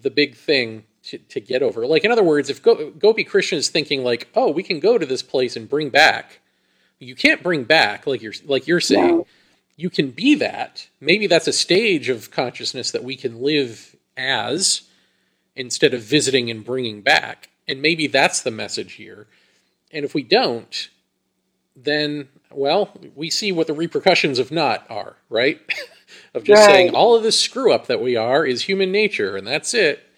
the 0.00 0.10
big 0.10 0.36
thing 0.36 0.84
to, 1.10 1.18
to 1.18 1.40
get 1.40 1.62
over. 1.62 1.86
Like, 1.86 2.04
in 2.04 2.12
other 2.12 2.22
words, 2.22 2.50
if 2.50 2.62
Go, 2.62 2.90
Gopi 2.90 3.24
Krishna 3.24 3.58
is 3.58 3.68
thinking 3.68 4.04
like, 4.04 4.28
oh, 4.34 4.50
we 4.50 4.62
can 4.62 4.78
go 4.78 4.96
to 4.96 5.04
this 5.04 5.22
place 5.22 5.56
and 5.56 5.68
bring 5.68 5.90
back, 5.90 6.40
you 6.98 7.14
can't 7.14 7.42
bring 7.42 7.64
back 7.64 8.06
like 8.06 8.22
you're 8.22 8.34
like 8.46 8.66
you're 8.66 8.80
saying. 8.80 9.18
No. 9.18 9.26
You 9.76 9.88
can 9.88 10.10
be 10.10 10.34
that. 10.34 10.88
Maybe 11.00 11.26
that's 11.26 11.48
a 11.48 11.54
stage 11.54 12.10
of 12.10 12.30
consciousness 12.30 12.90
that 12.90 13.02
we 13.02 13.16
can 13.16 13.40
live 13.40 13.96
as 14.14 14.82
instead 15.56 15.94
of 15.94 16.02
visiting 16.02 16.50
and 16.50 16.62
bringing 16.62 17.00
back. 17.00 17.48
And 17.66 17.80
maybe 17.80 18.06
that's 18.06 18.42
the 18.42 18.50
message 18.50 18.92
here. 18.92 19.26
And 19.90 20.04
if 20.04 20.12
we 20.12 20.22
don't, 20.22 20.90
then 21.74 22.28
well, 22.50 22.90
we 23.14 23.30
see 23.30 23.52
what 23.52 23.68
the 23.68 23.72
repercussions 23.72 24.38
of 24.38 24.52
not 24.52 24.84
are, 24.90 25.16
right? 25.30 25.58
of 26.34 26.44
just 26.44 26.60
right. 26.60 26.66
saying 26.66 26.94
all 26.94 27.16
of 27.16 27.22
this 27.22 27.40
screw 27.40 27.72
up 27.72 27.86
that 27.86 28.02
we 28.02 28.16
are 28.16 28.44
is 28.44 28.62
human 28.62 28.92
nature 28.92 29.34
and 29.34 29.46
that's 29.46 29.72
it 29.72 30.09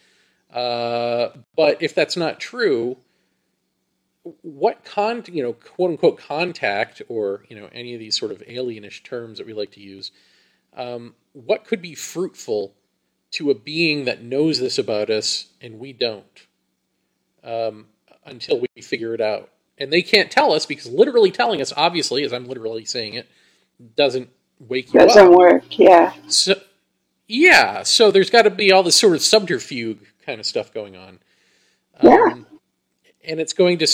uh, 0.53 1.30
but 1.57 1.82
if 1.82 1.94
that's 1.94 2.16
not 2.16 2.38
true, 2.38 2.96
what 4.42 4.84
con 4.84 5.24
you 5.32 5.42
know 5.42 5.53
quote 5.53 5.90
unquote 5.90 6.18
contact 6.18 7.03
or 7.09 7.44
you 7.48 7.57
know 7.57 7.68
any 7.72 7.94
of 7.94 8.00
these 8.00 8.18
sort 8.18 8.30
of 8.30 8.38
alienish 8.40 9.03
terms 9.03 9.38
that 9.38 9.46
we 9.46 9.53
like 9.53 9.72
to 9.72 9.80
use, 9.80 10.12
um, 10.76 11.14
what 11.32 11.64
could 11.64 11.82
be 11.82 11.94
fruitful 11.94 12.74
to 13.32 13.50
a 13.50 13.55
being 13.55 14.05
that 14.05 14.22
knows 14.22 14.61
this 14.61 14.78
about 14.78 15.11
us 15.11 15.48
and 15.61 15.78
we 15.78 15.92
don't 15.92 16.46
um, 17.42 17.86
until 18.24 18.61
we 18.61 18.82
figure 18.82 19.14
it 19.14 19.20
out? 19.20 19.48
And 19.78 19.92
they 19.92 20.03
can't 20.03 20.30
tell 20.30 20.53
us 20.53 20.66
because 20.66 20.86
literally 20.86 21.30
telling 21.30 21.61
us, 21.61 21.72
obviously, 21.76 22.22
as 22.24 22.32
I'm 22.32 22.46
literally 22.46 22.84
saying 22.84 23.14
it, 23.14 23.26
doesn't 23.96 24.28
wake 24.61 24.92
you 24.92 25.00
doesn't 25.00 25.11
up. 25.11 25.28
Doesn't 25.28 25.38
work, 25.38 25.78
yeah. 25.78 26.12
So, 26.28 26.55
yeah, 27.26 27.82
so 27.82 28.11
there's 28.11 28.30
got 28.30 28.42
to 28.42 28.50
be 28.50 28.70
all 28.70 28.82
this 28.82 28.96
sort 28.96 29.14
of 29.14 29.22
subterfuge 29.22 30.12
kind 30.25 30.41
of 30.41 30.47
stuff 30.47 30.73
going 30.73 30.97
on. 30.97 31.18
Yeah. 32.03 32.29
Um, 32.33 32.47
and 33.25 33.41
it's 33.41 33.53
going 33.53 33.79
to 33.79 33.87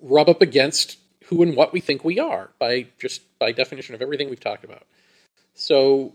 rub 0.00 0.28
up 0.28 0.42
against 0.42 0.98
who 1.26 1.42
and 1.42 1.56
what 1.56 1.72
we 1.72 1.80
think 1.80 2.04
we 2.04 2.18
are 2.18 2.50
by 2.58 2.86
just 2.98 3.22
by 3.38 3.52
definition 3.52 3.94
of 3.94 4.02
everything 4.02 4.28
we've 4.28 4.40
talked 4.40 4.64
about. 4.64 4.84
So 5.54 6.14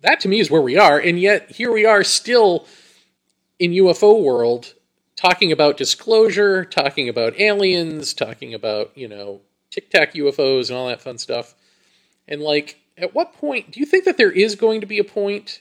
that 0.00 0.20
to 0.20 0.28
me 0.28 0.40
is 0.40 0.50
where 0.50 0.60
we 0.60 0.76
are, 0.76 0.98
and 0.98 1.18
yet 1.18 1.50
here 1.50 1.72
we 1.72 1.86
are 1.86 2.04
still 2.04 2.66
in 3.58 3.70
UFO 3.72 4.22
world 4.22 4.74
talking 5.16 5.52
about 5.52 5.76
disclosure, 5.76 6.64
talking 6.64 7.08
about 7.08 7.38
aliens, 7.40 8.12
talking 8.12 8.54
about 8.54 8.96
you 8.96 9.08
know 9.08 9.40
tic 9.70 9.90
tac 9.90 10.14
UFOs 10.14 10.68
and 10.68 10.78
all 10.78 10.88
that 10.88 11.00
fun 11.00 11.18
stuff. 11.18 11.54
And 12.28 12.40
like, 12.40 12.78
at 12.96 13.14
what 13.14 13.32
point 13.34 13.70
do 13.70 13.80
you 13.80 13.86
think 13.86 14.04
that 14.04 14.16
there 14.16 14.30
is 14.30 14.54
going 14.54 14.80
to 14.80 14.86
be 14.86 14.98
a 14.98 15.04
point 15.04 15.60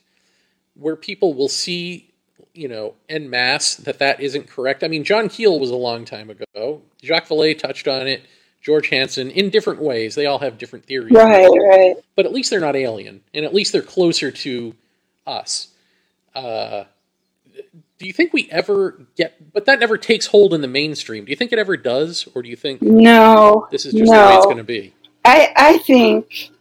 where 0.74 0.95
people 0.95 1.34
will 1.34 1.49
see 1.49 2.11
you 2.54 2.68
know, 2.68 2.95
en 3.10 3.30
masse 3.30 3.76
that 3.76 3.99
that 3.99 4.20
isn't 4.20 4.47
correct. 4.49 4.84
I 4.84 4.88
mean, 4.88 5.04
John 5.04 5.30
Keel 5.30 5.60
was 5.60 5.70
a 5.70 5.76
long 5.76 6.06
time 6.06 6.30
ago. 6.30 6.82
Jacques 7.04 7.28
Vallée 7.28 7.58
touched 7.58 7.88
on 7.88 8.08
it. 8.08 8.24
George 8.62 8.89
Hansen 8.89 9.32
in 9.32 9.49
different 9.49 9.82
ways. 9.82 10.14
They 10.14 10.28
all 10.28 10.39
have 10.39 10.60
different 10.60 10.86
theories. 10.86 11.14
Right, 11.14 11.47
right. 11.47 11.95
But 12.16 12.28
at 12.28 12.32
least 12.32 12.52
they're 12.52 12.60
not 12.60 12.76
alien, 12.76 13.22
and 13.34 13.43
at 13.43 13.56
least 13.56 13.72
they're 13.72 13.82
closer 13.82 14.30
to 14.30 14.76
us. 15.26 15.70
Uh, 16.36 16.84
do 17.97 18.06
you 18.06 18.14
think 18.14 18.34
we 18.34 18.47
ever 18.52 18.99
get? 19.16 19.52
But 19.52 19.66
that 19.66 19.80
never 19.80 19.97
takes 19.97 20.28
hold 20.28 20.54
in 20.54 20.62
the 20.62 20.68
mainstream. 20.68 21.26
Do 21.26 21.32
you 21.32 21.36
think 21.36 21.52
it 21.52 21.60
ever 21.60 21.76
does, 21.76 22.28
or 22.36 22.43
do 22.43 22.49
you 22.49 22.56
think 22.56 22.82
no? 22.84 23.68
This 23.72 23.86
is 23.86 23.93
just 23.93 24.12
no. 24.12 24.20
the 24.20 24.28
way 24.28 24.36
it's 24.36 24.45
going 24.45 24.58
to 24.58 24.64
be. 24.64 24.93
I 25.26 25.54
I 25.56 25.78
think 25.80 26.52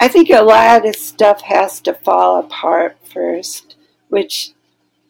I 0.00 0.08
think 0.08 0.30
a 0.30 0.42
lot 0.42 0.78
of 0.78 0.82
this 0.82 1.04
stuff 1.04 1.42
has 1.42 1.80
to 1.82 1.94
fall 1.94 2.40
apart 2.40 2.96
first 3.04 3.71
which 4.12 4.52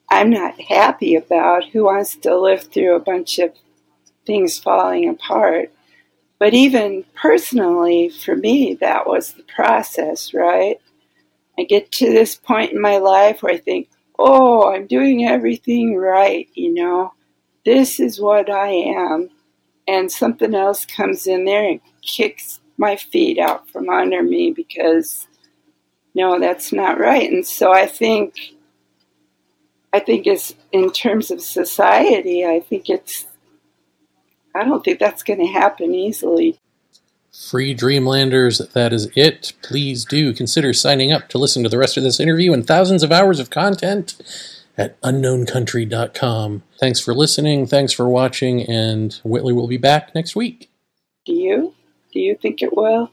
I'm 0.08 0.30
not 0.30 0.60
happy 0.60 1.16
about. 1.16 1.64
Who 1.70 1.82
wants 1.82 2.14
to 2.18 2.38
live 2.38 2.62
through 2.62 2.94
a 2.94 3.00
bunch 3.00 3.40
of 3.40 3.52
things 4.24 4.60
falling 4.60 5.08
apart? 5.08 5.72
But 6.38 6.54
even 6.54 7.04
personally, 7.20 8.10
for 8.10 8.36
me, 8.36 8.74
that 8.74 9.08
was 9.08 9.32
the 9.32 9.42
process, 9.42 10.32
right? 10.32 10.76
I 11.58 11.64
get 11.64 11.90
to 11.92 12.12
this 12.12 12.36
point 12.36 12.70
in 12.70 12.80
my 12.80 12.98
life 12.98 13.42
where 13.42 13.54
I 13.54 13.58
think, 13.58 13.88
oh, 14.20 14.72
I'm 14.72 14.86
doing 14.86 15.26
everything 15.26 15.96
right, 15.96 16.48
you 16.54 16.72
know, 16.72 17.12
this 17.64 17.98
is 17.98 18.20
what 18.20 18.48
I 18.48 18.68
am. 18.68 19.30
And 19.88 20.12
something 20.12 20.54
else 20.54 20.86
comes 20.86 21.26
in 21.26 21.44
there 21.44 21.68
and 21.68 21.80
kicks 22.02 22.60
my 22.78 22.94
feet 22.94 23.40
out 23.40 23.68
from 23.68 23.88
under 23.88 24.22
me 24.22 24.52
because, 24.52 25.26
no, 26.14 26.38
that's 26.38 26.72
not 26.72 27.00
right. 27.00 27.28
And 27.28 27.44
so 27.44 27.72
I 27.72 27.86
think 27.86 28.54
I 29.92 30.00
think 30.00 30.26
it's 30.26 30.54
in 30.72 30.90
terms 30.90 31.30
of 31.30 31.40
society, 31.40 32.44
I 32.44 32.60
think 32.60 32.88
it's 32.88 33.26
I 34.54 34.64
don't 34.64 34.84
think 34.84 34.98
that's 34.98 35.22
going 35.22 35.40
to 35.40 35.46
happen 35.46 35.94
easily. 35.94 36.58
Free 37.32 37.72
Dreamlanders, 37.72 38.58
that 38.58 38.92
is 38.92 39.08
it. 39.16 39.54
Please 39.62 40.04
do 40.04 40.34
consider 40.34 40.74
signing 40.74 41.12
up 41.12 41.28
to 41.30 41.38
listen 41.38 41.62
to 41.62 41.70
the 41.70 41.78
rest 41.78 41.96
of 41.96 42.02
this 42.02 42.20
interview 42.20 42.52
and 42.52 42.66
thousands 42.66 43.02
of 43.02 43.10
hours 43.10 43.40
of 43.40 43.48
content 43.48 44.20
at 44.76 45.00
unknowncountry.com. 45.00 46.62
Thanks 46.78 47.00
for 47.00 47.14
listening, 47.14 47.66
thanks 47.66 47.92
for 47.92 48.08
watching, 48.08 48.62
and 48.68 49.18
Whitley 49.24 49.54
will 49.54 49.68
be 49.68 49.78
back 49.78 50.14
next 50.14 50.36
week. 50.36 50.70
Do 51.24 51.32
you? 51.32 51.74
Do 52.12 52.20
you 52.20 52.34
think 52.34 52.62
it 52.62 52.76
will? 52.76 53.10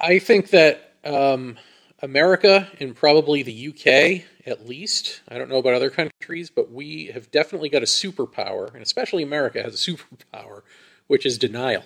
I 0.00 0.18
think 0.18 0.50
that 0.50 0.94
um, 1.04 1.56
America 2.00 2.68
and 2.78 2.94
probably 2.94 3.42
the 3.42 3.68
UK, 3.68 4.24
at 4.46 4.68
least, 4.68 5.22
I 5.28 5.38
don't 5.38 5.48
know 5.48 5.56
about 5.56 5.74
other 5.74 5.90
countries, 5.90 6.50
but 6.50 6.70
we 6.70 7.06
have 7.06 7.30
definitely 7.30 7.68
got 7.68 7.82
a 7.82 7.86
superpower, 7.86 8.72
and 8.72 8.82
especially 8.82 9.22
America 9.22 9.62
has 9.62 9.74
a 9.74 9.90
superpower, 9.92 10.62
which 11.06 11.24
is 11.24 11.38
denial. 11.38 11.84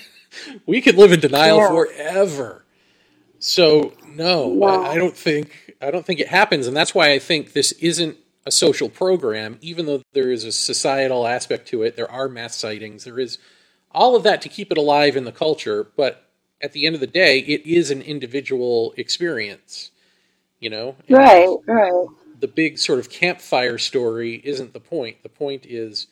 we 0.66 0.80
could 0.80 0.96
live 0.96 1.12
in 1.12 1.20
denial 1.20 1.58
yeah. 1.58 1.68
forever. 1.68 2.64
So 3.38 3.94
no, 4.06 4.52
no. 4.52 4.66
I, 4.66 4.92
I 4.92 4.94
don't 4.96 5.16
think 5.16 5.76
I 5.80 5.90
don't 5.90 6.04
think 6.04 6.18
it 6.18 6.28
happens, 6.28 6.66
and 6.66 6.76
that's 6.76 6.94
why 6.94 7.12
I 7.12 7.20
think 7.20 7.52
this 7.52 7.72
isn't 7.72 8.16
a 8.44 8.50
social 8.50 8.88
program, 8.88 9.58
even 9.60 9.86
though 9.86 10.02
there 10.12 10.32
is 10.32 10.44
a 10.44 10.50
societal 10.50 11.26
aspect 11.26 11.68
to 11.68 11.82
it. 11.82 11.96
There 11.96 12.10
are 12.10 12.28
mass 12.28 12.56
sightings. 12.56 13.04
There 13.04 13.20
is 13.20 13.38
all 13.92 14.16
of 14.16 14.24
that 14.24 14.42
to 14.42 14.48
keep 14.48 14.72
it 14.72 14.78
alive 14.78 15.16
in 15.16 15.24
the 15.24 15.32
culture, 15.32 15.90
but 15.96 16.27
at 16.60 16.72
the 16.72 16.86
end 16.86 16.94
of 16.94 17.00
the 17.00 17.06
day, 17.06 17.40
it 17.40 17.66
is 17.66 17.90
an 17.90 18.02
individual 18.02 18.94
experience, 18.96 19.90
you 20.60 20.70
know? 20.70 20.96
And 21.08 21.18
right, 21.18 21.56
right. 21.66 22.06
The 22.40 22.48
big 22.48 22.78
sort 22.78 22.98
of 22.98 23.10
campfire 23.10 23.78
story 23.78 24.40
isn't 24.44 24.72
the 24.72 24.80
point. 24.80 25.22
The 25.22 25.28
point 25.28 25.66
is, 25.66 26.06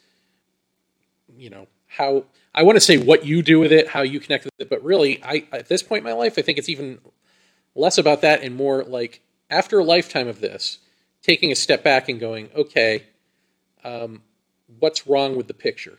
you 1.36 1.50
know, 1.50 1.66
how 1.86 2.24
I 2.54 2.62
want 2.62 2.76
to 2.76 2.80
say 2.80 2.98
what 2.98 3.24
you 3.24 3.42
do 3.42 3.58
with 3.60 3.72
it, 3.72 3.88
how 3.88 4.02
you 4.02 4.18
connect 4.20 4.44
with 4.44 4.54
it, 4.58 4.68
but 4.68 4.82
really, 4.82 5.22
I 5.22 5.46
at 5.52 5.68
this 5.68 5.82
point 5.82 6.00
in 6.00 6.04
my 6.04 6.12
life, 6.12 6.34
I 6.36 6.42
think 6.42 6.58
it's 6.58 6.68
even 6.68 6.98
less 7.74 7.98
about 7.98 8.22
that 8.22 8.42
and 8.42 8.56
more 8.56 8.82
like 8.84 9.20
after 9.50 9.78
a 9.78 9.84
lifetime 9.84 10.26
of 10.26 10.40
this, 10.40 10.78
taking 11.22 11.52
a 11.52 11.54
step 11.54 11.84
back 11.84 12.08
and 12.08 12.18
going, 12.18 12.48
okay, 12.56 13.04
um, 13.84 14.22
what's 14.78 15.06
wrong 15.06 15.36
with 15.36 15.46
the 15.46 15.54
picture? 15.54 15.98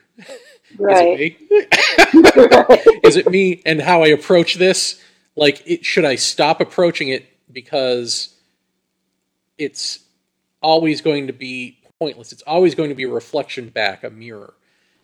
Right. 0.78 1.38
Is 1.42 1.56
it 1.56 1.72
me? 2.14 3.00
Is 3.04 3.16
it 3.16 3.30
me 3.30 3.62
and 3.66 3.82
how 3.82 4.04
I 4.04 4.08
approach 4.08 4.56
this? 4.56 5.02
Like, 5.36 5.64
it, 5.66 5.86
should 5.86 6.06
I 6.06 6.16
stop 6.16 6.60
approaching 6.62 7.10
it 7.10 7.26
because 7.52 8.36
it's 9.58 10.00
always 10.62 11.02
going 11.02 11.28
to 11.28 11.34
be 11.34 11.78
pointless? 12.00 12.32
It's 12.32 12.42
always 12.42 12.76
going 12.76 12.90
to 12.90 12.96
be 12.96 13.04
a 13.04 13.10
reflection 13.10 13.70
back, 13.70 14.04
a 14.04 14.10
mirror. 14.10 14.54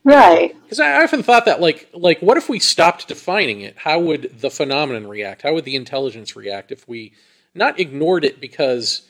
Right. 0.03 0.53
Because 0.64 0.80
I 0.80 1.01
often 1.01 1.24
thought 1.24 1.45
that, 1.45 1.61
like, 1.61 1.89
like 1.93 2.20
what 2.20 2.38
if 2.38 2.49
we 2.49 2.59
stopped 2.59 3.07
defining 3.07 3.61
it? 3.61 3.78
How 3.78 3.99
would 3.99 4.39
the 4.41 4.49
phenomenon 4.49 5.07
react? 5.07 5.43
How 5.43 5.53
would 5.53 5.66
the 5.66 5.76
intelligence 5.76 6.36
react 6.36 6.72
if 6.72 6.88
we 6.88 7.14
not 7.55 7.80
ignored 7.80 8.26
it 8.26 8.41
because 8.41 9.03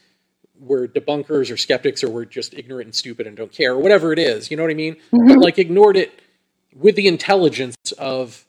we're 0.60 0.88
debunkers 0.88 1.52
or 1.52 1.58
skeptics 1.58 2.04
or 2.04 2.10
we're 2.10 2.26
just 2.26 2.54
ignorant 2.54 2.88
and 2.88 2.96
stupid 2.96 3.28
and 3.28 3.36
don't 3.36 3.52
care 3.52 3.74
or 3.74 3.80
whatever 3.80 4.14
it 4.14 4.20
is? 4.20 4.52
You 4.52 4.58
know 4.58 4.64
what 4.64 4.72
I 4.72 4.76
mean? 4.76 4.96
Mm-hmm. 5.12 5.28
But 5.28 5.38
like 5.38 5.60
ignored 5.60 5.98
it 5.98 6.22
with 6.76 6.96
the 6.96 7.08
intelligence 7.08 7.76
of 7.98 8.46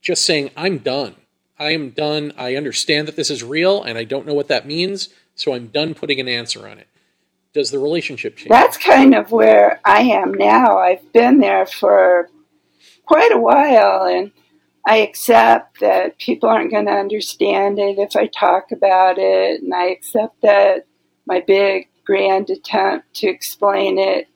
just 0.00 0.24
saying, 0.24 0.50
I'm 0.56 0.78
done. 0.78 1.16
I 1.58 1.72
am 1.72 1.90
done. 1.90 2.32
I 2.36 2.56
understand 2.56 3.08
that 3.08 3.16
this 3.16 3.30
is 3.30 3.42
real 3.42 3.82
and 3.82 3.96
I 3.96 4.04
don't 4.04 4.26
know 4.26 4.34
what 4.34 4.48
that 4.48 4.66
means, 4.66 5.08
so 5.34 5.54
I'm 5.54 5.68
done 5.68 5.94
putting 5.94 6.20
an 6.20 6.28
answer 6.28 6.66
on 6.66 6.78
it. 6.78 6.88
Does 7.52 7.70
the 7.70 7.78
relationship 7.78 8.36
change? 8.36 8.48
That's 8.48 8.78
kind 8.78 9.14
of 9.14 9.30
where 9.30 9.80
I 9.84 10.00
am 10.00 10.32
now. 10.32 10.78
I've 10.78 11.12
been 11.12 11.38
there 11.38 11.66
for 11.66 12.30
quite 13.04 13.30
a 13.30 13.38
while 13.38 14.04
and 14.04 14.32
I 14.86 14.98
accept 14.98 15.80
that 15.80 16.18
people 16.18 16.48
aren't 16.48 16.72
going 16.72 16.86
to 16.86 16.92
understand 16.92 17.78
it 17.78 17.98
if 17.98 18.16
I 18.16 18.26
talk 18.26 18.72
about 18.72 19.16
it, 19.18 19.62
and 19.62 19.72
I 19.72 19.86
accept 19.86 20.42
that 20.42 20.86
my 21.26 21.40
big 21.40 21.88
grand 22.04 22.50
attempt 22.50 23.14
to 23.14 23.28
explain 23.28 23.98
it 23.98 24.28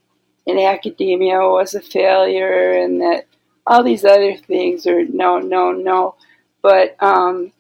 in 0.46 0.58
academia 0.58 1.38
was 1.40 1.74
a 1.74 1.80
failure 1.80 2.72
and 2.72 3.00
that 3.00 3.26
all 3.66 3.82
these 3.82 4.04
other 4.04 4.36
things 4.36 4.86
are 4.86 5.04
no, 5.04 5.38
no, 5.38 5.72
no. 5.72 6.14
But 6.62 6.96
um, 7.02 7.52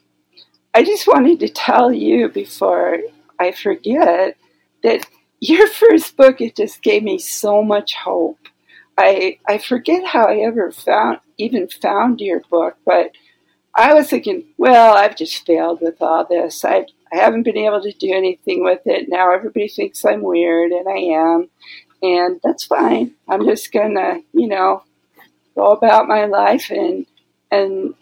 I 0.72 0.84
just 0.84 1.06
wanted 1.06 1.40
to 1.40 1.48
tell 1.48 1.92
you 1.92 2.28
before 2.28 2.98
I 3.38 3.52
forget 3.52 4.36
that 4.82 5.06
your 5.40 5.68
first 5.68 6.16
book, 6.16 6.40
it 6.40 6.56
just 6.56 6.82
gave 6.82 7.02
me 7.02 7.18
so 7.18 7.62
much 7.62 7.94
hope. 7.94 8.38
I, 8.96 9.38
I 9.46 9.58
forget 9.58 10.06
how 10.06 10.26
I 10.26 10.36
ever 10.36 10.70
found, 10.70 11.18
even 11.36 11.68
found 11.68 12.20
your 12.20 12.40
book, 12.48 12.76
but 12.86 13.12
I 13.74 13.92
was 13.92 14.08
thinking, 14.08 14.44
well, 14.56 14.96
I've 14.96 15.16
just 15.16 15.44
failed 15.44 15.80
with 15.82 16.00
all 16.00 16.24
this. 16.24 16.64
I, 16.64 16.86
I 17.12 17.16
haven't 17.16 17.44
been 17.44 17.56
able 17.56 17.82
to 17.82 17.92
do 17.92 18.12
anything 18.12 18.64
with 18.64 18.80
it. 18.86 19.08
Now 19.08 19.32
everybody 19.32 19.68
thinks 19.68 20.04
I'm 20.04 20.22
weird, 20.22 20.72
and 20.72 20.88
I 20.88 20.98
am 21.16 21.48
and 22.02 22.40
that's 22.42 22.64
fine. 22.64 23.14
I'm 23.28 23.44
just 23.44 23.72
gonna, 23.72 24.20
you 24.32 24.48
know, 24.48 24.82
go 25.54 25.70
about 25.70 26.08
my 26.08 26.26
life 26.26 26.70
and 26.70 27.06
and 27.50 27.94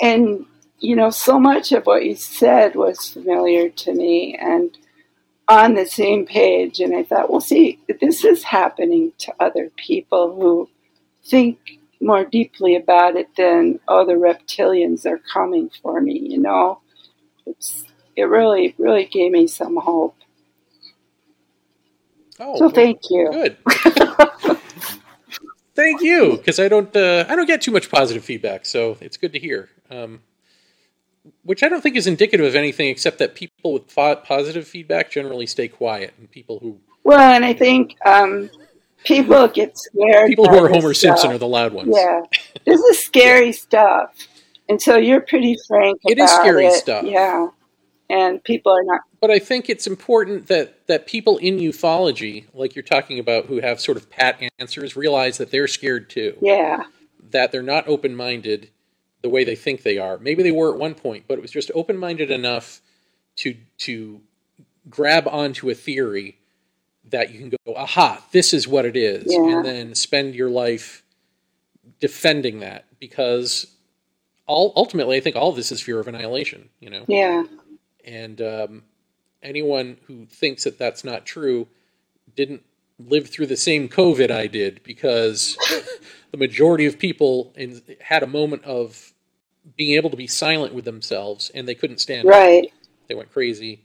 and 0.00 0.46
you 0.80 0.94
know, 0.94 1.10
so 1.10 1.40
much 1.40 1.72
of 1.72 1.86
what 1.86 2.04
you 2.04 2.14
said 2.14 2.76
was 2.76 3.08
familiar 3.08 3.68
to 3.68 3.92
me 3.92 4.36
and 4.40 4.78
on 5.48 5.74
the 5.74 5.86
same 5.86 6.24
page. 6.24 6.78
And 6.78 6.94
I 6.94 7.02
thought, 7.02 7.30
well, 7.30 7.40
see, 7.40 7.80
this 8.00 8.24
is 8.24 8.44
happening 8.44 9.12
to 9.18 9.34
other 9.40 9.72
people 9.76 10.36
who 10.36 10.70
think 11.24 11.58
more 12.00 12.24
deeply 12.24 12.76
about 12.76 13.16
it 13.16 13.26
than, 13.36 13.80
oh, 13.88 14.06
the 14.06 14.12
reptilians 14.12 15.04
are 15.04 15.18
coming 15.18 15.68
for 15.82 16.00
me, 16.00 16.16
you 16.16 16.38
know? 16.38 16.80
It's, 17.44 17.82
it 18.18 18.24
really, 18.24 18.74
really 18.78 19.04
gave 19.04 19.30
me 19.30 19.46
some 19.46 19.76
hope. 19.76 20.16
Oh, 22.40 22.56
so 22.58 22.68
thank 22.68 23.10
you. 23.10 23.30
Good. 23.30 23.56
thank 25.76 26.02
you, 26.02 26.36
because 26.36 26.58
I 26.58 26.66
don't 26.66 26.94
uh, 26.96 27.26
I 27.28 27.36
don't 27.36 27.46
get 27.46 27.62
too 27.62 27.70
much 27.70 27.88
positive 27.90 28.24
feedback, 28.24 28.66
so 28.66 28.96
it's 29.00 29.16
good 29.16 29.32
to 29.34 29.38
hear. 29.38 29.68
Um, 29.88 30.20
which 31.44 31.62
I 31.62 31.68
don't 31.68 31.80
think 31.80 31.94
is 31.94 32.08
indicative 32.08 32.44
of 32.44 32.56
anything 32.56 32.88
except 32.88 33.18
that 33.18 33.36
people 33.36 33.72
with 33.72 33.94
positive 33.94 34.66
feedback 34.66 35.12
generally 35.12 35.46
stay 35.46 35.68
quiet, 35.68 36.14
and 36.18 36.28
people 36.28 36.58
who 36.58 36.80
well, 37.04 37.32
and 37.32 37.44
I 37.44 37.52
think 37.52 37.96
um, 38.04 38.50
people 39.04 39.46
get 39.46 39.78
scared. 39.78 40.26
People 40.26 40.48
who 40.48 40.58
are 40.58 40.68
Homer 40.68 40.92
stuff. 40.92 41.18
Simpson 41.18 41.30
are 41.30 41.38
the 41.38 41.46
loud 41.46 41.72
ones. 41.72 41.94
Yeah, 41.94 42.22
this 42.64 42.80
is 42.80 42.98
scary 43.04 43.46
yeah. 43.46 43.52
stuff, 43.52 44.14
and 44.68 44.82
so 44.82 44.96
you're 44.96 45.20
pretty 45.20 45.56
frank. 45.68 46.00
About 46.04 46.10
it. 46.10 46.18
It 46.18 46.22
is 46.24 46.30
scary 46.32 46.66
it. 46.66 46.74
stuff. 46.74 47.04
Yeah, 47.04 47.48
and 48.10 48.42
people 48.42 48.72
are 48.72 48.82
not. 48.82 49.00
But 49.20 49.30
I 49.30 49.38
think 49.38 49.68
it's 49.68 49.86
important 49.86 50.46
that 50.46 50.86
that 50.86 51.06
people 51.06 51.38
in 51.38 51.58
ufology, 51.58 52.46
like 52.54 52.74
you're 52.74 52.82
talking 52.82 53.18
about, 53.18 53.46
who 53.46 53.60
have 53.60 53.80
sort 53.80 53.96
of 53.96 54.08
pat 54.10 54.40
answers, 54.58 54.96
realize 54.96 55.38
that 55.38 55.50
they're 55.50 55.68
scared 55.68 56.08
too. 56.08 56.36
Yeah. 56.40 56.84
That 57.30 57.52
they're 57.52 57.62
not 57.62 57.86
open 57.88 58.14
minded 58.14 58.70
the 59.22 59.28
way 59.28 59.44
they 59.44 59.56
think 59.56 59.82
they 59.82 59.98
are. 59.98 60.18
Maybe 60.18 60.42
they 60.42 60.52
were 60.52 60.72
at 60.72 60.78
one 60.78 60.94
point, 60.94 61.24
but 61.28 61.38
it 61.38 61.42
was 61.42 61.50
just 61.50 61.70
open 61.74 61.96
minded 61.98 62.30
enough 62.30 62.80
to 63.36 63.56
to 63.78 64.20
grab 64.88 65.28
onto 65.28 65.68
a 65.68 65.74
theory 65.74 66.38
that 67.10 67.32
you 67.32 67.38
can 67.38 67.50
go, 67.50 67.74
aha, 67.74 68.22
this 68.32 68.52
is 68.52 68.68
what 68.68 68.84
it 68.84 68.96
is, 68.96 69.24
yeah. 69.26 69.56
and 69.56 69.64
then 69.64 69.94
spend 69.94 70.34
your 70.34 70.50
life 70.50 71.02
defending 72.00 72.60
that 72.60 72.84
because 73.00 73.66
all 74.46 74.72
ultimately 74.76 75.16
I 75.16 75.20
think 75.20 75.36
all 75.36 75.50
of 75.50 75.56
this 75.56 75.72
is 75.72 75.80
fear 75.80 75.98
of 76.00 76.08
annihilation, 76.08 76.68
you 76.80 76.90
know. 76.90 77.04
Yeah. 77.08 77.44
And 78.08 78.40
um, 78.40 78.82
anyone 79.42 79.98
who 80.06 80.24
thinks 80.24 80.64
that 80.64 80.78
that's 80.78 81.04
not 81.04 81.26
true 81.26 81.68
didn't 82.34 82.62
live 82.98 83.28
through 83.28 83.46
the 83.46 83.56
same 83.56 83.88
COVID 83.88 84.30
I 84.30 84.46
did 84.46 84.82
because 84.82 85.56
the 86.30 86.38
majority 86.38 86.86
of 86.86 86.98
people 86.98 87.52
in, 87.54 87.82
had 88.00 88.22
a 88.22 88.26
moment 88.26 88.64
of 88.64 89.12
being 89.76 89.94
able 89.94 90.08
to 90.08 90.16
be 90.16 90.26
silent 90.26 90.72
with 90.72 90.86
themselves 90.86 91.50
and 91.54 91.68
they 91.68 91.74
couldn't 91.74 91.98
stand 91.98 92.26
right. 92.26 92.64
it. 92.64 92.72
They 93.08 93.14
went 93.14 93.30
crazy. 93.30 93.82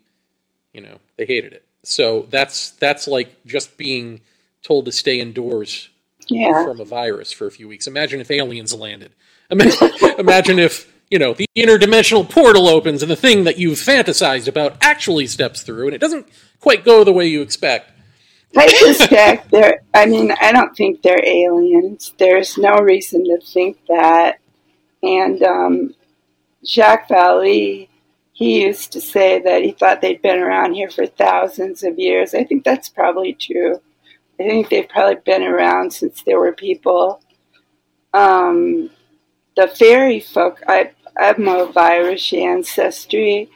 You 0.72 0.82
know, 0.82 1.00
they 1.18 1.26
hated 1.26 1.52
it. 1.52 1.66
So 1.84 2.28
that's 2.30 2.72
that's 2.72 3.08
like 3.08 3.46
just 3.46 3.78
being 3.78 4.22
told 4.64 4.86
to 4.86 4.92
stay 4.94 5.20
indoors 5.20 5.90
yeah. 6.30 6.64
from 6.64 6.80
a 6.80 6.86
virus 6.86 7.34
for 7.34 7.46
a 7.46 7.52
few 7.52 7.68
weeks. 7.68 7.88
Imagine 7.88 8.22
if 8.22 8.32
aliens 8.32 8.74
landed. 8.74 9.12
Imagine, 9.50 9.92
imagine 10.18 10.60
if 10.60 10.93
you 11.14 11.20
know, 11.20 11.36
the 11.36 11.48
interdimensional 11.56 12.28
portal 12.28 12.68
opens 12.68 13.04
and 13.04 13.12
the 13.12 13.16
thing 13.16 13.44
that 13.44 13.60
you've 13.60 13.78
fantasized 13.78 14.48
about 14.48 14.76
actually 14.82 15.28
steps 15.28 15.62
through, 15.62 15.86
and 15.86 15.94
it 15.94 16.02
doesn't 16.02 16.28
quite 16.60 16.84
go 16.84 17.04
the 17.04 17.14
way 17.14 17.28
you 17.28 17.44
expect. 17.44 17.92
I 18.58 18.68
suspect 18.96 19.52
they're, 19.52 19.84
I 19.94 20.08
mean, 20.08 20.32
I 20.32 20.52
don't 20.52 20.76
think 20.76 21.04
they're 21.04 21.24
aliens. 21.24 22.16
There's 22.18 22.58
no 22.58 22.78
reason 22.78 23.26
to 23.26 23.40
think 23.46 23.78
that. 23.88 24.40
And 25.04 25.44
um, 25.44 25.96
Jacques 26.66 27.10
Vallée, 27.10 27.90
he 28.32 28.64
used 28.64 28.92
to 28.94 29.00
say 29.00 29.40
that 29.40 29.62
he 29.62 29.70
thought 29.70 30.02
they'd 30.02 30.20
been 30.20 30.40
around 30.40 30.74
here 30.74 30.90
for 30.90 31.06
thousands 31.06 31.84
of 31.84 32.00
years. 32.00 32.34
I 32.34 32.44
think 32.44 32.64
that's 32.64 32.90
probably 32.90 33.34
true. 33.34 33.80
I 34.40 34.44
think 34.48 34.70
they've 34.70 34.90
probably 34.90 35.22
been 35.24 35.44
around 35.44 35.94
since 35.94 36.24
there 36.24 36.40
were 36.40 36.54
people. 36.54 37.22
Um, 38.16 38.90
the 39.56 39.68
fairy 39.68 40.20
folk, 40.20 40.64
I, 40.68 40.90
of 41.18 41.78
Irish 41.78 42.34
ancestry, 42.34 43.50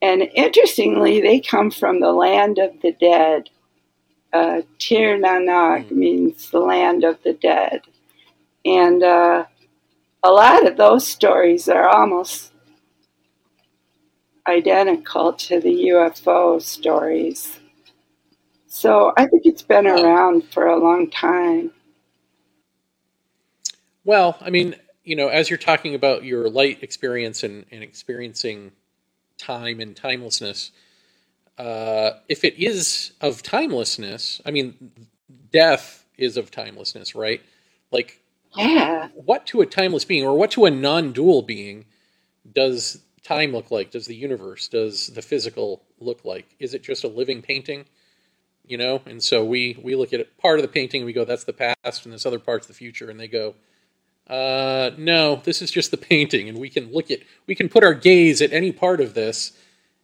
and 0.00 0.22
interestingly, 0.34 1.20
they 1.20 1.40
come 1.40 1.70
from 1.70 2.00
the 2.00 2.12
land 2.12 2.58
of 2.58 2.80
the 2.82 2.92
dead. 2.92 3.50
Uh, 4.32 4.62
Tír 4.78 5.20
na 5.20 5.38
nÓg 5.38 5.88
mm. 5.88 5.92
means 5.92 6.50
the 6.50 6.58
land 6.58 7.04
of 7.04 7.22
the 7.22 7.32
dead. 7.32 7.82
And 8.64 9.02
uh, 9.02 9.44
a 10.22 10.30
lot 10.30 10.66
of 10.66 10.76
those 10.76 11.06
stories 11.06 11.68
are 11.68 11.88
almost 11.88 12.52
identical 14.46 15.32
to 15.32 15.60
the 15.60 15.88
UFO 15.88 16.60
stories. 16.60 17.58
So 18.66 19.12
I 19.16 19.26
think 19.26 19.42
it's 19.46 19.62
been 19.62 19.86
around 19.86 20.44
for 20.52 20.66
a 20.66 20.78
long 20.78 21.10
time. 21.10 21.70
Well, 24.04 24.36
I 24.40 24.50
mean, 24.50 24.74
you 25.04 25.16
know, 25.16 25.28
as 25.28 25.50
you're 25.50 25.58
talking 25.58 25.94
about 25.94 26.24
your 26.24 26.48
light 26.48 26.82
experience 26.82 27.42
and, 27.42 27.66
and 27.70 27.82
experiencing 27.82 28.72
time 29.38 29.80
and 29.80 29.94
timelessness, 29.94 30.72
uh, 31.58 32.12
if 32.28 32.42
it 32.42 32.58
is 32.58 33.12
of 33.20 33.42
timelessness, 33.42 34.40
I 34.44 34.50
mean, 34.50 34.92
death 35.52 36.04
is 36.16 36.36
of 36.36 36.50
timelessness, 36.50 37.14
right? 37.14 37.42
Like, 37.92 38.20
yeah. 38.56 39.08
What 39.14 39.46
to 39.46 39.60
a 39.60 39.66
timeless 39.66 40.04
being, 40.04 40.24
or 40.24 40.36
what 40.38 40.52
to 40.52 40.64
a 40.64 40.70
non-dual 40.70 41.42
being, 41.42 41.86
does 42.52 43.02
time 43.24 43.52
look 43.52 43.70
like? 43.70 43.90
Does 43.90 44.06
the 44.06 44.14
universe, 44.14 44.68
does 44.68 45.08
the 45.08 45.22
physical 45.22 45.82
look 45.98 46.24
like? 46.24 46.54
Is 46.60 46.72
it 46.72 46.82
just 46.82 47.04
a 47.04 47.08
living 47.08 47.42
painting? 47.42 47.84
You 48.66 48.78
know, 48.78 49.02
and 49.06 49.22
so 49.22 49.44
we 49.44 49.76
we 49.82 49.94
look 49.94 50.14
at 50.14 50.20
it, 50.20 50.38
part 50.38 50.58
of 50.58 50.62
the 50.62 50.68
painting, 50.68 51.02
and 51.02 51.06
we 51.06 51.12
go, 51.12 51.26
"That's 51.26 51.44
the 51.44 51.52
past," 51.52 52.06
and 52.06 52.14
this 52.14 52.24
other 52.24 52.38
part's 52.38 52.66
the 52.66 52.72
future, 52.72 53.10
and 53.10 53.20
they 53.20 53.28
go, 53.28 53.54
uh, 54.28 54.90
"No, 54.96 55.36
this 55.44 55.62
is 55.62 55.70
just 55.70 55.90
the 55.90 55.96
painting," 55.96 56.48
and 56.48 56.58
we 56.58 56.68
can 56.68 56.92
look 56.92 57.10
at, 57.10 57.20
we 57.46 57.54
can 57.54 57.68
put 57.68 57.84
our 57.84 57.94
gaze 57.94 58.40
at 58.42 58.52
any 58.52 58.72
part 58.72 59.00
of 59.00 59.14
this, 59.14 59.52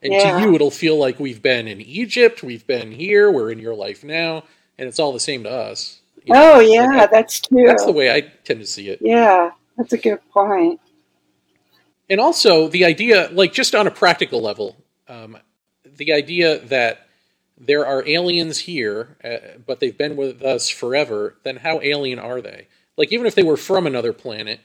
and 0.03 0.13
yeah. 0.13 0.39
to 0.39 0.43
you, 0.43 0.55
it'll 0.55 0.71
feel 0.71 0.97
like 0.97 1.19
we've 1.21 1.43
been 1.43 1.67
in 1.69 1.81
Egypt, 1.81 2.43
we've 2.43 2.67
been 2.67 2.93
here, 2.93 3.31
we're 3.31 3.51
in 3.51 3.59
your 3.59 3.75
life 3.75 4.05
now, 4.05 4.45
and 4.79 4.89
it's 4.89 4.99
all 4.99 5.13
the 5.13 5.21
same 5.21 5.45
to 5.45 5.51
us. 5.51 6.01
You 6.25 6.35
know? 6.35 6.55
Oh 6.55 6.61
yeah, 6.61 6.87
that, 6.89 7.11
that's 7.11 7.41
true. 7.41 7.67
That's 7.67 7.85
the 7.85 7.93
way 7.93 8.15
I 8.15 8.21
tend 8.45 8.61
to 8.61 8.67
see 8.67 8.89
it. 8.89 8.99
Yeah, 9.01 9.53
that's 9.77 9.93
a 9.93 9.99
good 9.99 10.21
point. 10.31 10.81
point 10.81 10.81
and 12.11 12.21
also 12.21 12.67
the 12.67 12.85
idea, 12.85 13.31
like 13.33 13.53
just 13.53 13.75
on 13.75 13.87
a 13.87 13.91
practical 13.91 14.43
level, 14.43 14.77
um, 15.09 15.39
the 15.85 16.13
idea 16.13 16.59
that 16.59 17.07
there 17.57 17.87
are 17.87 18.07
aliens 18.07 18.59
here, 18.59 19.17
uh, 19.23 19.59
but 19.65 19.79
they've 19.79 19.97
been 19.97 20.17
with 20.17 20.43
us 20.43 20.69
forever, 20.69 21.37
then 21.45 21.57
how 21.57 21.81
alien 21.81 22.19
are 22.19 22.41
they? 22.41 22.67
Like, 23.01 23.15
even 23.15 23.25
if 23.25 23.35
they 23.35 23.43
were 23.43 23.57
from 23.57 23.87
another 23.87 24.13
planet, 24.13 24.61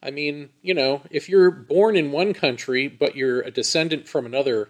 I 0.00 0.12
mean, 0.12 0.50
you 0.62 0.74
know, 0.74 1.02
if 1.10 1.28
you're 1.28 1.50
born 1.50 1.96
in 1.96 2.12
one 2.12 2.32
country, 2.32 2.86
but 2.86 3.16
you're 3.16 3.40
a 3.40 3.50
descendant 3.50 4.06
from 4.06 4.26
another 4.26 4.68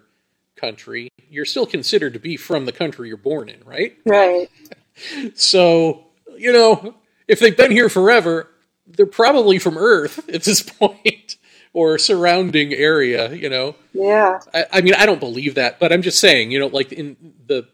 country, 0.56 1.10
you're 1.28 1.44
still 1.44 1.66
considered 1.66 2.14
to 2.14 2.18
be 2.18 2.38
from 2.38 2.64
the 2.64 2.72
country 2.72 3.08
you're 3.08 3.18
born 3.18 3.50
in, 3.50 3.62
right? 3.66 3.94
Right. 4.06 4.48
so, 5.34 6.06
you 6.38 6.50
know, 6.50 6.94
if 7.28 7.40
they've 7.40 7.54
been 7.54 7.72
here 7.72 7.90
forever, 7.90 8.48
they're 8.86 9.04
probably 9.04 9.58
from 9.58 9.76
Earth 9.76 10.26
at 10.32 10.44
this 10.44 10.62
point 10.62 11.36
or 11.74 11.98
surrounding 11.98 12.72
area, 12.72 13.34
you 13.34 13.50
know. 13.50 13.74
Yeah. 13.92 14.38
I, 14.54 14.64
I, 14.72 14.80
mean, 14.80 14.94
I 14.94 15.04
don't 15.04 15.20
believe 15.20 15.56
that, 15.56 15.78
but 15.78 15.92
I'm 15.92 16.00
just 16.00 16.20
saying, 16.20 16.52
you 16.52 16.58
know, 16.58 16.68
like 16.68 16.90
in 16.90 17.34
the, 17.46 17.68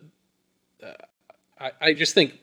uh, 0.83 0.93
I, 1.61 1.71
I, 1.81 1.93
just 1.93 2.15
think 2.15 2.41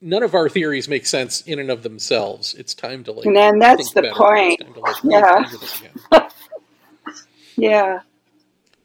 none 0.00 0.22
of 0.22 0.34
our 0.34 0.48
theories 0.48 0.88
make 0.88 1.06
sense 1.06 1.42
in 1.42 1.58
and 1.58 1.70
of 1.70 1.82
themselves. 1.82 2.54
It's 2.54 2.74
time 2.74 3.04
to 3.04 3.12
like. 3.12 3.26
And 3.26 3.36
then 3.36 3.58
that's 3.58 3.92
the 3.92 4.02
better. 4.02 4.14
point. 4.14 4.76
Like, 4.76 4.96
yeah. 5.04 6.28
yeah. 7.56 8.00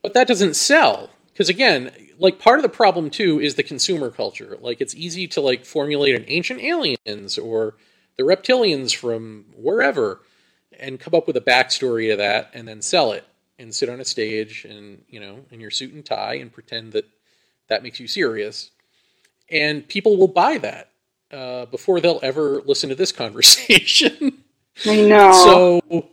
But 0.02 0.14
that 0.14 0.28
doesn't 0.28 0.56
sell 0.56 1.10
because 1.32 1.50
again, 1.50 1.92
like 2.20 2.40
part 2.40 2.60
of 2.60 2.64
the 2.64 2.70
problem 2.70 3.10
too 3.10 3.40
is 3.40 3.56
the 3.56 3.64
consumer 3.64 4.10
culture. 4.10 4.58
Like 4.62 4.82
it's 4.82 4.96
easy 4.96 5.28
to 5.30 5.42
like 5.42 5.66
formulate 5.66 6.16
an 6.16 6.26
ancient 6.28 6.62
aliens 6.62 7.38
or 7.38 7.76
the 8.18 8.24
reptilians 8.24 8.96
from 8.96 9.46
wherever 9.56 10.22
and 10.80 11.00
come 11.00 11.14
up 11.14 11.28
with 11.28 11.38
a 11.38 11.42
backstory 11.42 12.10
to 12.12 12.18
that 12.18 12.52
and 12.54 12.68
then 12.68 12.82
sell 12.82 13.12
it 13.12 13.26
and 13.58 13.74
sit 13.74 13.90
on 13.90 14.00
a 14.00 14.06
stage 14.06 14.66
and 14.66 15.04
you 15.08 15.20
know 15.20 15.40
in 15.52 15.60
your 15.60 15.72
suit 15.72 15.94
and 15.94 16.06
tie 16.06 16.36
and 16.36 16.52
pretend 16.52 16.92
that 16.94 17.06
that 17.68 17.84
makes 17.84 18.00
you 18.00 18.08
serious 18.08 18.72
and 19.50 19.88
people 19.88 20.18
will 20.18 20.28
buy 20.28 20.58
that 20.58 20.90
uh, 21.32 21.66
before 21.66 22.00
they'll 22.00 22.20
ever 22.24 22.62
listen 22.66 22.90
to 22.90 22.96
this 22.96 23.12
conversation. 23.12 24.44
I 24.86 25.02
know. 25.02 25.32
So 25.32 26.10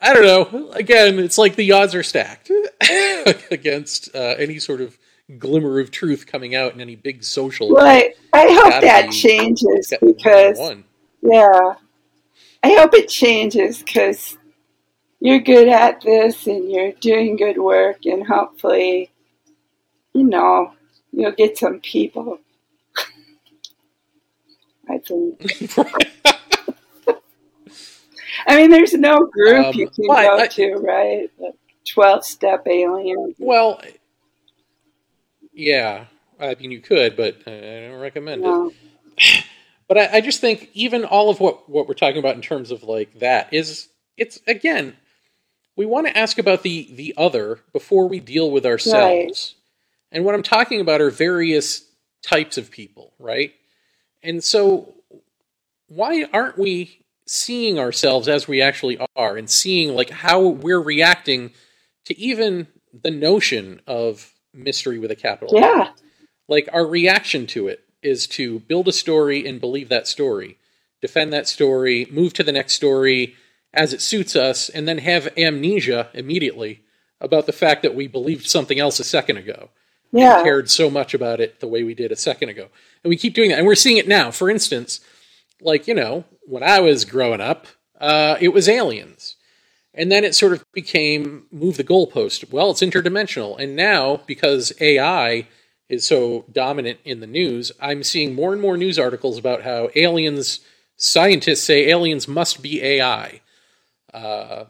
i 0.00 0.12
don't 0.12 0.24
know. 0.52 0.70
Again 0.72 1.18
it's 1.18 1.38
like 1.38 1.56
the 1.56 1.72
odds 1.72 1.94
are 1.94 2.02
stacked 2.02 2.50
against 3.50 4.14
uh, 4.14 4.34
any 4.38 4.58
sort 4.58 4.80
of 4.80 4.98
glimmer 5.38 5.78
of 5.80 5.90
truth 5.90 6.26
coming 6.26 6.54
out 6.54 6.74
in 6.74 6.80
any 6.80 6.96
big 6.96 7.24
social 7.24 7.72
well, 7.72 7.86
I, 7.86 8.12
I 8.32 8.52
hope 8.52 8.82
that 8.82 9.10
changes 9.12 9.92
because 10.00 10.58
yeah. 11.22 11.74
I 12.62 12.74
hope 12.74 12.94
it 12.94 13.08
changes 13.08 13.78
because 13.78 14.36
you're 15.22 15.40
good 15.40 15.68
at 15.68 16.00
this 16.00 16.46
and 16.46 16.70
you're 16.70 16.92
doing 16.92 17.36
good 17.36 17.56
work, 17.58 18.06
and 18.06 18.26
hopefully, 18.26 19.10
you 20.12 20.24
know, 20.24 20.72
you'll 21.12 21.30
get 21.30 21.58
some 21.58 21.78
people. 21.78 22.40
I 24.92 24.98
think. 24.98 25.78
I 28.46 28.56
mean, 28.56 28.70
there's 28.70 28.94
no 28.94 29.26
group 29.26 29.66
um, 29.66 29.74
you 29.74 29.88
can 29.88 30.06
go 30.06 30.12
I, 30.12 30.46
to, 30.46 30.74
right? 30.74 31.30
Twelve 31.86 32.24
step 32.24 32.66
alien. 32.66 33.34
Well, 33.38 33.80
yeah, 35.52 36.06
I 36.40 36.54
mean, 36.56 36.70
you 36.70 36.80
could, 36.80 37.16
but 37.16 37.36
I 37.46 37.50
don't 37.88 38.00
recommend 38.00 38.42
no. 38.42 38.72
it. 39.16 39.44
But 39.88 39.98
I, 39.98 40.18
I 40.18 40.20
just 40.22 40.40
think 40.40 40.70
even 40.72 41.04
all 41.04 41.28
of 41.28 41.38
what 41.38 41.68
what 41.68 41.86
we're 41.86 41.92
talking 41.92 42.18
about 42.18 42.34
in 42.34 42.40
terms 42.40 42.70
of 42.70 42.82
like 42.82 43.18
that 43.18 43.52
is 43.52 43.90
it's 44.16 44.40
again 44.46 44.96
we 45.76 45.84
want 45.84 46.06
to 46.06 46.16
ask 46.16 46.38
about 46.38 46.62
the 46.62 46.88
the 46.94 47.14
other 47.18 47.58
before 47.74 48.08
we 48.08 48.18
deal 48.18 48.50
with 48.50 48.64
ourselves. 48.64 49.54
Right. 49.54 49.54
And 50.12 50.24
what 50.24 50.34
I'm 50.34 50.42
talking 50.42 50.80
about 50.80 51.02
are 51.02 51.10
various 51.10 51.84
types 52.22 52.56
of 52.56 52.70
people, 52.70 53.12
right? 53.18 53.52
And 54.22 54.42
so 54.42 54.94
why 55.88 56.24
aren't 56.32 56.58
we 56.58 57.04
seeing 57.26 57.78
ourselves 57.78 58.28
as 58.28 58.48
we 58.48 58.60
actually 58.60 58.98
are 59.16 59.36
and 59.36 59.48
seeing 59.48 59.94
like 59.94 60.10
how 60.10 60.40
we're 60.40 60.80
reacting 60.80 61.52
to 62.04 62.18
even 62.18 62.66
the 63.02 63.10
notion 63.10 63.80
of 63.86 64.32
mystery 64.52 64.98
with 64.98 65.10
a 65.10 65.16
capital 65.16 65.58
yeah. 65.58 65.90
Like 66.48 66.68
our 66.72 66.86
reaction 66.86 67.46
to 67.48 67.68
it 67.68 67.84
is 68.02 68.26
to 68.26 68.58
build 68.60 68.88
a 68.88 68.92
story 68.92 69.46
and 69.46 69.60
believe 69.60 69.88
that 69.88 70.08
story, 70.08 70.58
defend 71.00 71.32
that 71.32 71.48
story, 71.48 72.06
move 72.10 72.32
to 72.34 72.42
the 72.42 72.52
next 72.52 72.74
story 72.74 73.36
as 73.72 73.92
it 73.94 74.02
suits 74.02 74.36
us, 74.36 74.68
and 74.68 74.86
then 74.86 74.98
have 74.98 75.32
amnesia 75.38 76.10
immediately 76.12 76.82
about 77.20 77.46
the 77.46 77.52
fact 77.52 77.82
that 77.82 77.94
we 77.94 78.06
believed 78.06 78.46
something 78.46 78.78
else 78.78 79.00
a 79.00 79.04
second 79.04 79.38
ago. 79.38 79.70
Yeah. 80.10 80.36
And 80.36 80.44
cared 80.44 80.70
so 80.70 80.90
much 80.90 81.14
about 81.14 81.40
it 81.40 81.60
the 81.60 81.68
way 81.68 81.84
we 81.84 81.94
did 81.94 82.12
a 82.12 82.16
second 82.16 82.50
ago. 82.50 82.68
And 83.04 83.10
we 83.10 83.16
keep 83.16 83.34
doing 83.34 83.50
that. 83.50 83.58
And 83.58 83.66
we're 83.66 83.74
seeing 83.74 83.96
it 83.96 84.08
now. 84.08 84.30
For 84.30 84.48
instance, 84.48 85.00
like, 85.60 85.86
you 85.86 85.94
know, 85.94 86.24
when 86.46 86.62
I 86.62 86.80
was 86.80 87.04
growing 87.04 87.40
up, 87.40 87.66
uh, 88.00 88.36
it 88.40 88.48
was 88.48 88.68
aliens. 88.68 89.36
And 89.94 90.10
then 90.10 90.24
it 90.24 90.34
sort 90.34 90.52
of 90.52 90.64
became 90.72 91.46
move 91.50 91.76
the 91.76 91.84
goalpost. 91.84 92.50
Well, 92.50 92.70
it's 92.70 92.80
interdimensional. 92.80 93.58
And 93.58 93.76
now, 93.76 94.22
because 94.26 94.72
AI 94.80 95.46
is 95.88 96.06
so 96.06 96.46
dominant 96.50 96.98
in 97.04 97.20
the 97.20 97.26
news, 97.26 97.72
I'm 97.80 98.02
seeing 98.02 98.34
more 98.34 98.52
and 98.52 98.62
more 98.62 98.76
news 98.76 98.98
articles 98.98 99.36
about 99.36 99.62
how 99.62 99.90
aliens, 99.94 100.60
scientists 100.96 101.62
say 101.62 101.90
aliens 101.90 102.26
must 102.26 102.62
be 102.62 102.82
AI, 102.82 103.42
uh, 104.14 104.64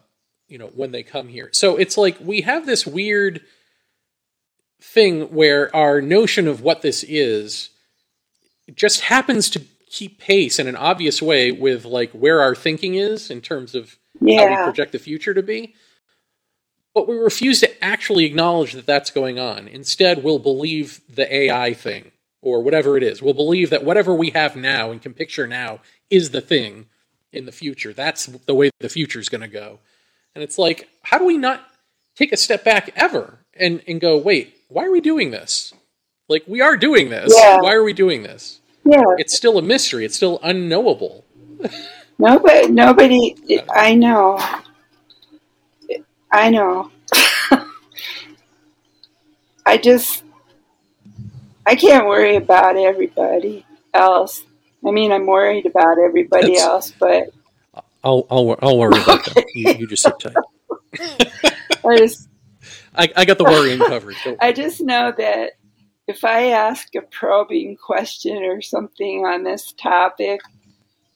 you 0.48 0.58
know, 0.58 0.70
when 0.74 0.90
they 0.90 1.04
come 1.04 1.28
here. 1.28 1.50
So 1.52 1.76
it's 1.76 1.96
like 1.96 2.18
we 2.20 2.40
have 2.40 2.66
this 2.66 2.84
weird 2.84 3.42
thing 4.80 5.32
where 5.32 5.74
our 5.74 6.00
notion 6.00 6.48
of 6.48 6.60
what 6.60 6.82
this 6.82 7.04
is 7.04 7.70
just 8.74 9.02
happens 9.02 9.50
to 9.50 9.62
keep 9.86 10.18
pace 10.18 10.58
in 10.58 10.66
an 10.66 10.76
obvious 10.76 11.20
way 11.20 11.52
with 11.52 11.84
like 11.84 12.10
where 12.12 12.40
our 12.40 12.54
thinking 12.54 12.94
is 12.94 13.30
in 13.30 13.40
terms 13.40 13.74
of 13.74 13.98
yeah. 14.20 14.40
how 14.40 14.48
we 14.48 14.64
project 14.64 14.92
the 14.92 14.98
future 14.98 15.34
to 15.34 15.42
be. 15.42 15.74
But 16.94 17.08
we 17.08 17.16
refuse 17.16 17.60
to 17.60 17.84
actually 17.84 18.24
acknowledge 18.24 18.72
that 18.72 18.86
that's 18.86 19.10
going 19.10 19.38
on. 19.38 19.68
Instead, 19.68 20.22
we'll 20.22 20.38
believe 20.38 21.00
the 21.08 21.32
AI 21.34 21.72
thing 21.72 22.12
or 22.42 22.62
whatever 22.62 22.96
it 22.96 23.02
is. 23.02 23.22
We'll 23.22 23.34
believe 23.34 23.70
that 23.70 23.84
whatever 23.84 24.14
we 24.14 24.30
have 24.30 24.56
now 24.56 24.90
and 24.90 25.00
can 25.00 25.14
picture 25.14 25.46
now 25.46 25.80
is 26.10 26.30
the 26.30 26.40
thing 26.40 26.86
in 27.32 27.46
the 27.46 27.52
future. 27.52 27.92
That's 27.92 28.26
the 28.26 28.54
way 28.54 28.70
the 28.80 28.88
future 28.88 29.20
is 29.20 29.28
going 29.28 29.40
to 29.40 29.48
go. 29.48 29.78
And 30.34 30.42
it's 30.42 30.58
like, 30.58 30.88
how 31.02 31.18
do 31.18 31.24
we 31.24 31.38
not 31.38 31.62
take 32.16 32.32
a 32.32 32.36
step 32.36 32.64
back 32.64 32.90
ever 32.96 33.38
and, 33.54 33.82
and 33.86 34.00
go, 34.00 34.18
wait, 34.18 34.56
why 34.68 34.84
are 34.84 34.90
we 34.90 35.00
doing 35.00 35.30
this? 35.30 35.72
Like, 36.28 36.44
we 36.46 36.60
are 36.60 36.76
doing 36.76 37.10
this. 37.10 37.32
Yeah. 37.36 37.60
Why 37.60 37.74
are 37.74 37.82
we 37.82 37.92
doing 37.92 38.22
this? 38.22 38.60
Yeah. 38.84 39.02
It's 39.18 39.36
still 39.36 39.58
a 39.58 39.62
mystery. 39.62 40.04
It's 40.04 40.16
still 40.16 40.38
unknowable. 40.42 41.24
Nobody, 42.18 42.68
nobody, 42.68 43.34
I 43.74 43.94
know. 43.96 44.38
I 46.30 46.50
know. 46.50 46.90
I 49.66 49.76
just, 49.78 50.22
I 51.66 51.74
can't 51.74 52.06
worry 52.06 52.36
about 52.36 52.76
everybody 52.76 53.66
else. 53.92 54.44
I 54.86 54.90
mean, 54.92 55.10
I'm 55.10 55.26
worried 55.26 55.66
about 55.66 55.98
everybody 55.98 56.54
That's- 56.54 56.62
else, 56.62 56.92
but 56.92 57.30
I'll 58.04 58.26
I'll, 58.30 58.56
I'll 58.62 58.78
worry 58.78 59.00
about 59.00 59.24
that. 59.24 59.44
You, 59.54 59.72
you 59.72 59.86
just 59.88 60.02
sit 60.04 60.14
tight. 60.20 60.36
I 61.84 61.96
just, 61.96 62.28
I, 62.94 63.08
I 63.16 63.24
got 63.24 63.38
the 63.38 63.44
worrying 63.44 63.78
covered. 63.80 64.16
I 64.40 64.52
just 64.52 64.80
know 64.80 65.12
that 65.16 65.52
if 66.06 66.24
I 66.24 66.48
ask 66.48 66.94
a 66.94 67.02
probing 67.02 67.76
question 67.76 68.42
or 68.44 68.60
something 68.60 69.24
on 69.24 69.44
this 69.44 69.72
topic, 69.72 70.40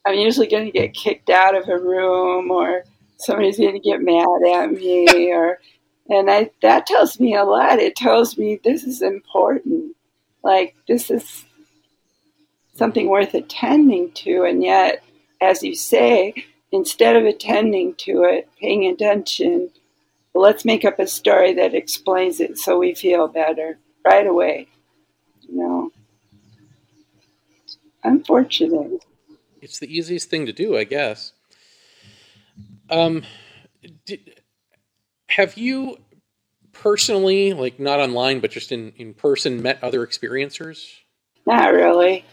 I'm 0.07 0.15
usually 0.15 0.47
going 0.47 0.67
to 0.67 0.71
get 0.71 0.95
kicked 0.95 1.31
out 1.31 1.57
of 1.57 1.69
a 1.69 1.79
room 1.79 2.51
or 2.51 2.85
somebody's 3.17 3.59
going 3.59 3.73
to 3.75 3.81
get 3.81 4.01
mad 4.01 4.27
at 4.55 4.73
me 4.73 5.33
or 5.33 5.59
and 6.09 6.31
I 6.31 6.51
that 6.63 6.87
tells 6.87 7.19
me 7.19 7.35
a 7.35 7.43
lot. 7.43 7.81
It 7.81 7.97
tells 7.97 8.39
me 8.39 8.61
this 8.63 8.85
is 8.85 9.03
important. 9.03 9.97
Like 10.45 10.77
this 10.87 11.11
is 11.11 11.45
something 12.75 13.09
worth 13.09 13.35
attending 13.35 14.13
to 14.13 14.45
and 14.45 14.63
yet 14.63 15.03
as 15.41 15.63
you 15.63 15.75
say, 15.75 16.33
instead 16.71 17.17
of 17.17 17.25
attending 17.25 17.95
to 17.95 18.23
it, 18.23 18.49
paying 18.61 18.87
attention, 18.87 19.71
let's 20.35 20.65
make 20.65 20.85
up 20.85 20.99
a 20.99 21.07
story 21.07 21.55
that 21.55 21.75
explains 21.75 22.41
it 22.41 22.57
so 22.57 22.79
we 22.79 22.95
feel 22.95 23.27
better 23.27 23.79
right 24.05 24.27
away. 24.27 24.69
You 25.49 25.59
know, 25.59 25.91
unfortunate. 28.05 29.05
it's 29.61 29.79
the 29.79 29.95
easiest 29.95 30.31
thing 30.31 30.47
to 30.47 30.53
do, 30.53 30.77
I 30.77 30.85
guess. 30.85 31.33
Um, 32.91 33.25
did, 34.05 34.41
have 35.29 35.57
you 35.57 35.99
personally, 36.73 37.53
like 37.53 37.81
not 37.81 38.01
online, 38.01 38.41
but 38.41 38.51
just 38.51 38.73
in, 38.73 38.93
in 38.97 39.15
person, 39.15 39.63
met 39.63 39.83
other 39.83 40.07
experiencers? 40.07 40.95
Not 41.47 41.73
really. 41.73 42.25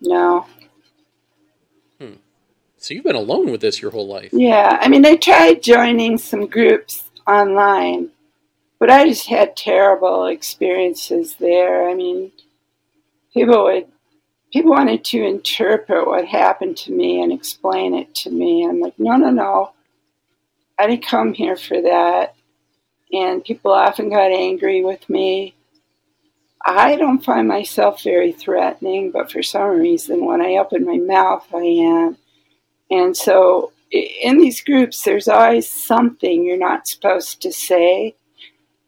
No. 0.00 0.46
Hmm. 2.00 2.14
So 2.76 2.94
you've 2.94 3.04
been 3.04 3.16
alone 3.16 3.50
with 3.50 3.60
this 3.60 3.80
your 3.80 3.90
whole 3.90 4.06
life. 4.06 4.30
Yeah, 4.32 4.78
I 4.80 4.88
mean, 4.88 5.04
I 5.04 5.16
tried 5.16 5.62
joining 5.62 6.18
some 6.18 6.46
groups 6.46 7.10
online, 7.26 8.10
but 8.78 8.90
I 8.90 9.08
just 9.08 9.26
had 9.26 9.56
terrible 9.56 10.26
experiences 10.26 11.36
there. 11.36 11.88
I 11.88 11.94
mean, 11.94 12.32
people 13.32 13.64
would 13.64 13.86
people 14.52 14.70
wanted 14.70 15.04
to 15.04 15.24
interpret 15.24 16.06
what 16.06 16.24
happened 16.26 16.76
to 16.78 16.92
me 16.92 17.22
and 17.22 17.32
explain 17.32 17.94
it 17.94 18.14
to 18.14 18.30
me. 18.30 18.66
I'm 18.66 18.80
like, 18.80 18.98
no, 18.98 19.16
no, 19.16 19.30
no. 19.30 19.72
I 20.78 20.86
didn't 20.86 21.06
come 21.06 21.34
here 21.34 21.56
for 21.56 21.80
that. 21.82 22.34
And 23.12 23.44
people 23.44 23.72
often 23.72 24.08
got 24.08 24.32
angry 24.32 24.84
with 24.84 25.08
me. 25.08 25.54
I 26.64 26.96
don't 26.96 27.24
find 27.24 27.46
myself 27.46 28.02
very 28.02 28.32
threatening, 28.32 29.10
but 29.12 29.30
for 29.30 29.42
some 29.42 29.78
reason, 29.78 30.24
when 30.24 30.40
I 30.40 30.56
open 30.56 30.84
my 30.84 30.96
mouth, 30.96 31.46
I 31.54 31.58
am. 31.58 32.16
And 32.90 33.16
so 33.16 33.72
in 33.90 34.38
these 34.38 34.62
groups, 34.62 35.02
there's 35.02 35.28
always 35.28 35.70
something 35.70 36.44
you're 36.44 36.56
not 36.56 36.88
supposed 36.88 37.40
to 37.42 37.52
say. 37.52 38.16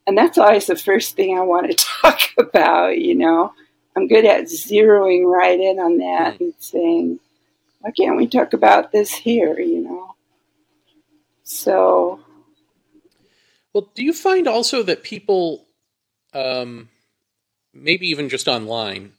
And 0.08 0.16
that's 0.16 0.38
always 0.38 0.66
the 0.66 0.74
first 0.74 1.16
thing 1.16 1.36
I 1.36 1.42
want 1.42 1.70
to 1.70 1.76
talk 2.02 2.20
about, 2.38 2.96
you 2.98 3.14
know. 3.14 3.52
I'm 3.94 4.08
good 4.08 4.24
at 4.24 4.44
zeroing 4.44 5.30
right 5.30 5.60
in 5.60 5.78
on 5.78 5.98
that 5.98 6.40
and 6.40 6.54
saying, 6.58 7.20
why 7.80 7.90
can't 7.90 8.16
we 8.16 8.26
talk 8.26 8.54
about 8.54 8.90
this 8.90 9.12
here, 9.12 9.60
you 9.60 9.82
know? 9.82 10.14
So, 11.42 12.20
Well, 13.74 13.90
do 13.94 14.02
you 14.02 14.14
find 14.14 14.48
also 14.48 14.82
that 14.82 15.02
people, 15.02 15.66
um, 16.32 16.88
maybe 17.74 18.08
even 18.08 18.30
just 18.30 18.48
online, 18.48 19.12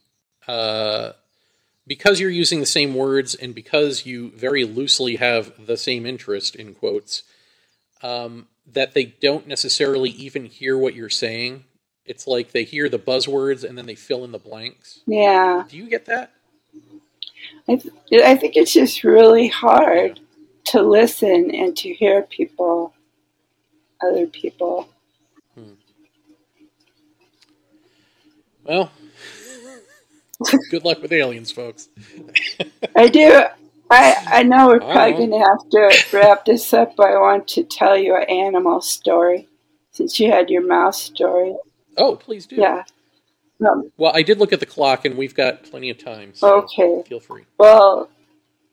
uh, 0.47 1.11
because 1.85 2.19
you're 2.19 2.31
using 2.31 2.61
the 2.61 2.65
same 2.65 2.95
words 2.95 3.35
and 3.35 3.53
because 3.53 4.07
you 4.07 4.31
very 4.31 4.63
loosely 4.63 5.17
have 5.17 5.53
the 5.67 5.77
same 5.77 6.07
interest 6.07 6.55
in 6.55 6.73
quotes, 6.73 7.21
um, 8.01 8.47
that 8.73 8.93
they 8.93 9.05
don't 9.05 9.47
necessarily 9.47 10.09
even 10.11 10.45
hear 10.45 10.77
what 10.77 10.95
you're 10.95 11.09
saying? 11.09 11.65
It's 12.05 12.25
like 12.27 12.51
they 12.51 12.63
hear 12.63 12.89
the 12.89 12.99
buzzwords 12.99 13.63
and 13.63 13.77
then 13.77 13.85
they 13.85 13.95
fill 13.95 14.23
in 14.23 14.31
the 14.31 14.39
blanks. 14.39 15.01
yeah, 15.05 15.63
Do 15.69 15.77
you 15.77 15.89
get 15.89 16.05
that? 16.05 16.31
I, 17.67 17.75
th- 17.75 17.93
I 18.23 18.35
think 18.35 18.55
it's 18.55 18.73
just 18.73 19.03
really 19.03 19.47
hard 19.47 20.19
to 20.65 20.81
listen 20.81 21.53
and 21.53 21.75
to 21.77 21.93
hear 21.93 22.23
people, 22.23 22.93
other 24.01 24.25
people. 24.27 24.89
Hmm. 25.55 25.73
Well, 28.63 28.91
good 30.71 30.83
luck 30.83 31.01
with 31.01 31.11
aliens, 31.11 31.51
folks. 31.51 31.89
I 32.95 33.07
do. 33.07 33.43
I, 33.89 34.15
I 34.27 34.43
know 34.43 34.67
we're 34.67 34.79
probably 34.79 35.13
going 35.13 35.31
to 35.31 35.39
have 35.39 35.69
to 35.71 36.17
wrap 36.17 36.45
this 36.45 36.73
up, 36.73 36.95
but 36.95 37.07
I 37.07 37.17
want 37.19 37.47
to 37.49 37.63
tell 37.63 37.97
you 37.97 38.15
an 38.15 38.23
animal 38.29 38.81
story 38.81 39.47
since 39.91 40.19
you 40.19 40.31
had 40.31 40.49
your 40.49 40.65
mouse 40.65 41.01
story. 41.01 41.55
Oh, 41.97 42.15
please 42.15 42.45
do. 42.45 42.57
Yeah. 42.57 42.83
Um, 43.67 43.91
Well, 43.97 44.11
I 44.15 44.21
did 44.21 44.37
look 44.37 44.53
at 44.53 44.59
the 44.59 44.65
clock, 44.65 45.05
and 45.05 45.17
we've 45.17 45.33
got 45.35 45.63
plenty 45.63 45.89
of 45.89 45.97
time. 45.97 46.31
So 46.33 46.61
Okay. 46.63 47.03
Feel 47.07 47.19
free. 47.19 47.45
well, 47.57 48.09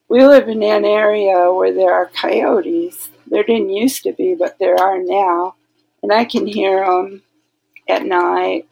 we 0.09 0.23
live 0.23 0.47
in 0.47 0.63
an 0.63 0.85
area 0.85 1.51
where 1.51 1.73
there 1.73 1.93
are 1.93 2.05
coyotes. 2.05 3.09
There 3.29 3.43
didn't 3.43 3.71
used 3.71 4.03
to 4.03 4.13
be, 4.13 4.35
but 4.35 4.57
there 4.59 4.75
are 4.79 4.99
now. 5.03 5.55
And 6.01 6.13
I 6.13 6.23
can 6.23 6.47
hear 6.47 6.85
them 6.85 7.23
at 7.89 8.05
night. 8.05 8.67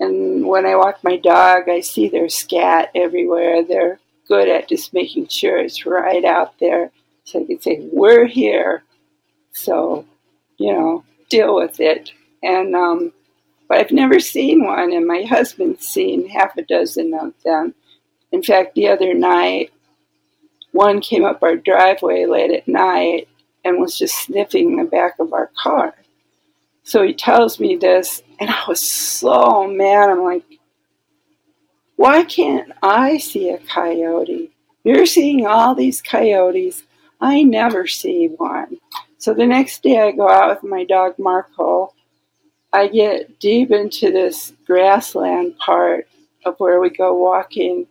And 0.00 0.44
when 0.46 0.66
I 0.66 0.74
walk 0.74 1.04
my 1.04 1.16
dog, 1.16 1.68
I 1.68 1.80
see 1.80 2.08
their 2.08 2.28
scat 2.28 2.90
everywhere. 2.96 3.62
They're 3.62 4.00
good 4.28 4.48
at 4.48 4.68
just 4.68 4.94
making 4.94 5.28
sure 5.28 5.58
it's 5.58 5.86
right 5.86 6.24
out 6.24 6.58
there. 6.58 6.90
So 7.24 7.42
I 7.42 7.44
can 7.44 7.60
say, 7.60 7.88
We're 7.92 8.26
here. 8.26 8.82
So, 9.52 10.06
you 10.58 10.72
know, 10.72 11.04
deal 11.28 11.54
with 11.54 11.80
it. 11.80 12.10
And, 12.42 12.74
um, 12.74 13.12
but 13.68 13.78
I've 13.78 13.92
never 13.92 14.20
seen 14.20 14.64
one, 14.64 14.92
and 14.92 15.06
my 15.06 15.22
husband's 15.22 15.86
seen 15.86 16.28
half 16.28 16.56
a 16.56 16.62
dozen 16.62 17.14
of 17.14 17.32
them. 17.44 17.74
In 18.30 18.42
fact, 18.42 18.74
the 18.74 18.88
other 18.88 19.14
night, 19.14 19.72
one 20.72 21.00
came 21.00 21.24
up 21.24 21.42
our 21.42 21.56
driveway 21.56 22.26
late 22.26 22.50
at 22.50 22.68
night 22.68 23.28
and 23.64 23.78
was 23.78 23.96
just 23.96 24.18
sniffing 24.18 24.76
the 24.76 24.84
back 24.84 25.14
of 25.18 25.32
our 25.32 25.50
car. 25.62 25.94
So 26.82 27.02
he 27.02 27.14
tells 27.14 27.58
me 27.58 27.76
this, 27.76 28.22
and 28.38 28.50
I 28.50 28.62
was 28.68 28.86
so 28.86 29.66
mad. 29.66 30.10
I'm 30.10 30.22
like, 30.22 30.44
why 31.96 32.24
can't 32.24 32.72
I 32.82 33.18
see 33.18 33.50
a 33.50 33.58
coyote? 33.58 34.50
You're 34.82 35.06
seeing 35.06 35.46
all 35.46 35.74
these 35.74 36.02
coyotes. 36.02 36.82
I 37.20 37.42
never 37.42 37.86
see 37.86 38.28
one. 38.36 38.78
So 39.18 39.32
the 39.32 39.46
next 39.46 39.82
day 39.82 40.00
I 40.00 40.12
go 40.12 40.28
out 40.28 40.62
with 40.62 40.70
my 40.70 40.84
dog 40.84 41.14
Marco. 41.18 41.94
I 42.72 42.88
get 42.88 43.38
deep 43.38 43.70
into 43.70 44.10
this 44.10 44.52
grassland 44.66 45.56
part 45.58 46.08
of 46.44 46.56
where 46.58 46.80
we 46.80 46.90
go 46.90 47.14
walking. 47.14 47.86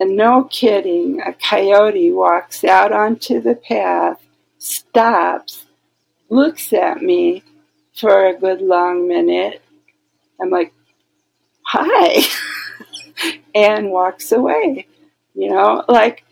And 0.00 0.16
no 0.16 0.44
kidding, 0.44 1.20
a 1.20 1.32
coyote 1.32 2.10
walks 2.10 2.64
out 2.64 2.90
onto 2.92 3.40
the 3.40 3.54
path, 3.54 4.20
stops, 4.58 5.66
looks 6.28 6.72
at 6.72 7.00
me 7.00 7.44
for 7.94 8.26
a 8.26 8.36
good 8.36 8.60
long 8.60 9.06
minute. 9.06 9.62
I'm 10.40 10.50
like, 10.50 10.72
hi, 11.62 12.22
and 13.54 13.90
walks 13.90 14.32
away. 14.32 14.86
You 15.34 15.50
know, 15.50 15.84
like, 15.88 16.24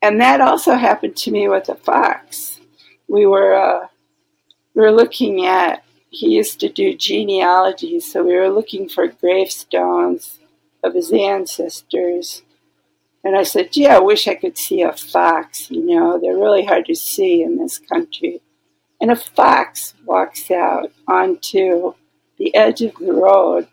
and 0.00 0.20
that 0.20 0.40
also 0.40 0.74
happened 0.74 1.16
to 1.18 1.30
me 1.30 1.48
with 1.48 1.68
a 1.68 1.74
fox. 1.74 2.60
We 3.08 3.26
were, 3.26 3.54
uh, 3.54 3.88
we 4.74 4.82
were 4.82 4.92
looking 4.92 5.46
at, 5.46 5.84
he 6.10 6.30
used 6.30 6.60
to 6.60 6.68
do 6.68 6.94
genealogy, 6.94 8.00
so 8.00 8.22
we 8.22 8.34
were 8.34 8.48
looking 8.48 8.88
for 8.88 9.06
gravestones 9.06 10.38
of 10.82 10.94
his 10.94 11.12
ancestors. 11.12 12.42
And 13.24 13.36
I 13.36 13.42
said, 13.42 13.72
gee, 13.72 13.86
I 13.86 13.98
wish 13.98 14.28
I 14.28 14.34
could 14.34 14.56
see 14.56 14.82
a 14.82 14.92
fox. 14.92 15.70
You 15.70 15.84
know, 15.84 16.18
they're 16.18 16.36
really 16.36 16.64
hard 16.64 16.86
to 16.86 16.94
see 16.94 17.42
in 17.42 17.58
this 17.58 17.78
country. 17.78 18.40
And 19.00 19.10
a 19.10 19.16
fox 19.16 19.94
walks 20.04 20.50
out 20.50 20.92
onto 21.06 21.94
the 22.38 22.54
edge 22.54 22.80
of 22.80 22.94
the 22.94 23.12
road 23.12 23.68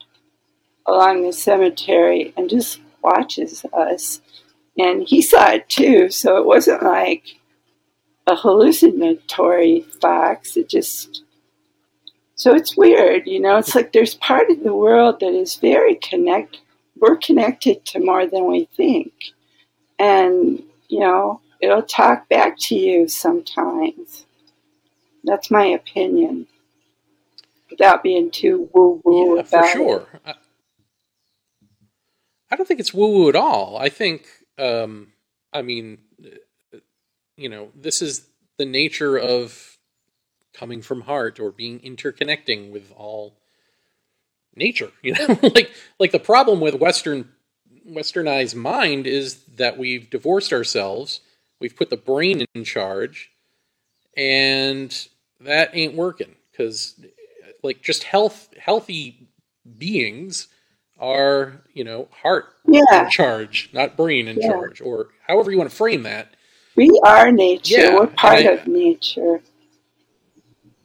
along 0.85 1.23
the 1.25 1.33
cemetery 1.33 2.33
and 2.37 2.49
just 2.49 2.79
watches 3.01 3.65
us. 3.73 4.21
And 4.77 5.07
he 5.07 5.21
saw 5.21 5.51
it 5.51 5.69
too, 5.69 6.09
so 6.09 6.37
it 6.37 6.45
wasn't 6.45 6.83
like 6.83 7.23
a 8.27 8.35
hallucinatory 8.35 9.81
fox. 10.01 10.57
It 10.57 10.69
just. 10.69 11.23
So 12.37 12.53
it's 12.53 12.75
weird, 12.75 13.27
you 13.27 13.39
know, 13.39 13.57
it's 13.57 13.75
like 13.75 13.93
there's 13.93 14.15
part 14.15 14.49
of 14.49 14.61
the 14.61 14.75
world 14.75 15.21
that 15.21 15.33
is 15.33 15.55
very 15.55 15.95
connect, 15.95 16.59
we're 16.97 17.15
connected 17.15 17.85
to 17.85 17.99
more 17.99 18.27
than 18.27 18.45
we 18.45 18.67
think. 18.75 19.13
And, 19.97 20.61
you 20.89 20.99
know, 20.99 21.39
it'll 21.61 21.81
talk 21.81 22.27
back 22.27 22.57
to 22.59 22.75
you 22.75 23.07
sometimes. 23.07 24.25
That's 25.23 25.49
my 25.49 25.65
opinion. 25.65 26.47
Without 27.69 28.03
being 28.03 28.29
too 28.31 28.69
woo 28.73 29.01
woo 29.03 29.35
yeah, 29.35 29.41
about 29.41 29.49
for 29.49 29.71
sure. 29.71 30.07
I, 30.25 30.33
I 32.51 32.55
don't 32.55 32.67
think 32.67 32.79
it's 32.79 32.93
woo 32.93 33.07
woo 33.07 33.29
at 33.29 33.35
all. 33.35 33.77
I 33.77 33.89
think, 33.89 34.27
um, 34.57 35.13
I 35.51 35.61
mean, 35.61 35.99
you 37.37 37.49
know, 37.49 37.69
this 37.75 38.01
is 38.01 38.27
the 38.57 38.65
nature 38.65 39.17
of 39.17 39.77
coming 40.53 40.81
from 40.81 41.01
heart 41.01 41.39
or 41.39 41.51
being 41.51 41.79
interconnecting 41.79 42.71
with 42.71 42.91
all 42.95 43.37
nature. 44.55 44.91
You 45.03 45.13
know, 45.13 45.39
like 45.41 45.71
like 45.99 46.11
the 46.11 46.19
problem 46.19 46.59
with 46.59 46.75
Western 46.75 47.29
westernized 47.87 48.55
mind 48.55 49.05
is 49.05 49.43
that 49.57 49.77
we've 49.77 50.09
divorced 50.09 50.51
ourselves, 50.53 51.21
we've 51.59 51.75
put 51.75 51.89
the 51.89 51.97
brain 51.97 52.45
in 52.55 52.63
charge, 52.63 53.31
and 54.17 55.07
that 55.39 55.71
ain't 55.73 55.93
working 55.93 56.35
because 56.51 56.99
like 57.63 57.81
just 57.81 58.03
health 58.03 58.49
healthy 58.57 59.27
beings 59.77 60.47
are 60.99 61.61
you 61.73 61.83
know 61.83 62.07
heart 62.21 62.45
Yeah. 62.67 63.03
in 63.05 63.09
charge, 63.09 63.69
not 63.73 63.97
brain 63.97 64.27
in 64.27 64.37
Yeah. 64.37 64.49
charge, 64.49 64.81
or 64.81 65.09
however 65.27 65.51
you 65.51 65.57
want 65.57 65.69
to 65.69 65.75
frame 65.75 66.03
that. 66.03 66.33
We 66.75 66.89
are 67.05 67.31
nature. 67.31 67.75
Yeah, 67.81 67.95
We're 67.95 68.07
part 68.07 68.39
I- 68.39 68.51
of 68.51 68.67
nature. 68.67 69.41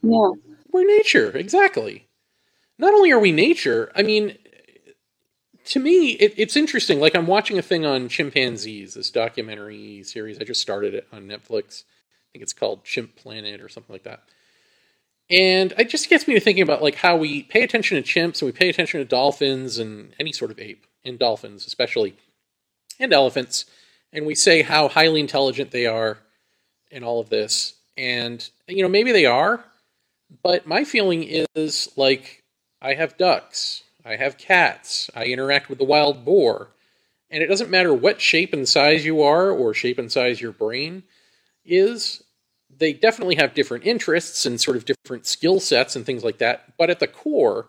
Yeah. 0.03 0.31
We're 0.73 0.87
nature, 0.87 1.37
exactly. 1.37 2.07
Not 2.79 2.95
only 2.95 3.11
are 3.11 3.19
we 3.19 3.33
nature, 3.33 3.91
I 3.95 4.03
mean, 4.03 4.39
to 5.67 5.81
me, 5.81 6.13
it, 6.13 6.35
it's 6.37 6.57
interesting. 6.57 7.01
Like, 7.01 7.15
I'm 7.15 7.27
watching 7.27 7.59
a 7.59 7.63
thing 7.63 7.85
on 7.85 8.09
chimpanzees, 8.09 8.95
this 8.95 9.11
documentary 9.11 10.03
series. 10.05 10.39
I 10.39 10.45
just 10.45 10.61
started 10.63 10.95
it 10.95 11.07
on 11.13 11.27
Netflix. 11.27 11.83
I 11.85 12.27
think 12.33 12.43
it's 12.43 12.53
called 12.53 12.85
Chimp 12.85 13.17
Planet 13.17 13.61
or 13.61 13.69
something 13.69 13.93
like 13.93 14.05
that. 14.05 14.23
And 15.31 15.73
it 15.79 15.89
just 15.89 16.11
gets 16.11 16.27
me 16.27 16.35
to 16.35 16.41
thinking 16.41 16.63
about 16.63 16.83
like 16.83 16.97
how 16.97 17.17
we 17.17 17.45
pay 17.45 17.63
attention 17.63 18.03
to 18.03 18.09
chimps 18.09 18.43
and 18.43 18.47
we 18.47 18.53
pay 18.53 18.69
attention 18.69 18.99
to 18.99 19.05
dolphins 19.05 19.79
and 19.79 20.13
any 20.19 20.33
sort 20.33 20.51
of 20.51 20.59
ape, 20.59 20.85
and 21.05 21.19
dolphins 21.19 21.67
especially, 21.67 22.17
and 22.99 23.13
elephants, 23.13 23.65
and 24.13 24.27
we 24.27 24.35
say 24.35 24.63
how 24.63 24.89
highly 24.89 25.21
intelligent 25.21 25.71
they 25.71 25.87
are 25.87 26.19
in 26.91 27.05
all 27.05 27.21
of 27.21 27.29
this. 27.29 27.75
And 27.97 28.49
you 28.67 28.83
know, 28.83 28.89
maybe 28.89 29.13
they 29.13 29.27
are, 29.27 29.65
but 30.43 30.67
my 30.67 30.83
feeling 30.85 31.25
is 31.55 31.89
like 31.97 32.43
I 32.83 32.95
have 32.95 33.17
ducks, 33.17 33.85
I 34.05 34.17
have 34.17 34.37
cats, 34.37 35.11
I 35.15 35.27
interact 35.27 35.69
with 35.69 35.79
the 35.79 35.85
wild 35.85 36.25
boar, 36.25 36.71
and 37.31 37.43
it 37.43 37.47
doesn't 37.47 37.71
matter 37.71 37.95
what 37.95 38.21
shape 38.21 38.53
and 38.53 38.69
size 38.69 39.05
you 39.05 39.23
are 39.23 39.51
or 39.51 39.75
shape 39.75 39.99
and 39.99 40.11
size 40.11 40.41
your 40.41 40.53
brain 40.53 41.05
is. 41.65 42.25
They 42.81 42.93
definitely 42.95 43.37
have 43.37 43.55
different 43.55 43.87
interests 43.87 44.47
and 44.47 44.61
sort 44.61 44.77
of 44.77 44.87
different 44.87 45.27
skill 45.27 45.61
sets 45.61 45.95
and 45.97 46.05
things 46.05 46.25
like 46.25 46.39
that. 46.39 46.77
But 46.79 46.91
at 46.91 46.99
the 46.99 47.07
core, 47.07 47.69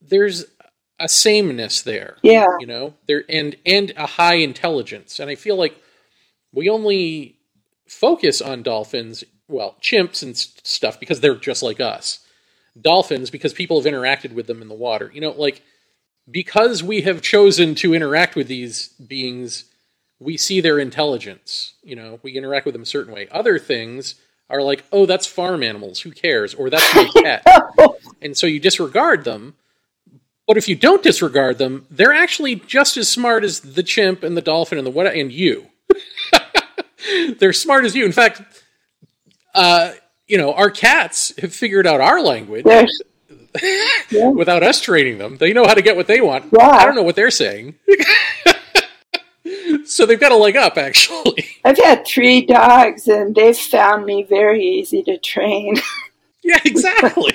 there's 0.00 0.46
a 1.00 1.08
sameness 1.08 1.82
there 1.82 2.16
Yeah. 2.22 2.46
you 2.58 2.66
know? 2.66 2.94
There 3.06 3.24
and 3.28 3.54
and 3.66 3.92
a 3.96 4.06
high 4.06 4.36
intelligence. 4.36 5.20
And 5.20 5.30
i 5.30 5.36
feel 5.36 5.56
like 5.56 5.76
we 6.52 6.68
only 6.68 7.36
focus 7.86 8.40
on 8.42 8.62
dolphins 8.64 9.22
well 9.48 9.76
chimps 9.82 10.22
and 10.24 10.36
stuff 10.36 10.98
because 10.98 11.20
they're 11.20 11.36
just 11.36 11.62
like 11.62 11.80
us. 11.80 12.20
Dolphins 12.80 13.30
because 13.30 13.52
people 13.52 13.80
have 13.80 13.92
interacted 13.92 14.32
with 14.32 14.46
them 14.48 14.62
in 14.62 14.68
the 14.68 14.74
water. 14.74 15.10
You 15.14 15.20
know 15.20 15.30
like 15.32 15.62
because 16.30 16.82
we 16.82 17.02
have 17.02 17.22
chosen 17.22 17.74
to 17.76 17.94
interact 17.94 18.34
with 18.36 18.48
these 18.48 18.88
beings 18.88 19.66
we 20.20 20.36
see 20.36 20.60
their 20.60 20.78
intelligence 20.80 21.74
you 21.84 21.94
know? 21.96 22.18
We 22.24 22.32
interact 22.32 22.66
with 22.66 22.72
them 22.74 22.82
a 22.82 22.86
certain 22.86 23.12
way. 23.14 23.28
Other 23.30 23.58
things 23.58 24.16
are 24.50 24.62
like 24.62 24.84
oh 24.92 25.06
that's 25.06 25.26
farm 25.26 25.62
animals 25.62 26.00
who 26.00 26.10
cares 26.10 26.54
or 26.54 26.70
that's 26.70 26.94
my 26.94 27.08
cat. 27.22 27.46
and 28.22 28.36
so 28.36 28.46
you 28.46 28.60
disregard 28.60 29.24
them 29.24 29.54
but 30.48 30.56
if 30.56 30.66
you 30.66 30.74
don't 30.74 31.02
disregard 31.02 31.58
them, 31.58 31.86
they're 31.90 32.14
actually 32.14 32.54
just 32.54 32.96
as 32.96 33.06
smart 33.06 33.44
as 33.44 33.60
the 33.60 33.82
chimp 33.82 34.22
and 34.22 34.34
the 34.34 34.40
dolphin 34.40 34.78
and 34.78 34.86
the 34.86 34.90
what 34.90 35.06
and 35.06 35.30
you. 35.30 35.66
they're 37.38 37.52
smart 37.52 37.84
as 37.84 37.94
you. 37.94 38.06
In 38.06 38.12
fact, 38.12 38.40
uh, 39.54 39.92
you 40.26 40.38
know, 40.38 40.54
our 40.54 40.70
cats 40.70 41.34
have 41.38 41.54
figured 41.54 41.86
out 41.86 42.00
our 42.00 42.22
language 42.22 42.64
yeah. 44.10 44.28
without 44.28 44.62
us 44.62 44.80
training 44.80 45.18
them. 45.18 45.36
They 45.36 45.52
know 45.52 45.66
how 45.66 45.74
to 45.74 45.82
get 45.82 45.96
what 45.96 46.06
they 46.06 46.22
want. 46.22 46.46
Yeah. 46.58 46.66
I 46.66 46.86
don't 46.86 46.94
know 46.94 47.02
what 47.02 47.14
they're 47.14 47.30
saying. 47.30 47.74
so 49.86 50.06
they've 50.06 50.20
got 50.20 50.32
a 50.32 50.36
leg 50.36 50.56
up, 50.56 50.76
actually. 50.76 51.46
I've 51.64 51.78
had 51.78 52.06
three 52.06 52.44
dogs 52.44 53.08
and 53.08 53.34
they've 53.34 53.56
found 53.56 54.04
me 54.04 54.22
very 54.22 54.62
easy 54.62 55.02
to 55.04 55.18
train. 55.18 55.76
Yeah, 56.44 56.60
exactly. 56.64 57.30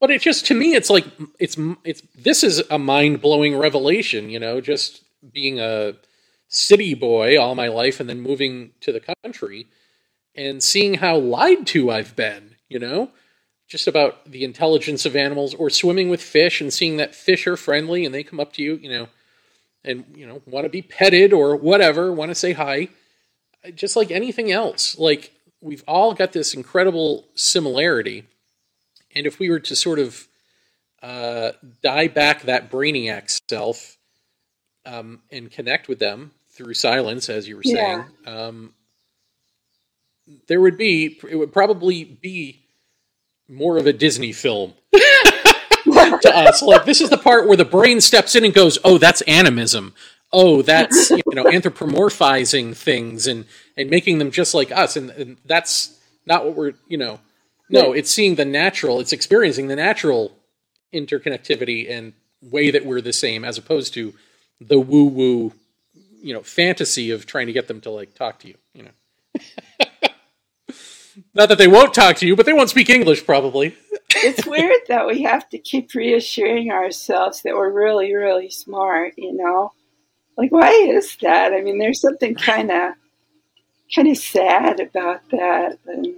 but 0.00 0.10
it 0.10 0.20
just 0.20 0.46
to 0.46 0.54
me, 0.54 0.74
it's 0.74 0.90
like 0.90 1.04
it's 1.38 1.56
it's 1.84 2.02
this 2.16 2.42
is 2.42 2.62
a 2.70 2.78
mind 2.78 3.20
blowing 3.20 3.56
revelation. 3.56 4.30
You 4.30 4.40
know, 4.40 4.60
just 4.60 5.04
being 5.32 5.60
a 5.60 5.92
city 6.48 6.94
boy 6.94 7.38
all 7.38 7.54
my 7.54 7.68
life 7.68 8.00
and 8.00 8.08
then 8.08 8.20
moving 8.20 8.72
to 8.80 8.90
the 8.90 9.14
country 9.22 9.66
and 10.34 10.60
seeing 10.60 10.94
how 10.94 11.18
lied 11.18 11.68
to 11.68 11.90
I've 11.90 12.16
been. 12.16 12.56
You 12.68 12.80
know, 12.80 13.10
just 13.68 13.86
about 13.86 14.28
the 14.28 14.42
intelligence 14.42 15.06
of 15.06 15.14
animals 15.14 15.54
or 15.54 15.70
swimming 15.70 16.08
with 16.08 16.22
fish 16.22 16.60
and 16.60 16.72
seeing 16.72 16.96
that 16.96 17.14
fish 17.14 17.46
are 17.46 17.56
friendly 17.56 18.06
and 18.06 18.12
they 18.12 18.24
come 18.24 18.40
up 18.40 18.54
to 18.54 18.62
you. 18.62 18.76
You 18.76 18.88
know. 18.88 19.08
And 19.88 20.04
you 20.14 20.26
know, 20.26 20.42
want 20.46 20.64
to 20.64 20.70
be 20.70 20.82
petted 20.82 21.32
or 21.32 21.56
whatever, 21.56 22.12
want 22.12 22.30
to 22.30 22.34
say 22.34 22.52
hi, 22.52 22.88
just 23.74 23.96
like 23.96 24.10
anything 24.10 24.52
else. 24.52 24.98
Like 24.98 25.32
we've 25.60 25.82
all 25.88 26.14
got 26.14 26.32
this 26.32 26.54
incredible 26.54 27.24
similarity. 27.34 28.24
And 29.14 29.26
if 29.26 29.38
we 29.38 29.48
were 29.48 29.60
to 29.60 29.74
sort 29.74 29.98
of 29.98 30.28
uh, 31.02 31.52
die 31.82 32.08
back 32.08 32.42
that 32.42 32.70
brainiac 32.70 33.40
self 33.48 33.96
um, 34.84 35.22
and 35.30 35.50
connect 35.50 35.88
with 35.88 35.98
them 35.98 36.32
through 36.50 36.74
silence, 36.74 37.28
as 37.28 37.48
you 37.48 37.56
were 37.56 37.62
saying, 37.62 38.04
um, 38.26 38.74
there 40.46 40.60
would 40.60 40.76
be, 40.76 41.18
it 41.28 41.36
would 41.36 41.52
probably 41.52 42.04
be 42.04 42.60
more 43.48 43.78
of 43.78 43.86
a 43.86 43.92
Disney 43.92 44.32
film 44.32 44.74
to 46.22 46.36
us. 46.36 46.62
Like, 46.62 46.84
this 46.84 47.00
is 47.00 47.10
the 47.10 47.18
part 47.18 47.46
where 47.46 47.56
the 47.56 47.64
brain 47.64 48.00
steps 48.00 48.34
in 48.34 48.44
and 48.44 48.54
goes, 48.54 48.78
oh, 48.84 48.98
that's 48.98 49.20
animism. 49.22 49.94
Oh, 50.32 50.60
that's 50.60 51.10
you 51.10 51.22
know 51.32 51.44
anthropomorphizing 51.44 52.76
things 52.76 53.26
and 53.26 53.46
and 53.76 53.88
making 53.88 54.18
them 54.18 54.30
just 54.30 54.52
like 54.52 54.70
us, 54.70 54.94
and, 54.96 55.10
and 55.10 55.38
that's 55.46 55.98
not 56.26 56.44
what 56.44 56.54
we're 56.54 56.74
you 56.86 56.98
know. 56.98 57.20
No, 57.70 57.92
it's 57.92 58.10
seeing 58.10 58.34
the 58.34 58.44
natural. 58.44 59.00
It's 59.00 59.12
experiencing 59.12 59.68
the 59.68 59.76
natural 59.76 60.32
interconnectivity 60.92 61.90
and 61.90 62.14
way 62.42 62.70
that 62.70 62.84
we're 62.84 63.02
the 63.02 63.12
same, 63.12 63.44
as 63.44 63.58
opposed 63.58 63.92
to 63.94 64.14
the 64.60 64.78
woo 64.78 65.04
woo, 65.04 65.52
you 66.22 66.32
know, 66.32 66.42
fantasy 66.42 67.10
of 67.10 67.26
trying 67.26 67.46
to 67.46 67.52
get 67.52 67.68
them 67.68 67.80
to 67.82 67.90
like 67.90 68.14
talk 68.14 68.38
to 68.40 68.48
you. 68.48 68.54
You 68.74 68.84
know, 68.84 68.90
not 71.34 71.48
that 71.48 71.58
they 71.58 71.68
won't 71.68 71.94
talk 71.94 72.16
to 72.16 72.26
you, 72.26 72.36
but 72.36 72.46
they 72.46 72.52
won't 72.52 72.70
speak 72.70 72.90
English 72.90 73.24
probably. 73.24 73.76
It's 74.10 74.46
weird 74.46 74.80
that 74.88 75.06
we 75.06 75.22
have 75.22 75.48
to 75.50 75.58
keep 75.58 75.94
reassuring 75.94 76.70
ourselves 76.70 77.42
that 77.42 77.54
we're 77.54 77.70
really, 77.72 78.14
really 78.14 78.50
smart, 78.50 79.14
you 79.16 79.32
know? 79.34 79.72
Like, 80.36 80.50
why 80.52 80.70
is 80.70 81.16
that? 81.22 81.52
I 81.52 81.60
mean, 81.60 81.78
there's 81.78 82.00
something 82.00 82.34
kind 82.34 82.70
of 82.70 82.92
kind 83.94 84.08
of 84.08 84.16
sad 84.18 84.80
about 84.80 85.20
that. 85.30 85.78
And, 85.86 86.14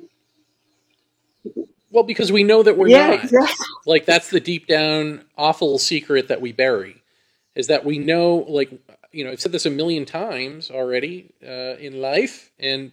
Well, 1.91 2.05
because 2.05 2.31
we 2.31 2.45
know 2.45 2.63
that 2.63 2.77
we're 2.77 2.89
yeah, 2.89 3.09
not. 3.09 3.25
exactly. 3.25 3.67
like 3.87 4.05
that's 4.07 4.31
the 4.31 4.41
deep 4.41 4.67
down 4.67 5.25
awful 5.37 5.79
secret 5.79 6.29
that 6.29 6.41
we 6.41 6.53
bury 6.53 7.03
is 7.55 7.67
that 7.69 7.85
we 7.85 7.99
know 7.99 8.45
like 8.49 8.71
you 9.11 9.25
know 9.25 9.31
i've 9.33 9.41
said 9.41 9.51
this 9.53 9.67
a 9.67 9.71
million 9.71 10.05
times 10.05 10.71
already 10.71 11.33
uh, 11.43 11.77
in 11.81 12.01
life 12.01 12.53
and 12.61 12.93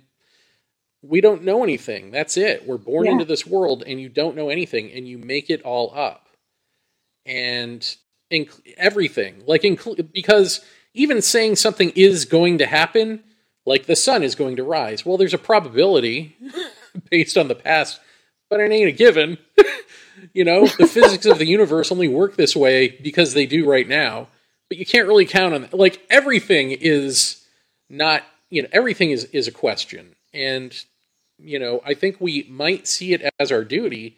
we 1.02 1.22
don't 1.22 1.44
know 1.44 1.64
anything. 1.64 2.12
That's 2.12 2.38
it. 2.38 2.66
We're 2.68 2.78
born 2.78 3.06
Yeah. 3.06 3.14
into 3.14 3.26
this 3.26 3.46
world 3.46 3.84
and 3.86 4.00
you 4.02 4.10
don't 4.10 4.36
know 4.36 4.50
anything 4.50 4.92
and 4.92 5.08
you 5.08 5.18
make 5.18 5.50
it 5.50 5.62
all 5.64 5.94
up. 5.96 6.28
And 7.26 7.96
inc- 8.32 8.62
everything 8.78 9.44
like 9.46 9.64
because 10.14 10.62
even 10.94 11.22
saying 11.22 11.58
something 11.58 11.92
is 11.96 12.26
going 12.26 12.58
to 12.60 12.66
happen 12.66 13.24
like 13.66 13.86
the 13.86 13.96
sun 13.98 14.24
is 14.24 14.36
going 14.36 14.56
to 14.56 14.64
rise. 14.64 15.06
Well 15.06 15.18
there's 15.18 15.34
a 15.34 15.38
probability 15.38 16.36
based 17.12 17.38
on 17.38 17.48
the 17.48 17.56
past 17.56 18.00
but 18.50 18.60
it 18.60 18.72
ain't 18.72 18.90
a 18.90 18.94
given. 18.94 19.38
You 20.34 20.46
know 20.46 20.66
the 20.66 20.88
physics 20.88 21.28
of 21.28 21.38
the 21.38 21.46
universe 21.46 21.92
only 21.92 22.08
work 22.08 22.36
this 22.38 22.56
way 22.56 22.88
because 22.90 23.34
they 23.36 23.46
do 23.46 23.70
right 23.70 23.88
now. 23.88 24.28
But 24.68 24.80
you 24.80 24.86
can't 24.86 25.08
really 25.08 25.28
count 25.28 25.54
on 25.54 25.62
that. 25.62 25.74
like 25.76 26.02
everything 26.10 26.72
is 26.72 27.46
not 27.88 28.24
you 28.50 28.64
know 28.64 28.68
everything 28.72 29.12
is 29.12 29.26
is 29.26 29.48
a 29.48 29.52
question 29.52 30.16
and 30.38 30.86
you 31.40 31.60
know 31.60 31.82
i 31.86 31.94
think 31.94 32.16
we 32.20 32.46
might 32.50 32.88
see 32.88 33.14
it 33.14 33.22
as 33.40 33.52
our 33.52 33.64
duty 33.64 34.18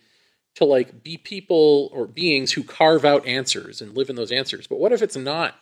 to 0.55 0.65
like 0.65 1.03
be 1.03 1.15
people 1.17 1.89
or 1.93 2.05
beings 2.05 2.51
who 2.51 2.63
carve 2.63 3.05
out 3.05 3.25
answers 3.25 3.81
and 3.81 3.95
live 3.95 4.09
in 4.09 4.15
those 4.15 4.31
answers. 4.31 4.67
But 4.67 4.79
what 4.79 4.91
if 4.91 5.01
it's 5.01 5.15
not 5.15 5.55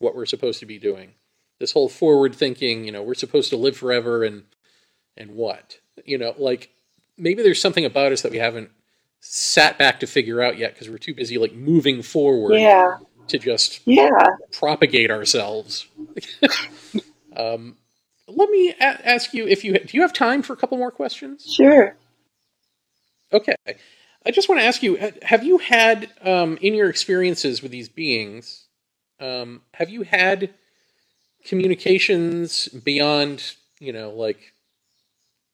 what 0.00 0.14
we're 0.14 0.26
supposed 0.26 0.58
to 0.60 0.66
be 0.66 0.78
doing? 0.78 1.12
This 1.60 1.72
whole 1.72 1.88
forward 1.88 2.34
thinking, 2.34 2.84
you 2.84 2.92
know, 2.92 3.02
we're 3.02 3.14
supposed 3.14 3.48
to 3.50 3.56
live 3.56 3.76
forever 3.76 4.22
and 4.24 4.42
and 5.16 5.30
what? 5.36 5.78
You 6.04 6.18
know, 6.18 6.34
like 6.36 6.70
maybe 7.16 7.42
there's 7.42 7.60
something 7.60 7.84
about 7.84 8.12
us 8.12 8.22
that 8.22 8.32
we 8.32 8.38
haven't 8.38 8.70
sat 9.20 9.78
back 9.78 10.00
to 10.00 10.06
figure 10.06 10.42
out 10.42 10.58
yet 10.58 10.74
because 10.74 10.90
we're 10.90 10.98
too 10.98 11.14
busy 11.14 11.38
like 11.38 11.54
moving 11.54 12.02
forward 12.02 12.54
Yeah. 12.58 12.98
to 13.28 13.38
just 13.38 13.80
Yeah. 13.86 14.10
propagate 14.52 15.10
ourselves. 15.12 15.86
um, 17.36 17.76
let 18.28 18.50
me 18.50 18.70
a- 18.70 19.08
ask 19.08 19.34
you 19.34 19.46
if 19.46 19.64
you 19.64 19.74
do 19.74 19.96
you 19.96 20.02
have 20.02 20.12
time 20.12 20.42
for 20.42 20.52
a 20.52 20.56
couple 20.56 20.78
more 20.78 20.90
questions? 20.90 21.44
Sure. 21.56 21.96
Okay, 23.32 23.56
I 24.26 24.30
just 24.30 24.48
want 24.48 24.60
to 24.60 24.66
ask 24.66 24.82
you: 24.82 24.96
Have 25.22 25.44
you 25.44 25.58
had 25.58 26.10
um, 26.22 26.58
in 26.60 26.74
your 26.74 26.88
experiences 26.88 27.62
with 27.62 27.72
these 27.72 27.88
beings? 27.88 28.66
Um, 29.20 29.62
have 29.74 29.90
you 29.90 30.02
had 30.02 30.54
communications 31.44 32.68
beyond 32.68 33.54
you 33.80 33.92
know 33.92 34.10
like 34.10 34.52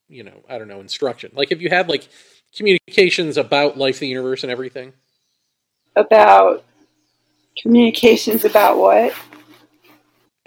you 0.08 0.22
know 0.24 0.42
I 0.48 0.58
don't 0.58 0.68
know 0.68 0.80
instruction? 0.80 1.32
Like, 1.34 1.50
have 1.50 1.62
you 1.62 1.70
had 1.70 1.88
like 1.88 2.08
communications 2.56 3.36
about 3.36 3.78
life, 3.78 3.98
the 3.98 4.08
universe, 4.08 4.42
and 4.42 4.52
everything? 4.52 4.92
About 5.96 6.64
communications 7.62 8.44
about 8.44 8.78
what? 8.78 9.14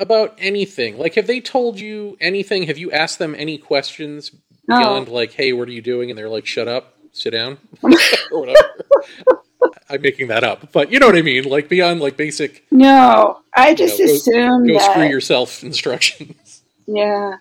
About 0.04 0.36
anything. 0.38 0.98
Like, 1.00 1.16
have 1.16 1.26
they 1.28 1.40
told 1.40 1.80
you 1.80 2.18
anything? 2.22 2.64
Have 2.64 2.78
you 2.78 2.92
asked 2.92 3.18
them 3.20 3.34
any 3.36 3.58
questions 3.58 4.32
No. 4.68 4.78
beyond 4.78 5.08
like, 5.08 5.32
"Hey, 5.34 5.54
what 5.54 5.68
are 5.68 5.72
you 5.72 5.82
doing?" 5.82 6.10
And 6.12 6.18
they're 6.18 6.30
like, 6.30 6.46
"Shut 6.46 6.68
up, 6.68 6.94
sit 7.12 7.32
down," 7.32 7.58
or 8.32 8.40
whatever. 8.40 8.70
I'm 9.90 10.02
making 10.02 10.28
that 10.28 10.44
up, 10.44 10.72
but 10.72 10.92
you 10.92 11.00
know 11.00 11.08
what 11.08 11.16
I 11.18 11.22
mean. 11.22 11.44
Like 11.46 11.70
beyond 11.70 12.00
like 12.02 12.18
basic 12.18 12.64
No. 12.72 13.40
I 13.56 13.74
just 13.74 13.98
go- 13.98 14.06
assumed 14.06 14.68
"go 14.68 14.74
that. 14.78 14.92
screw 14.92 15.04
yourself" 15.08 15.64
instructions. 15.72 16.64
Yeah. 16.86 17.38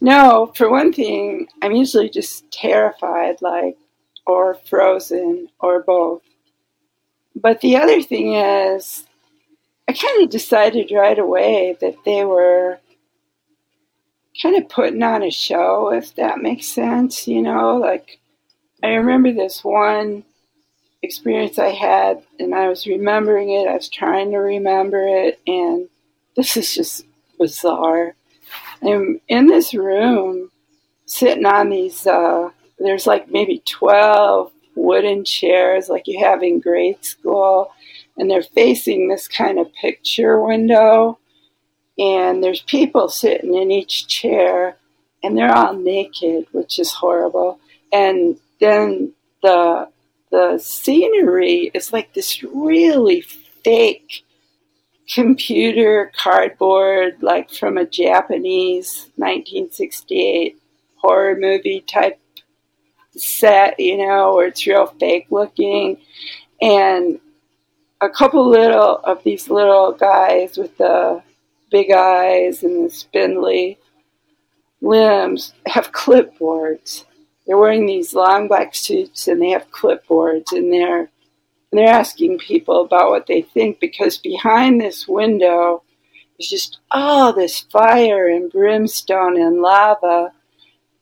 No, 0.00 0.52
for 0.56 0.68
one 0.70 0.92
thing, 0.92 1.46
I'm 1.62 1.72
usually 1.72 2.10
just 2.10 2.50
terrified, 2.50 3.36
like, 3.40 3.76
or 4.26 4.54
frozen, 4.66 5.48
or 5.60 5.82
both. 5.84 6.22
But 7.36 7.60
the 7.60 7.76
other 7.76 8.02
thing 8.02 8.34
is, 8.34 9.04
I 9.92 9.94
kind 9.94 10.22
of 10.24 10.30
decided 10.30 10.90
right 10.90 11.18
away 11.18 11.76
that 11.82 11.96
they 12.06 12.24
were 12.24 12.78
kind 14.40 14.56
of 14.56 14.70
putting 14.70 15.02
on 15.02 15.22
a 15.22 15.30
show, 15.30 15.92
if 15.92 16.14
that 16.14 16.40
makes 16.40 16.66
sense, 16.66 17.28
you 17.28 17.42
know? 17.42 17.76
Like, 17.76 18.18
I 18.82 18.94
remember 18.94 19.34
this 19.34 19.62
one 19.62 20.24
experience 21.02 21.58
I 21.58 21.72
had, 21.72 22.22
and 22.40 22.54
I 22.54 22.70
was 22.70 22.86
remembering 22.86 23.50
it, 23.50 23.68
I 23.68 23.74
was 23.74 23.90
trying 23.90 24.30
to 24.30 24.38
remember 24.38 25.06
it, 25.06 25.38
and 25.46 25.90
this 26.36 26.56
is 26.56 26.74
just 26.74 27.04
bizarre. 27.38 28.14
I'm 28.82 29.20
in 29.28 29.46
this 29.46 29.74
room 29.74 30.50
sitting 31.04 31.44
on 31.44 31.68
these, 31.68 32.06
uh, 32.06 32.48
there's 32.78 33.06
like 33.06 33.30
maybe 33.30 33.62
12 33.66 34.52
wooden 34.74 35.26
chairs 35.26 35.90
like 35.90 36.08
you 36.08 36.24
have 36.24 36.42
in 36.42 36.60
grade 36.60 37.04
school, 37.04 37.72
and 38.22 38.30
they're 38.30 38.44
facing 38.44 39.08
this 39.08 39.26
kind 39.26 39.58
of 39.58 39.74
picture 39.74 40.40
window. 40.40 41.18
And 41.98 42.42
there's 42.42 42.60
people 42.60 43.08
sitting 43.08 43.52
in 43.56 43.72
each 43.72 44.06
chair, 44.06 44.76
and 45.24 45.36
they're 45.36 45.52
all 45.52 45.74
naked, 45.74 46.46
which 46.52 46.78
is 46.78 46.92
horrible. 46.92 47.58
And 47.92 48.38
then 48.60 49.12
the 49.42 49.88
the 50.30 50.58
scenery 50.58 51.72
is 51.74 51.92
like 51.92 52.14
this 52.14 52.44
really 52.44 53.22
fake 53.22 54.24
computer 55.12 56.12
cardboard, 56.16 57.16
like 57.22 57.50
from 57.50 57.76
a 57.76 57.84
Japanese 57.84 59.10
1968 59.16 60.56
horror 60.94 61.36
movie 61.36 61.80
type 61.80 62.20
set, 63.16 63.80
you 63.80 63.98
know, 63.98 64.36
where 64.36 64.46
it's 64.46 64.64
real 64.64 64.86
fake 64.86 65.26
looking. 65.30 65.98
And 66.62 67.18
a 68.02 68.10
couple 68.10 68.50
little 68.50 68.96
of 69.04 69.22
these 69.22 69.48
little 69.48 69.92
guys 69.92 70.58
with 70.58 70.76
the 70.76 71.22
big 71.70 71.92
eyes 71.92 72.64
and 72.64 72.84
the 72.84 72.90
spindly 72.90 73.78
limbs 74.80 75.54
have 75.66 75.92
clipboards. 75.92 77.04
They're 77.46 77.56
wearing 77.56 77.86
these 77.86 78.12
long 78.12 78.48
black 78.48 78.74
suits 78.74 79.28
and 79.28 79.40
they 79.40 79.50
have 79.50 79.70
clipboards 79.70 80.52
and 80.52 80.72
they're 80.72 81.08
and 81.70 81.78
they're 81.78 81.88
asking 81.88 82.38
people 82.38 82.82
about 82.82 83.08
what 83.08 83.26
they 83.26 83.40
think 83.40 83.80
because 83.80 84.18
behind 84.18 84.78
this 84.78 85.08
window 85.08 85.82
is 86.38 86.50
just 86.50 86.80
all 86.90 87.32
this 87.32 87.60
fire 87.60 88.28
and 88.28 88.52
brimstone 88.52 89.40
and 89.40 89.62
lava. 89.62 90.32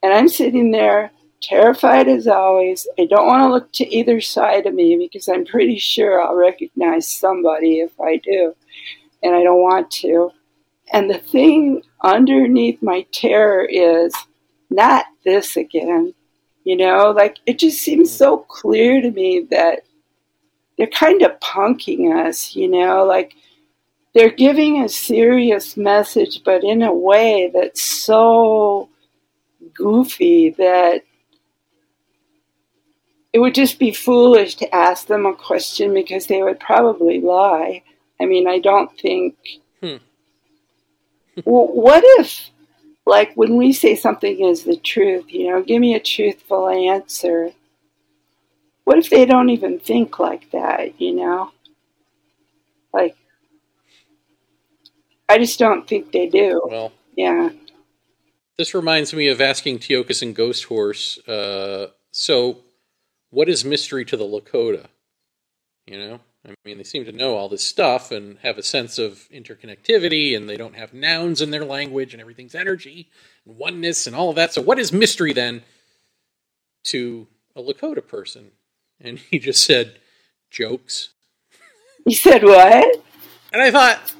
And 0.00 0.12
I'm 0.12 0.28
sitting 0.28 0.70
there 0.70 1.10
terrified 1.42 2.08
as 2.08 2.26
always. 2.26 2.86
I 2.98 3.06
don't 3.06 3.26
want 3.26 3.42
to 3.44 3.52
look 3.52 3.72
to 3.74 3.94
either 3.94 4.20
side 4.20 4.66
of 4.66 4.74
me 4.74 4.96
because 4.96 5.28
I'm 5.28 5.44
pretty 5.44 5.78
sure 5.78 6.20
I'll 6.20 6.34
recognize 6.34 7.12
somebody 7.12 7.80
if 7.80 7.98
I 8.00 8.16
do. 8.16 8.54
And 9.22 9.34
I 9.34 9.42
don't 9.42 9.62
want 9.62 9.90
to. 9.92 10.30
And 10.92 11.08
the 11.08 11.18
thing 11.18 11.82
underneath 12.02 12.82
my 12.82 13.06
terror 13.12 13.64
is 13.64 14.14
not 14.70 15.06
this 15.24 15.56
again. 15.56 16.14
You 16.64 16.76
know, 16.76 17.10
like 17.10 17.38
it 17.46 17.58
just 17.58 17.80
seems 17.80 18.10
so 18.10 18.38
clear 18.38 19.00
to 19.00 19.10
me 19.10 19.46
that 19.50 19.80
they're 20.76 20.86
kind 20.86 21.22
of 21.22 21.38
punking 21.40 22.14
us, 22.26 22.54
you 22.54 22.68
know, 22.68 23.04
like 23.04 23.34
they're 24.14 24.30
giving 24.30 24.82
a 24.82 24.88
serious 24.88 25.76
message, 25.76 26.42
but 26.44 26.64
in 26.64 26.82
a 26.82 26.92
way 26.92 27.50
that's 27.52 28.04
so 28.04 28.88
goofy 29.74 30.50
that 30.50 31.02
it 33.32 33.38
would 33.38 33.54
just 33.54 33.78
be 33.78 33.92
foolish 33.92 34.56
to 34.56 34.74
ask 34.74 35.06
them 35.06 35.24
a 35.26 35.34
question 35.34 35.94
because 35.94 36.26
they 36.26 36.42
would 36.42 36.58
probably 36.58 37.20
lie. 37.20 37.82
I 38.20 38.26
mean, 38.26 38.48
I 38.48 38.58
don't 38.58 38.90
think. 38.98 39.36
Hmm. 39.80 39.96
well, 41.44 41.68
what 41.68 42.02
if, 42.18 42.50
like, 43.06 43.32
when 43.34 43.56
we 43.56 43.72
say 43.72 43.94
something 43.96 44.44
is 44.44 44.64
the 44.64 44.76
truth, 44.76 45.26
you 45.28 45.48
know, 45.50 45.62
give 45.62 45.80
me 45.80 45.94
a 45.94 46.00
truthful 46.00 46.68
answer. 46.68 47.52
What 48.84 48.98
if 48.98 49.10
they 49.10 49.24
don't 49.24 49.50
even 49.50 49.78
think 49.78 50.18
like 50.18 50.50
that, 50.50 51.00
you 51.00 51.14
know? 51.14 51.52
Like, 52.92 53.16
I 55.28 55.38
just 55.38 55.58
don't 55.58 55.86
think 55.86 56.10
they 56.12 56.26
do. 56.28 56.60
Well, 56.68 56.92
Yeah. 57.16 57.50
this 58.58 58.74
reminds 58.74 59.14
me 59.14 59.28
of 59.28 59.40
asking 59.40 59.78
Tiokasin 59.78 60.34
Ghosthorse. 60.34 61.18
Uh, 61.28 61.92
so, 62.10 62.58
what 63.30 63.48
is 63.48 63.64
mystery 63.64 64.04
to 64.06 64.16
the 64.16 64.24
Lakota? 64.24 64.86
You 65.86 65.98
know, 65.98 66.20
I 66.46 66.54
mean, 66.64 66.78
they 66.78 66.84
seem 66.84 67.04
to 67.04 67.12
know 67.12 67.36
all 67.36 67.48
this 67.48 67.64
stuff 67.64 68.10
and 68.10 68.38
have 68.38 68.58
a 68.58 68.62
sense 68.62 68.98
of 68.98 69.28
interconnectivity, 69.32 70.36
and 70.36 70.48
they 70.48 70.56
don't 70.56 70.76
have 70.76 70.94
nouns 70.94 71.40
in 71.40 71.50
their 71.50 71.64
language, 71.64 72.12
and 72.12 72.20
everything's 72.20 72.54
energy 72.54 73.08
and 73.44 73.56
oneness 73.56 74.06
and 74.06 74.14
all 74.14 74.30
of 74.30 74.36
that. 74.36 74.52
So, 74.52 74.62
what 74.62 74.78
is 74.78 74.92
mystery 74.92 75.32
then 75.32 75.62
to 76.84 77.26
a 77.56 77.62
Lakota 77.62 78.06
person? 78.06 78.52
And 79.00 79.18
he 79.18 79.38
just 79.38 79.64
said, 79.64 79.98
jokes. 80.50 81.10
You 82.06 82.16
said 82.16 82.42
what? 82.44 83.04
And 83.52 83.60
I 83.60 83.70
thought, 83.70 84.14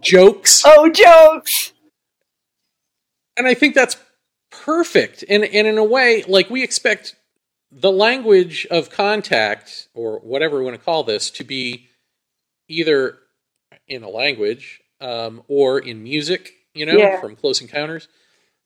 jokes. 0.00 0.62
Oh, 0.64 0.88
jokes! 0.88 1.72
and 3.36 3.46
I 3.46 3.54
think 3.54 3.74
that's 3.74 3.96
perfect. 4.50 5.24
And 5.28 5.44
and 5.44 5.66
in 5.66 5.78
a 5.78 5.84
way, 5.84 6.24
like 6.26 6.50
we 6.50 6.62
expect 6.62 7.16
the 7.76 7.90
language 7.90 8.66
of 8.70 8.88
contact 8.88 9.88
or 9.94 10.20
whatever 10.20 10.58
we 10.58 10.64
want 10.64 10.78
to 10.78 10.84
call 10.84 11.02
this 11.02 11.30
to 11.32 11.44
be 11.44 11.88
either 12.68 13.18
in 13.88 14.02
a 14.04 14.08
language 14.08 14.80
um, 15.00 15.42
or 15.48 15.80
in 15.80 16.02
music, 16.02 16.52
you 16.72 16.86
know, 16.86 16.96
Yeah. 16.96 17.20
from 17.20 17.34
Close 17.36 17.60
Encounters. 17.60 18.08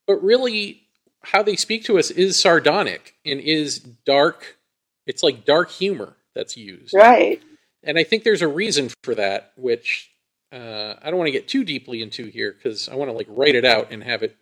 But 0.06 0.22
really, 0.22 0.82
how 1.22 1.42
they 1.42 1.56
speak 1.56 1.84
to 1.84 1.98
us 1.98 2.10
is 2.10 2.38
sardonic 2.38 3.14
and 3.24 3.40
is 3.40 3.78
dark. 3.78 4.58
It's 5.06 5.22
like 5.22 5.44
dark 5.44 5.70
humor 5.70 6.16
that's 6.34 6.56
used. 6.56 6.94
Right. 6.94 7.42
And 7.82 7.98
I 7.98 8.04
think 8.04 8.24
there's 8.24 8.42
a 8.42 8.48
reason 8.48 8.90
for 9.02 9.14
that, 9.14 9.52
which 9.56 10.10
uh, 10.52 10.94
I 11.02 11.10
don't 11.10 11.16
want 11.16 11.28
to 11.28 11.32
get 11.32 11.48
too 11.48 11.64
deeply 11.64 12.02
into 12.02 12.26
here 12.26 12.52
because 12.52 12.88
I 12.88 12.94
want 12.94 13.10
to 13.10 13.16
like 13.16 13.26
write 13.30 13.54
it 13.54 13.64
out 13.64 13.90
and 13.90 14.02
have 14.04 14.22
it 14.22 14.36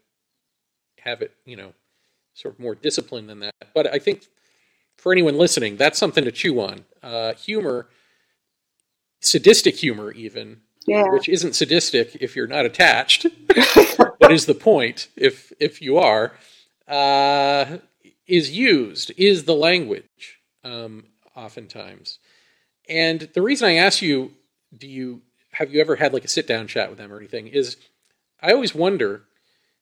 have 1.01 1.23
it, 1.23 1.33
you 1.45 1.57
know, 1.57 1.73
sort 2.35 2.55
of 2.55 2.61
more 2.61 2.75
disciplined 2.75 3.29
than 3.29 3.41
that. 3.41 3.55
But 3.75 3.87
I 3.93 3.99
think 4.01 4.25
for 4.97 5.13
anyone 5.13 5.37
listening, 5.39 5.77
that's 5.77 5.99
something 5.99 6.25
to 6.25 6.33
chew 6.33 6.61
on. 6.61 6.85
Uh, 7.03 7.35
humor, 7.35 7.89
sadistic 9.21 9.77
humor, 9.77 10.11
even, 10.13 10.61
Yeah. 10.87 11.05
which 11.13 11.29
isn't 11.29 11.55
sadistic 11.55 12.17
if 12.21 12.35
you're 12.37 12.47
not 12.47 12.65
attached, 12.67 13.27
but 14.21 14.33
is 14.33 14.47
the 14.47 14.55
point 14.55 15.09
if 15.17 15.53
if 15.61 15.81
you 15.83 15.99
are, 15.99 16.33
uh, 16.89 17.79
is 18.27 18.51
used 18.57 19.13
is 19.17 19.45
the 19.45 19.55
language. 19.55 20.41
Um, 20.65 21.05
oftentimes. 21.37 22.19
And 22.89 23.29
the 23.35 23.43
reason 23.43 23.69
I 23.69 23.75
ask 23.75 24.03
you, 24.03 24.33
do 24.77 24.89
you 24.89 25.23
have 25.53 25.73
you 25.73 25.81
ever 25.81 25.97
had 25.97 26.13
like 26.13 26.25
a 26.25 26.29
sit 26.29 26.47
down 26.47 26.67
chat 26.67 26.89
with 26.89 26.99
them 26.99 27.13
or 27.13 27.19
anything? 27.19 27.47
Is 27.47 27.77
I 28.41 28.53
always 28.53 28.75
wonder, 28.75 29.23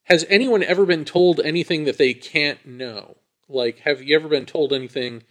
has 0.05 0.25
anyone 0.29 0.63
ever 0.63 0.85
been 0.87 1.05
told 1.05 1.41
anything 1.41 1.85
that 1.85 1.99
they 1.99 2.13
can't 2.15 2.65
know? 2.67 3.17
Like, 3.49 3.79
have 3.81 4.03
you 4.03 4.17
ever 4.17 4.29
been 4.29 4.47
told 4.47 4.73
anything 4.73 5.23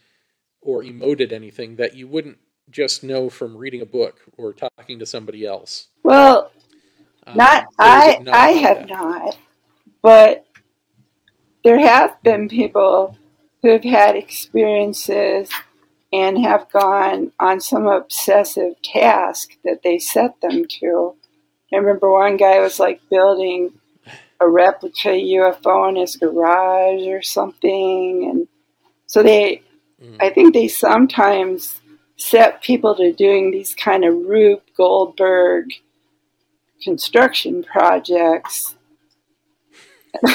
or 0.61 0.83
emoted 0.83 1.31
anything 1.31 1.75
that 1.77 1.95
you 1.95 2.07
wouldn't 2.07 2.37
just 2.69 3.03
know 3.03 3.29
from 3.29 3.57
reading 3.57 3.81
a 3.81 3.85
book 3.85 4.21
or 4.37 4.53
talking 4.53 4.99
to 4.99 5.05
somebody 5.05 5.45
else? 5.45 5.87
Well, 6.03 6.51
um, 7.25 7.37
not 7.37 7.65
I. 7.79 8.19
Not 8.21 8.35
I 8.35 8.49
have 8.49 8.77
that? 8.79 8.89
not, 8.89 9.37
but 10.01 10.45
there 11.63 11.79
have 11.79 12.21
been 12.23 12.49
people 12.49 13.17
who 13.61 13.69
have 13.69 13.83
had 13.83 14.15
experiences 14.15 15.49
and 16.11 16.37
have 16.37 16.69
gone 16.71 17.31
on 17.39 17.59
some 17.59 17.87
obsessive 17.87 18.79
task 18.83 19.57
that 19.63 19.81
they 19.83 19.97
set 19.97 20.39
them 20.41 20.65
to. 20.67 21.15
I 21.73 21.77
remember 21.77 22.11
one 22.11 22.37
guy 22.37 22.59
was 22.59 22.79
like 22.79 23.01
building 23.09 23.73
a 24.43 24.49
replica 24.49 25.09
UFO 25.09 25.89
in 25.89 25.95
his 25.95 26.15
garage 26.15 27.07
or 27.07 27.21
something, 27.21 28.29
and 28.29 28.47
so 29.07 29.23
they, 29.23 29.61
mm. 30.01 30.17
I 30.19 30.29
think 30.29 30.53
they 30.53 30.67
sometimes 30.67 31.81
set 32.17 32.61
people 32.61 32.95
to 32.95 33.13
doing 33.13 33.51
these 33.51 33.75
kind 33.75 34.05
of 34.05 34.13
Rube 34.13 34.61
Goldberg 34.77 35.65
construction 36.81 37.63
projects. 37.63 38.75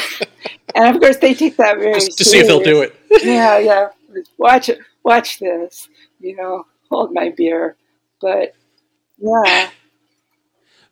and 0.74 0.94
of 0.94 1.00
course, 1.00 1.18
they 1.18 1.34
take 1.34 1.56
that 1.56 1.78
very 1.78 1.94
just 1.94 2.18
to 2.18 2.24
serious. 2.24 2.30
see 2.30 2.38
if 2.38 2.46
they'll 2.46 2.74
do 2.74 2.82
it. 2.82 2.96
yeah, 3.24 3.58
yeah. 3.58 3.88
Watch 4.36 4.68
it. 4.68 4.80
Watch 5.04 5.38
this. 5.38 5.88
You 6.20 6.36
know, 6.36 6.66
hold 6.90 7.12
my 7.12 7.30
beer. 7.30 7.76
But 8.20 8.54
yeah. 9.18 9.70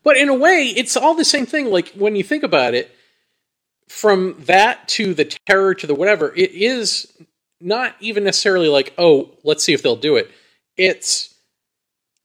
But 0.02 0.16
in 0.16 0.28
a 0.28 0.34
way, 0.34 0.72
it's 0.76 0.96
all 0.96 1.14
the 1.14 1.24
same 1.24 1.46
thing. 1.46 1.66
Like 1.66 1.88
when 1.88 2.14
you 2.14 2.22
think 2.22 2.44
about 2.44 2.74
it, 2.74 2.95
from 3.88 4.36
that 4.46 4.88
to 4.88 5.14
the 5.14 5.24
terror 5.46 5.74
to 5.74 5.86
the 5.86 5.94
whatever, 5.94 6.34
it 6.34 6.52
is 6.52 7.12
not 7.60 7.94
even 8.00 8.24
necessarily 8.24 8.68
like, 8.68 8.92
oh, 8.98 9.30
let's 9.44 9.64
see 9.64 9.72
if 9.72 9.82
they'll 9.82 9.96
do 9.96 10.16
it. 10.16 10.30
It's 10.76 11.34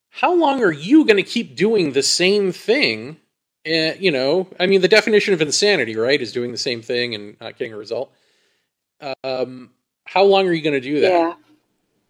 how 0.09 0.35
long 0.35 0.61
are 0.61 0.71
you 0.71 1.05
going 1.05 1.17
to 1.17 1.23
keep 1.23 1.55
doing 1.55 1.93
the 1.93 2.03
same 2.03 2.51
thing? 2.51 3.17
Uh, 3.65 3.93
you 3.99 4.11
know, 4.11 4.47
I 4.59 4.65
mean, 4.65 4.81
the 4.81 4.87
definition 4.87 5.33
of 5.33 5.41
insanity, 5.41 5.95
right, 5.95 6.21
is 6.21 6.31
doing 6.31 6.51
the 6.51 6.57
same 6.57 6.81
thing 6.81 7.15
and 7.15 7.39
not 7.39 7.57
getting 7.57 7.73
a 7.73 7.77
result. 7.77 8.11
Um, 9.23 9.71
how 10.05 10.23
long 10.23 10.47
are 10.47 10.53
you 10.53 10.61
going 10.61 10.79
to 10.79 10.81
do 10.81 11.01
that? 11.01 11.11
Yeah. 11.11 11.33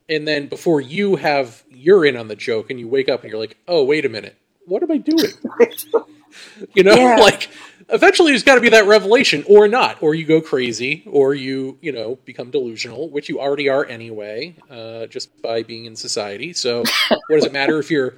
And 0.10 0.28
then 0.28 0.48
before 0.48 0.82
you 0.82 1.16
have 1.16 1.64
you're 1.70 2.06
in 2.06 2.18
on 2.18 2.28
the 2.28 2.36
joke 2.36 2.70
and 2.70 2.80
you 2.80 2.88
wake 2.88 3.08
up 3.08 3.22
and 3.22 3.32
you're 3.32 3.40
like, 3.40 3.58
oh, 3.68 3.84
wait 3.84 4.06
a 4.06 4.10
minute, 4.10 4.36
what 4.66 4.84
am 4.84 4.92
I 4.92 4.98
doing? 4.98 5.32
you 6.74 6.84
know, 6.84 6.96
yeah. 6.96 7.16
like 7.20 7.50
eventually 7.92 8.32
there's 8.32 8.44
got 8.44 8.56
to 8.56 8.62
be 8.62 8.70
that 8.70 8.86
revelation 8.86 9.44
or 9.48 9.68
not 9.68 10.02
or 10.02 10.16
you 10.16 10.26
go 10.26 10.42
crazy 10.42 11.04
or 11.06 11.34
you 11.34 11.78
you 11.82 11.92
know 11.92 12.16
become 12.26 12.52
delusional 12.52 13.10
which 13.10 13.30
you 13.30 13.40
already 13.40 13.70
are 13.70 13.86
anyway 13.86 14.56
uh, 14.70 15.06
just 15.08 15.42
by 15.42 15.64
being 15.64 15.86
in 15.86 15.96
society. 15.96 16.54
So 16.54 16.84
what 17.10 17.22
does 17.30 17.46
it 17.46 17.54
matter 17.54 17.80
if 17.80 17.92
you're 17.92 18.16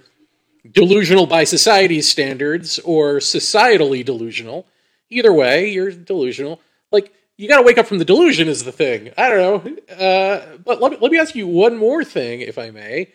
delusional 0.72 1.26
by 1.26 1.44
society's 1.44 2.10
standards 2.10 2.80
or 2.80 3.16
societally 3.16 4.04
delusional? 4.06 4.66
Either 5.10 5.34
way 5.34 5.70
you're 5.70 5.92
delusional. 5.92 6.62
Like 6.92 7.14
you 7.38 7.48
got 7.48 7.58
to 7.58 7.64
wake 7.64 7.78
up 7.78 7.88
from 7.88 7.98
the 7.98 8.06
delusion 8.06 8.48
is 8.48 8.64
the 8.64 8.72
thing. 8.72 9.12
I 9.18 9.30
don't 9.30 9.66
know. 9.90 9.96
Uh, 9.96 10.58
but 10.64 10.82
let 10.82 10.92
me, 10.92 10.98
let 11.02 11.12
me 11.12 11.20
ask 11.20 11.36
you 11.36 11.48
one 11.48 11.78
more 11.78 12.04
thing 12.04 12.42
if 12.42 12.58
i 12.58 12.70
may 12.70 13.10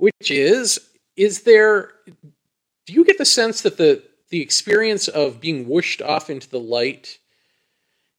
which 0.00 0.30
is 0.30 0.80
is 1.16 1.42
there 1.42 1.92
do 2.86 2.92
you 2.92 3.04
get 3.04 3.18
the 3.18 3.24
sense 3.24 3.60
that 3.62 3.76
the 3.76 4.02
the 4.30 4.40
experience 4.40 5.08
of 5.08 5.40
being 5.40 5.68
whooshed 5.68 6.00
off 6.00 6.30
into 6.30 6.48
the 6.48 6.60
light 6.60 7.18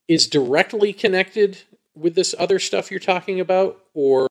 is 0.07 0.27
directly 0.27 0.93
connected 0.93 1.59
with 1.95 2.15
this 2.15 2.35
other 2.37 2.59
stuff 2.59 2.91
you're 2.91 2.99
talking 2.99 3.39
about, 3.39 3.79
or 3.93 4.27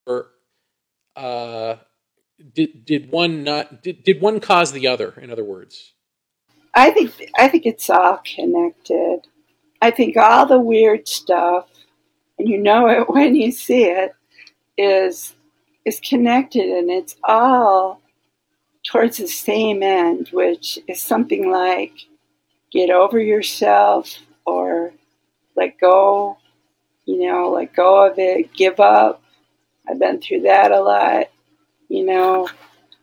uh, 1.17 1.77
did 2.55 2.85
did 2.85 3.11
one 3.11 3.43
not 3.43 3.83
did, 3.83 4.05
did 4.05 4.21
one 4.21 4.41
cause 4.41 4.73
the 4.73 4.87
other? 4.87 5.15
In 5.21 5.31
other 5.31 5.45
words, 5.45 5.93
I 6.75 6.91
think 6.91 7.13
I 7.37 7.49
think 7.49 7.67
it's 7.67 7.89
all 7.89 8.19
connected. 8.19 9.21
I 9.83 9.91
think 9.91 10.17
all 10.17 10.47
the 10.47 10.61
weird 10.61 11.09
stuff, 11.09 11.69
and 12.39 12.49
you 12.49 12.59
know 12.59 12.89
it 12.89 13.09
when 13.09 13.35
you 13.35 13.51
see 13.51 13.85
it, 13.85 14.13
is 14.77 15.35
is 15.85 16.01
connected, 16.01 16.69
and 16.69 16.91
it's 16.91 17.17
all 17.25 18.00
towards 18.85 19.19
the 19.19 19.27
same 19.27 19.83
end, 19.83 20.29
which 20.33 20.79
is 20.89 21.03
something 21.03 21.51
like 21.51 21.93
get 22.73 22.91
over 22.91 23.19
yourself 23.19 24.19
or 24.47 24.93
let 25.57 25.79
go, 25.79 26.39
you 27.05 27.27
know, 27.27 27.51
let 27.51 27.75
go 27.75 28.07
of 28.07 28.19
it, 28.19 28.53
give 28.53 28.81
up. 28.81 29.23
I've 29.89 29.99
been 29.99 30.21
through 30.21 30.43
that 30.43 30.71
a 30.71 30.81
lot, 30.81 31.27
you 31.89 32.05
know, 32.05 32.49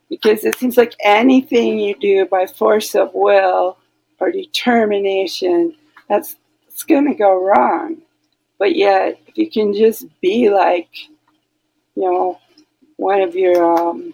because 0.09 0.45
it 0.45 0.57
seems 0.57 0.77
like 0.77 0.95
anything 1.03 1.79
you 1.79 1.95
do 1.99 2.25
by 2.25 2.47
force 2.47 2.95
of 2.95 3.11
will 3.13 3.77
or 4.19 4.31
determination, 4.31 5.75
that's 6.09 6.35
it's 6.67 6.83
going 6.83 7.07
to 7.07 7.15
go 7.15 7.43
wrong. 7.43 7.97
But 8.59 8.75
yet, 8.75 9.19
if 9.27 9.37
you 9.37 9.49
can 9.49 9.73
just 9.73 10.05
be 10.21 10.49
like, 10.49 10.89
you 11.95 12.03
know, 12.03 12.39
one 12.95 13.21
of 13.21 13.35
your 13.35 13.63
um, 13.63 14.13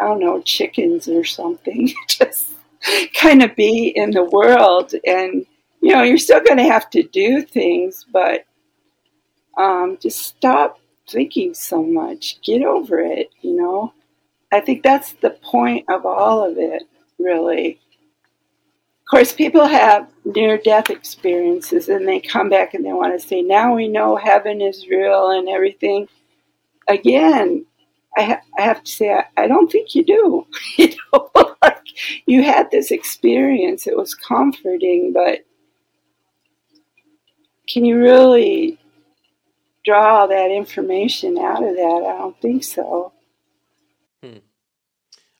I 0.00 0.04
don't 0.04 0.20
know, 0.20 0.40
chickens 0.42 1.08
or 1.08 1.24
something. 1.24 1.92
Just 2.08 2.50
kind 3.14 3.42
of 3.42 3.54
be 3.54 3.92
in 3.94 4.12
the 4.12 4.24
world. 4.24 4.94
And, 5.06 5.44
you 5.82 5.94
know, 5.94 6.02
you're 6.02 6.18
still 6.18 6.42
going 6.42 6.58
to 6.58 6.64
have 6.64 6.88
to 6.90 7.02
do 7.02 7.42
things, 7.42 8.06
but 8.10 8.46
um, 9.58 9.98
just 10.00 10.20
stop 10.20 10.78
thinking 11.08 11.54
so 11.54 11.82
much. 11.82 12.40
Get 12.42 12.62
over 12.62 12.98
it, 13.00 13.30
you 13.42 13.56
know. 13.56 13.92
I 14.52 14.60
think 14.60 14.82
that's 14.82 15.12
the 15.12 15.30
point 15.30 15.84
of 15.88 16.06
all 16.06 16.48
of 16.48 16.56
it, 16.58 16.82
really. 17.18 17.80
Of 19.00 19.10
course, 19.10 19.32
people 19.32 19.66
have 19.66 20.08
near 20.24 20.56
death 20.56 20.88
experiences 20.88 21.88
and 21.88 22.06
they 22.06 22.20
come 22.20 22.48
back 22.48 22.74
and 22.74 22.84
they 22.84 22.92
want 22.92 23.20
to 23.20 23.26
say, 23.26 23.42
now 23.42 23.74
we 23.74 23.88
know 23.88 24.16
heaven 24.16 24.60
is 24.60 24.86
real 24.88 25.30
and 25.30 25.48
everything. 25.48 26.08
Again, 26.88 27.66
I, 28.16 28.22
ha- 28.22 28.42
I 28.58 28.62
have 28.62 28.82
to 28.82 28.90
say, 28.90 29.12
I, 29.12 29.24
I, 29.36 29.46
don't 29.46 29.70
think 29.70 29.94
you 29.94 30.04
do. 30.04 30.46
you 30.76 30.94
know, 31.12 31.30
like 31.62 31.82
you 32.26 32.42
had 32.42 32.70
this 32.70 32.90
experience; 32.90 33.86
it 33.86 33.96
was 33.96 34.14
comforting, 34.14 35.12
but 35.12 35.44
can 37.68 37.84
you 37.84 37.98
really 37.98 38.78
draw 39.84 40.26
that 40.26 40.50
information 40.50 41.38
out 41.38 41.62
of 41.62 41.76
that? 41.76 42.04
I 42.08 42.18
don't 42.18 42.40
think 42.40 42.64
so. 42.64 43.12
Hmm. 44.22 44.38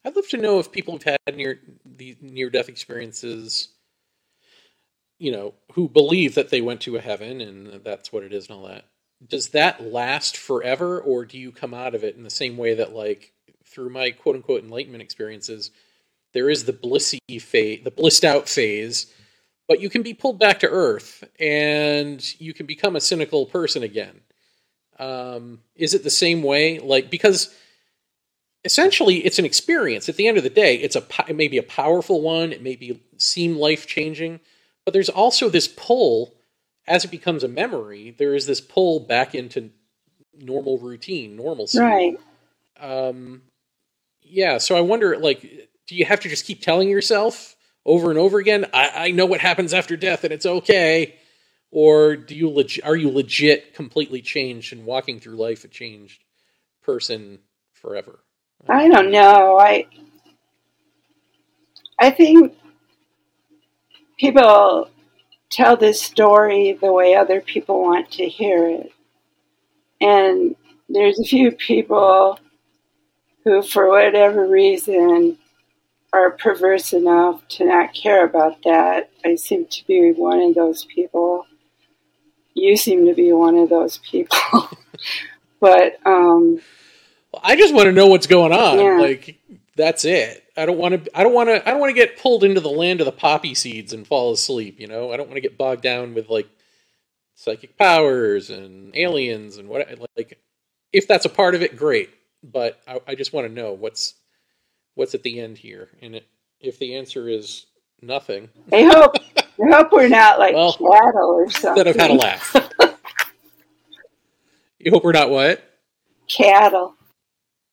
I'd 0.05 0.17
love 0.17 0.29
to 0.29 0.37
know 0.37 0.59
if 0.61 0.73
people 0.73 0.99
have 1.05 1.19
had 1.27 1.37
near 1.37 1.61
near 2.21 2.51
death 2.51 2.69
experiences, 2.69 3.69
you 5.19 5.33
know, 5.33 5.55
who 5.73 5.89
believe 5.89 6.37
that 6.37 6.51
they 6.51 6.61
went 6.61 6.83
to 6.83 6.97
a 6.97 7.01
heaven 7.01 7.41
and 7.41 7.85
that's 7.85 8.13
what 8.13 8.23
it 8.23 8.33
is 8.33 8.49
and 8.49 8.57
all 8.57 8.69
that 8.69 8.85
does 9.27 9.51
that 9.51 9.83
last 9.83 10.37
forever 10.37 11.01
or 11.01 11.25
do 11.25 11.39
you 11.39 11.53
come 11.53 11.75
out 11.75 11.95
of 11.95 12.05
it 12.05 12.17
in 12.17 12.23
the 12.23 12.31
same 12.31 12.57
way 12.57 12.75
that 12.75 12.95
like 12.95 13.33
through 13.65 13.91
my 13.91 14.11
quote 14.11 14.37
unquote 14.37 14.63
enlightenment 14.63 15.03
experiences 15.03 15.71
there 16.33 16.49
is 16.49 16.65
the 16.65 16.73
blissy 16.73 17.41
phase 17.41 17.83
the 17.85 17.91
blissed 17.91 18.25
out 18.25 18.49
phase 18.49 19.13
but 19.71 19.81
you 19.81 19.89
can 19.89 20.03
be 20.03 20.15
pulled 20.15 20.41
back 20.41 20.59
to 20.59 20.69
earth 20.69 21.23
and 21.39 22.41
you 22.41 22.53
can 22.53 22.67
become 22.67 22.97
a 22.97 23.01
cynical 23.01 23.47
person 23.47 23.85
again? 23.85 24.21
Um, 24.99 25.61
is 25.77 25.95
it 25.95 26.03
the 26.03 26.11
same 26.11 26.43
way? 26.43 26.81
Like 26.81 27.09
because 27.09 27.55
essentially 28.65 29.19
it's 29.19 29.39
an 29.39 29.45
experience. 29.45 30.09
At 30.09 30.17
the 30.17 30.27
end 30.27 30.39
of 30.39 30.43
the 30.43 30.51
day 30.51 30.75
it's 30.75 30.97
a 30.97 31.05
it 31.29 31.37
may 31.37 31.47
be 31.47 31.57
a 31.57 31.63
powerful 31.63 32.21
one 32.21 32.53
it 32.53 32.65
may 32.65 32.75
be 32.75 33.01
seem 33.17 33.59
life 33.59 33.87
changing 33.87 34.41
but 34.85 34.93
there's 34.93 35.09
also 35.09 35.49
this 35.49 35.69
pull 35.69 36.35
as 36.87 37.05
it 37.05 37.11
becomes 37.11 37.45
a 37.45 37.49
memory, 37.49 38.15
there 38.19 38.35
is 38.35 38.47
this 38.47 38.61
pull 38.61 39.01
back 39.01 39.35
into 39.35 39.71
normal 40.39 40.79
routine, 40.79 41.37
normalcy. 41.37 41.79
Right. 41.79 42.19
Um, 42.79 43.43
yeah. 44.23 44.59
So 44.59 44.77
I 44.77 44.81
wonder, 44.81 45.17
like, 45.19 45.43
do 45.87 45.95
you 45.95 46.05
have 46.05 46.21
to 46.21 46.29
just 46.29 46.47
keep 46.47 46.63
telling 46.63 46.89
yourself 46.89 47.57
over 47.85 48.11
and 48.11 48.19
over 48.19 48.39
again, 48.39 48.67
I, 48.73 48.91
I 48.95 49.11
know 49.11 49.27
what 49.27 49.41
happens 49.41 49.73
after 49.75 49.97
death 49.97 50.25
and 50.25 50.33
it's 50.33 50.47
okay? 50.47 51.17
Or 51.71 52.17
do 52.17 52.35
you 52.35 52.49
leg- 52.51 52.81
are 52.85 52.97
you 52.97 53.11
legit 53.11 53.75
completely 53.75 54.23
changed 54.23 54.73
and 54.73 54.85
walking 54.85 55.21
through 55.21 55.37
life 55.37 55.65
a 55.65 55.69
changed 55.69 56.25
person 56.83 57.39
forever? 57.73 58.21
I 58.69 58.89
don't 58.89 59.11
know. 59.11 59.59
I 59.59 59.87
I 61.99 62.11
think 62.11 62.55
people 64.19 64.91
tell 65.51 65.77
this 65.77 66.01
story 66.01 66.73
the 66.81 66.93
way 66.93 67.15
other 67.15 67.41
people 67.41 67.83
want 67.83 68.11
to 68.13 68.27
hear 68.27 68.69
it. 68.69 68.93
And 70.01 70.57
there's 70.89 71.19
a 71.19 71.25
few 71.25 71.53
people 71.53 72.39
who, 73.45 73.63
for 73.63 73.89
whatever 73.89 74.47
reason, 74.47 75.39
are 76.13 76.31
perverse 76.33 76.93
enough 76.93 77.47
to 77.49 77.65
not 77.65 77.95
care 77.95 78.25
about 78.25 78.63
that. 78.65 79.11
I 79.25 79.37
seem 79.37 79.67
to 79.67 79.87
be 79.87 80.13
one 80.13 80.41
of 80.41 80.55
those 80.55 80.85
people. 80.87 81.47
You 82.55 82.77
seem 82.77 83.07
to 83.07 83.15
be 83.15 83.33
one 83.33 83.57
of 83.57 83.69
those 83.69 83.99
people. 83.99 84.39
but 85.61 85.99
um, 86.05 86.61
well, 87.33 87.43
I 87.45 87.57
just 87.57 87.75
want 87.75 87.87
to 87.87 87.93
know 87.93 88.09
what's 88.09 88.27
going 88.27 88.53
on. 88.53 88.79
Yeah. 88.79 88.99
Like 89.01 89.40
that's 89.77 90.05
it. 90.05 90.45
I 90.57 90.67
don't 90.67 90.79
want 90.79 91.05
to. 91.05 91.19
I 91.19 91.23
don't 91.23 91.35
want 91.35 91.49
to. 91.49 91.67
I 91.67 91.71
don't 91.71 91.81
want 91.81 91.91
to 91.91 91.95
get 91.95 92.19
pulled 92.19 92.45
into 92.45 92.61
the 92.61 92.71
land 92.71 93.01
of 93.01 93.07
the 93.07 93.13
poppy 93.13 93.55
seeds 93.55 93.93
and 93.93 94.07
fall 94.07 94.33
asleep. 94.33 94.81
You 94.81 94.87
know. 94.87 95.13
I 95.13 95.17
don't 95.17 95.27
want 95.29 95.37
to 95.37 95.41
get 95.43 95.59
bogged 95.59 95.83
down 95.83 96.15
with 96.15 96.29
like 96.29 96.49
psychic 97.35 97.77
powers 97.79 98.51
and 98.51 98.95
aliens 98.97 99.57
and 99.57 99.69
what. 99.69 99.89
Like, 100.17 100.39
if 100.93 101.07
that's 101.09 101.25
a 101.25 101.29
part 101.31 101.55
of 101.55 101.63
it, 101.63 101.77
great. 101.77 102.11
But 102.43 102.81
I, 102.89 103.01
I 103.09 103.15
just 103.15 103.33
want 103.33 103.47
to 103.47 103.53
know 103.53 103.73
what's 103.73 104.15
what's 104.95 105.15
at 105.15 105.23
the 105.23 105.41
end 105.41 105.59
here. 105.59 105.89
And 106.03 106.17
it, 106.17 106.27
if 106.61 106.79
the 106.79 106.97
answer 106.97 107.29
is 107.29 107.67
nothing, 108.03 108.49
I 108.73 108.83
hope 108.83 109.17
I 109.39 109.45
hope 109.71 109.93
we're 109.93 110.09
not 110.09 110.39
like 110.39 110.55
Well, 110.55 110.73
cattle 110.73 111.31
or 111.31 111.51
something. 111.51 111.85
then 111.85 111.89
I've 111.89 112.01
had 112.01 112.11
a 112.11 112.15
laugh. 112.15 112.55
you 114.79 114.91
hope 114.91 115.05
we're 115.05 115.13
not 115.13 115.31
what? 115.31 115.63
Cattle. 116.29 116.95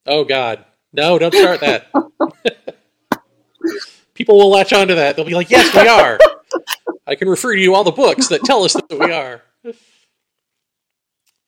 Oh 0.05 0.23
God, 0.23 0.63
no! 0.93 1.19
Don't 1.19 1.33
start 1.33 1.59
that. 1.61 1.87
People 4.13 4.37
will 4.37 4.49
latch 4.49 4.73
onto 4.73 4.95
that. 4.95 5.15
They'll 5.15 5.25
be 5.25 5.35
like, 5.35 5.49
"Yes, 5.49 5.73
we 5.75 5.87
are." 5.87 6.19
I 7.05 7.15
can 7.15 7.29
refer 7.29 7.55
to 7.55 7.61
you 7.61 7.75
all 7.75 7.83
the 7.83 7.91
books 7.91 8.27
that 8.27 8.43
tell 8.43 8.63
us 8.63 8.73
that 8.73 8.99
we 8.99 9.11
are. 9.11 9.41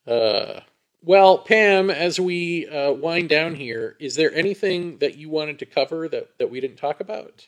Uh, 0.06 0.60
well, 1.02 1.38
Pam, 1.38 1.90
as 1.90 2.20
we 2.20 2.66
uh, 2.68 2.92
wind 2.92 3.28
down 3.28 3.54
here, 3.54 3.96
is 4.00 4.16
there 4.16 4.34
anything 4.34 4.98
that 4.98 5.16
you 5.16 5.30
wanted 5.30 5.58
to 5.60 5.66
cover 5.66 6.08
that, 6.08 6.38
that 6.38 6.50
we 6.50 6.60
didn't 6.60 6.76
talk 6.76 7.00
about? 7.00 7.46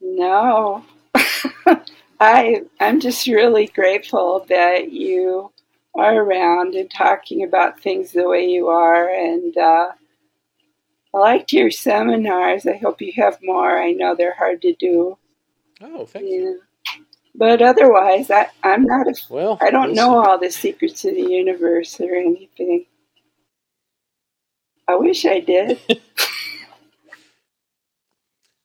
No. 0.00 0.84
I 2.20 2.62
I'm 2.80 3.00
just 3.00 3.26
really 3.26 3.66
grateful 3.66 4.46
that 4.48 4.92
you 4.92 5.50
are 5.96 6.22
around 6.22 6.74
and 6.74 6.90
talking 6.90 7.42
about 7.42 7.80
things 7.80 8.12
the 8.12 8.28
way 8.28 8.46
you 8.46 8.68
are 8.68 9.08
and 9.08 9.56
uh, 9.56 9.88
I 11.14 11.18
liked 11.18 11.52
your 11.52 11.70
seminars. 11.70 12.66
I 12.66 12.76
hope 12.76 13.00
you 13.00 13.12
have 13.16 13.38
more. 13.42 13.78
I 13.78 13.92
know 13.92 14.14
they're 14.14 14.34
hard 14.34 14.60
to 14.62 14.74
do. 14.74 15.16
Oh, 15.80 16.04
thank 16.04 16.26
you. 16.26 16.60
But 17.34 17.62
otherwise, 17.62 18.30
I, 18.30 18.48
I'm 18.62 18.84
not 18.84 19.06
a. 19.06 19.14
Well, 19.30 19.58
I 19.60 19.70
don't 19.70 19.94
know 19.94 20.22
all 20.22 20.38
the 20.38 20.50
secrets 20.50 21.04
of 21.04 21.14
the 21.14 21.22
universe 21.22 22.00
or 22.00 22.14
anything. 22.14 22.86
I 24.88 24.96
wish 24.96 25.24
I 25.24 25.40
did. 25.40 25.80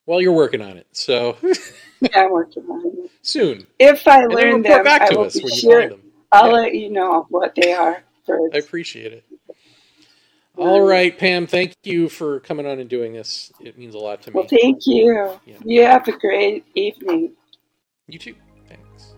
Well, 0.07 0.19
you're 0.19 0.33
working 0.33 0.61
on 0.61 0.77
it, 0.77 0.87
so 0.91 1.37
yeah, 2.01 2.23
I'm 2.23 2.31
working 2.31 2.63
on 2.63 3.05
it. 3.05 3.11
soon. 3.21 3.65
If 3.79 4.07
I 4.07 4.25
learn 4.25 4.61
them, 4.61 4.83
back 4.83 5.03
I 5.03 5.15
will 5.15 5.25
us 5.25 5.35
be 5.35 5.43
when 5.43 5.53
you 5.53 5.59
sure. 5.59 5.91
Find 6.31 6.45
them. 6.45 6.53
I'll 6.53 6.57
Yeah. 6.57 6.63
let 6.63 6.75
you 6.75 6.89
know 6.89 7.25
what 7.29 7.55
they 7.55 7.73
are 7.73 8.03
first. 8.25 8.55
I 8.55 8.59
appreciate 8.59 9.13
it. 9.13 9.23
All 10.57 10.81
right, 10.81 11.17
Pam, 11.17 11.47
thank 11.47 11.73
you 11.83 12.09
for 12.09 12.39
coming 12.41 12.65
on 12.67 12.79
and 12.79 12.89
doing 12.89 13.13
this. 13.13 13.51
It 13.61 13.77
means 13.77 13.95
a 13.95 13.99
lot 13.99 14.21
to 14.23 14.31
me. 14.31 14.35
Well, 14.35 14.47
thank 14.47 14.85
you. 14.85 15.39
Yeah. 15.45 15.55
You 15.63 15.83
have 15.83 16.07
a 16.07 16.11
great 16.11 16.65
evening. 16.75 17.31
You 18.07 18.19
too. 18.19 18.35
Thanks. 18.67 19.15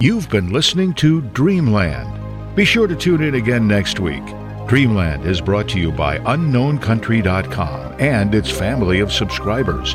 You've 0.00 0.28
been 0.30 0.50
listening 0.52 0.94
to 0.94 1.20
Dreamland. 1.20 2.56
Be 2.56 2.64
sure 2.64 2.86
to 2.86 2.96
tune 2.96 3.22
in 3.22 3.34
again 3.34 3.68
next 3.68 4.00
week. 4.00 4.24
Dreamland 4.66 5.26
is 5.26 5.40
brought 5.40 5.68
to 5.68 5.78
you 5.78 5.92
by 5.92 6.18
UnknownCountry.com 6.20 7.96
and 8.00 8.34
its 8.34 8.50
family 8.50 9.00
of 9.00 9.12
subscribers. 9.12 9.94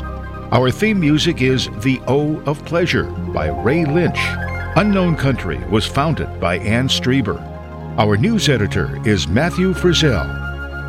Our 0.52 0.70
theme 0.70 1.00
music 1.00 1.40
is 1.40 1.70
The 1.80 1.98
O 2.06 2.36
of 2.40 2.62
Pleasure 2.66 3.04
by 3.04 3.48
Ray 3.48 3.86
Lynch. 3.86 4.18
Unknown 4.76 5.16
Country 5.16 5.56
was 5.70 5.86
founded 5.86 6.38
by 6.40 6.58
Ann 6.58 6.88
Strieber. 6.88 7.40
Our 7.96 8.18
news 8.18 8.50
editor 8.50 9.00
is 9.08 9.26
Matthew 9.26 9.72
Frizzell. 9.72 10.28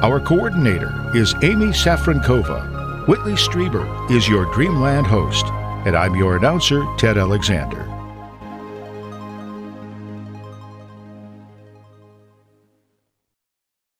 Our 0.03 0.19
coordinator 0.19 0.91
is 1.15 1.33
Amy 1.43 1.67
Safrankova. 1.67 3.07
Whitley 3.07 3.35
Strieber 3.35 3.87
is 4.11 4.27
your 4.27 4.53
Dreamland 4.53 5.07
host, 5.07 5.45
and 5.85 5.95
I'm 5.95 6.15
your 6.15 6.35
announcer, 6.35 6.83
Ted 6.97 7.17
Alexander. 7.17 7.92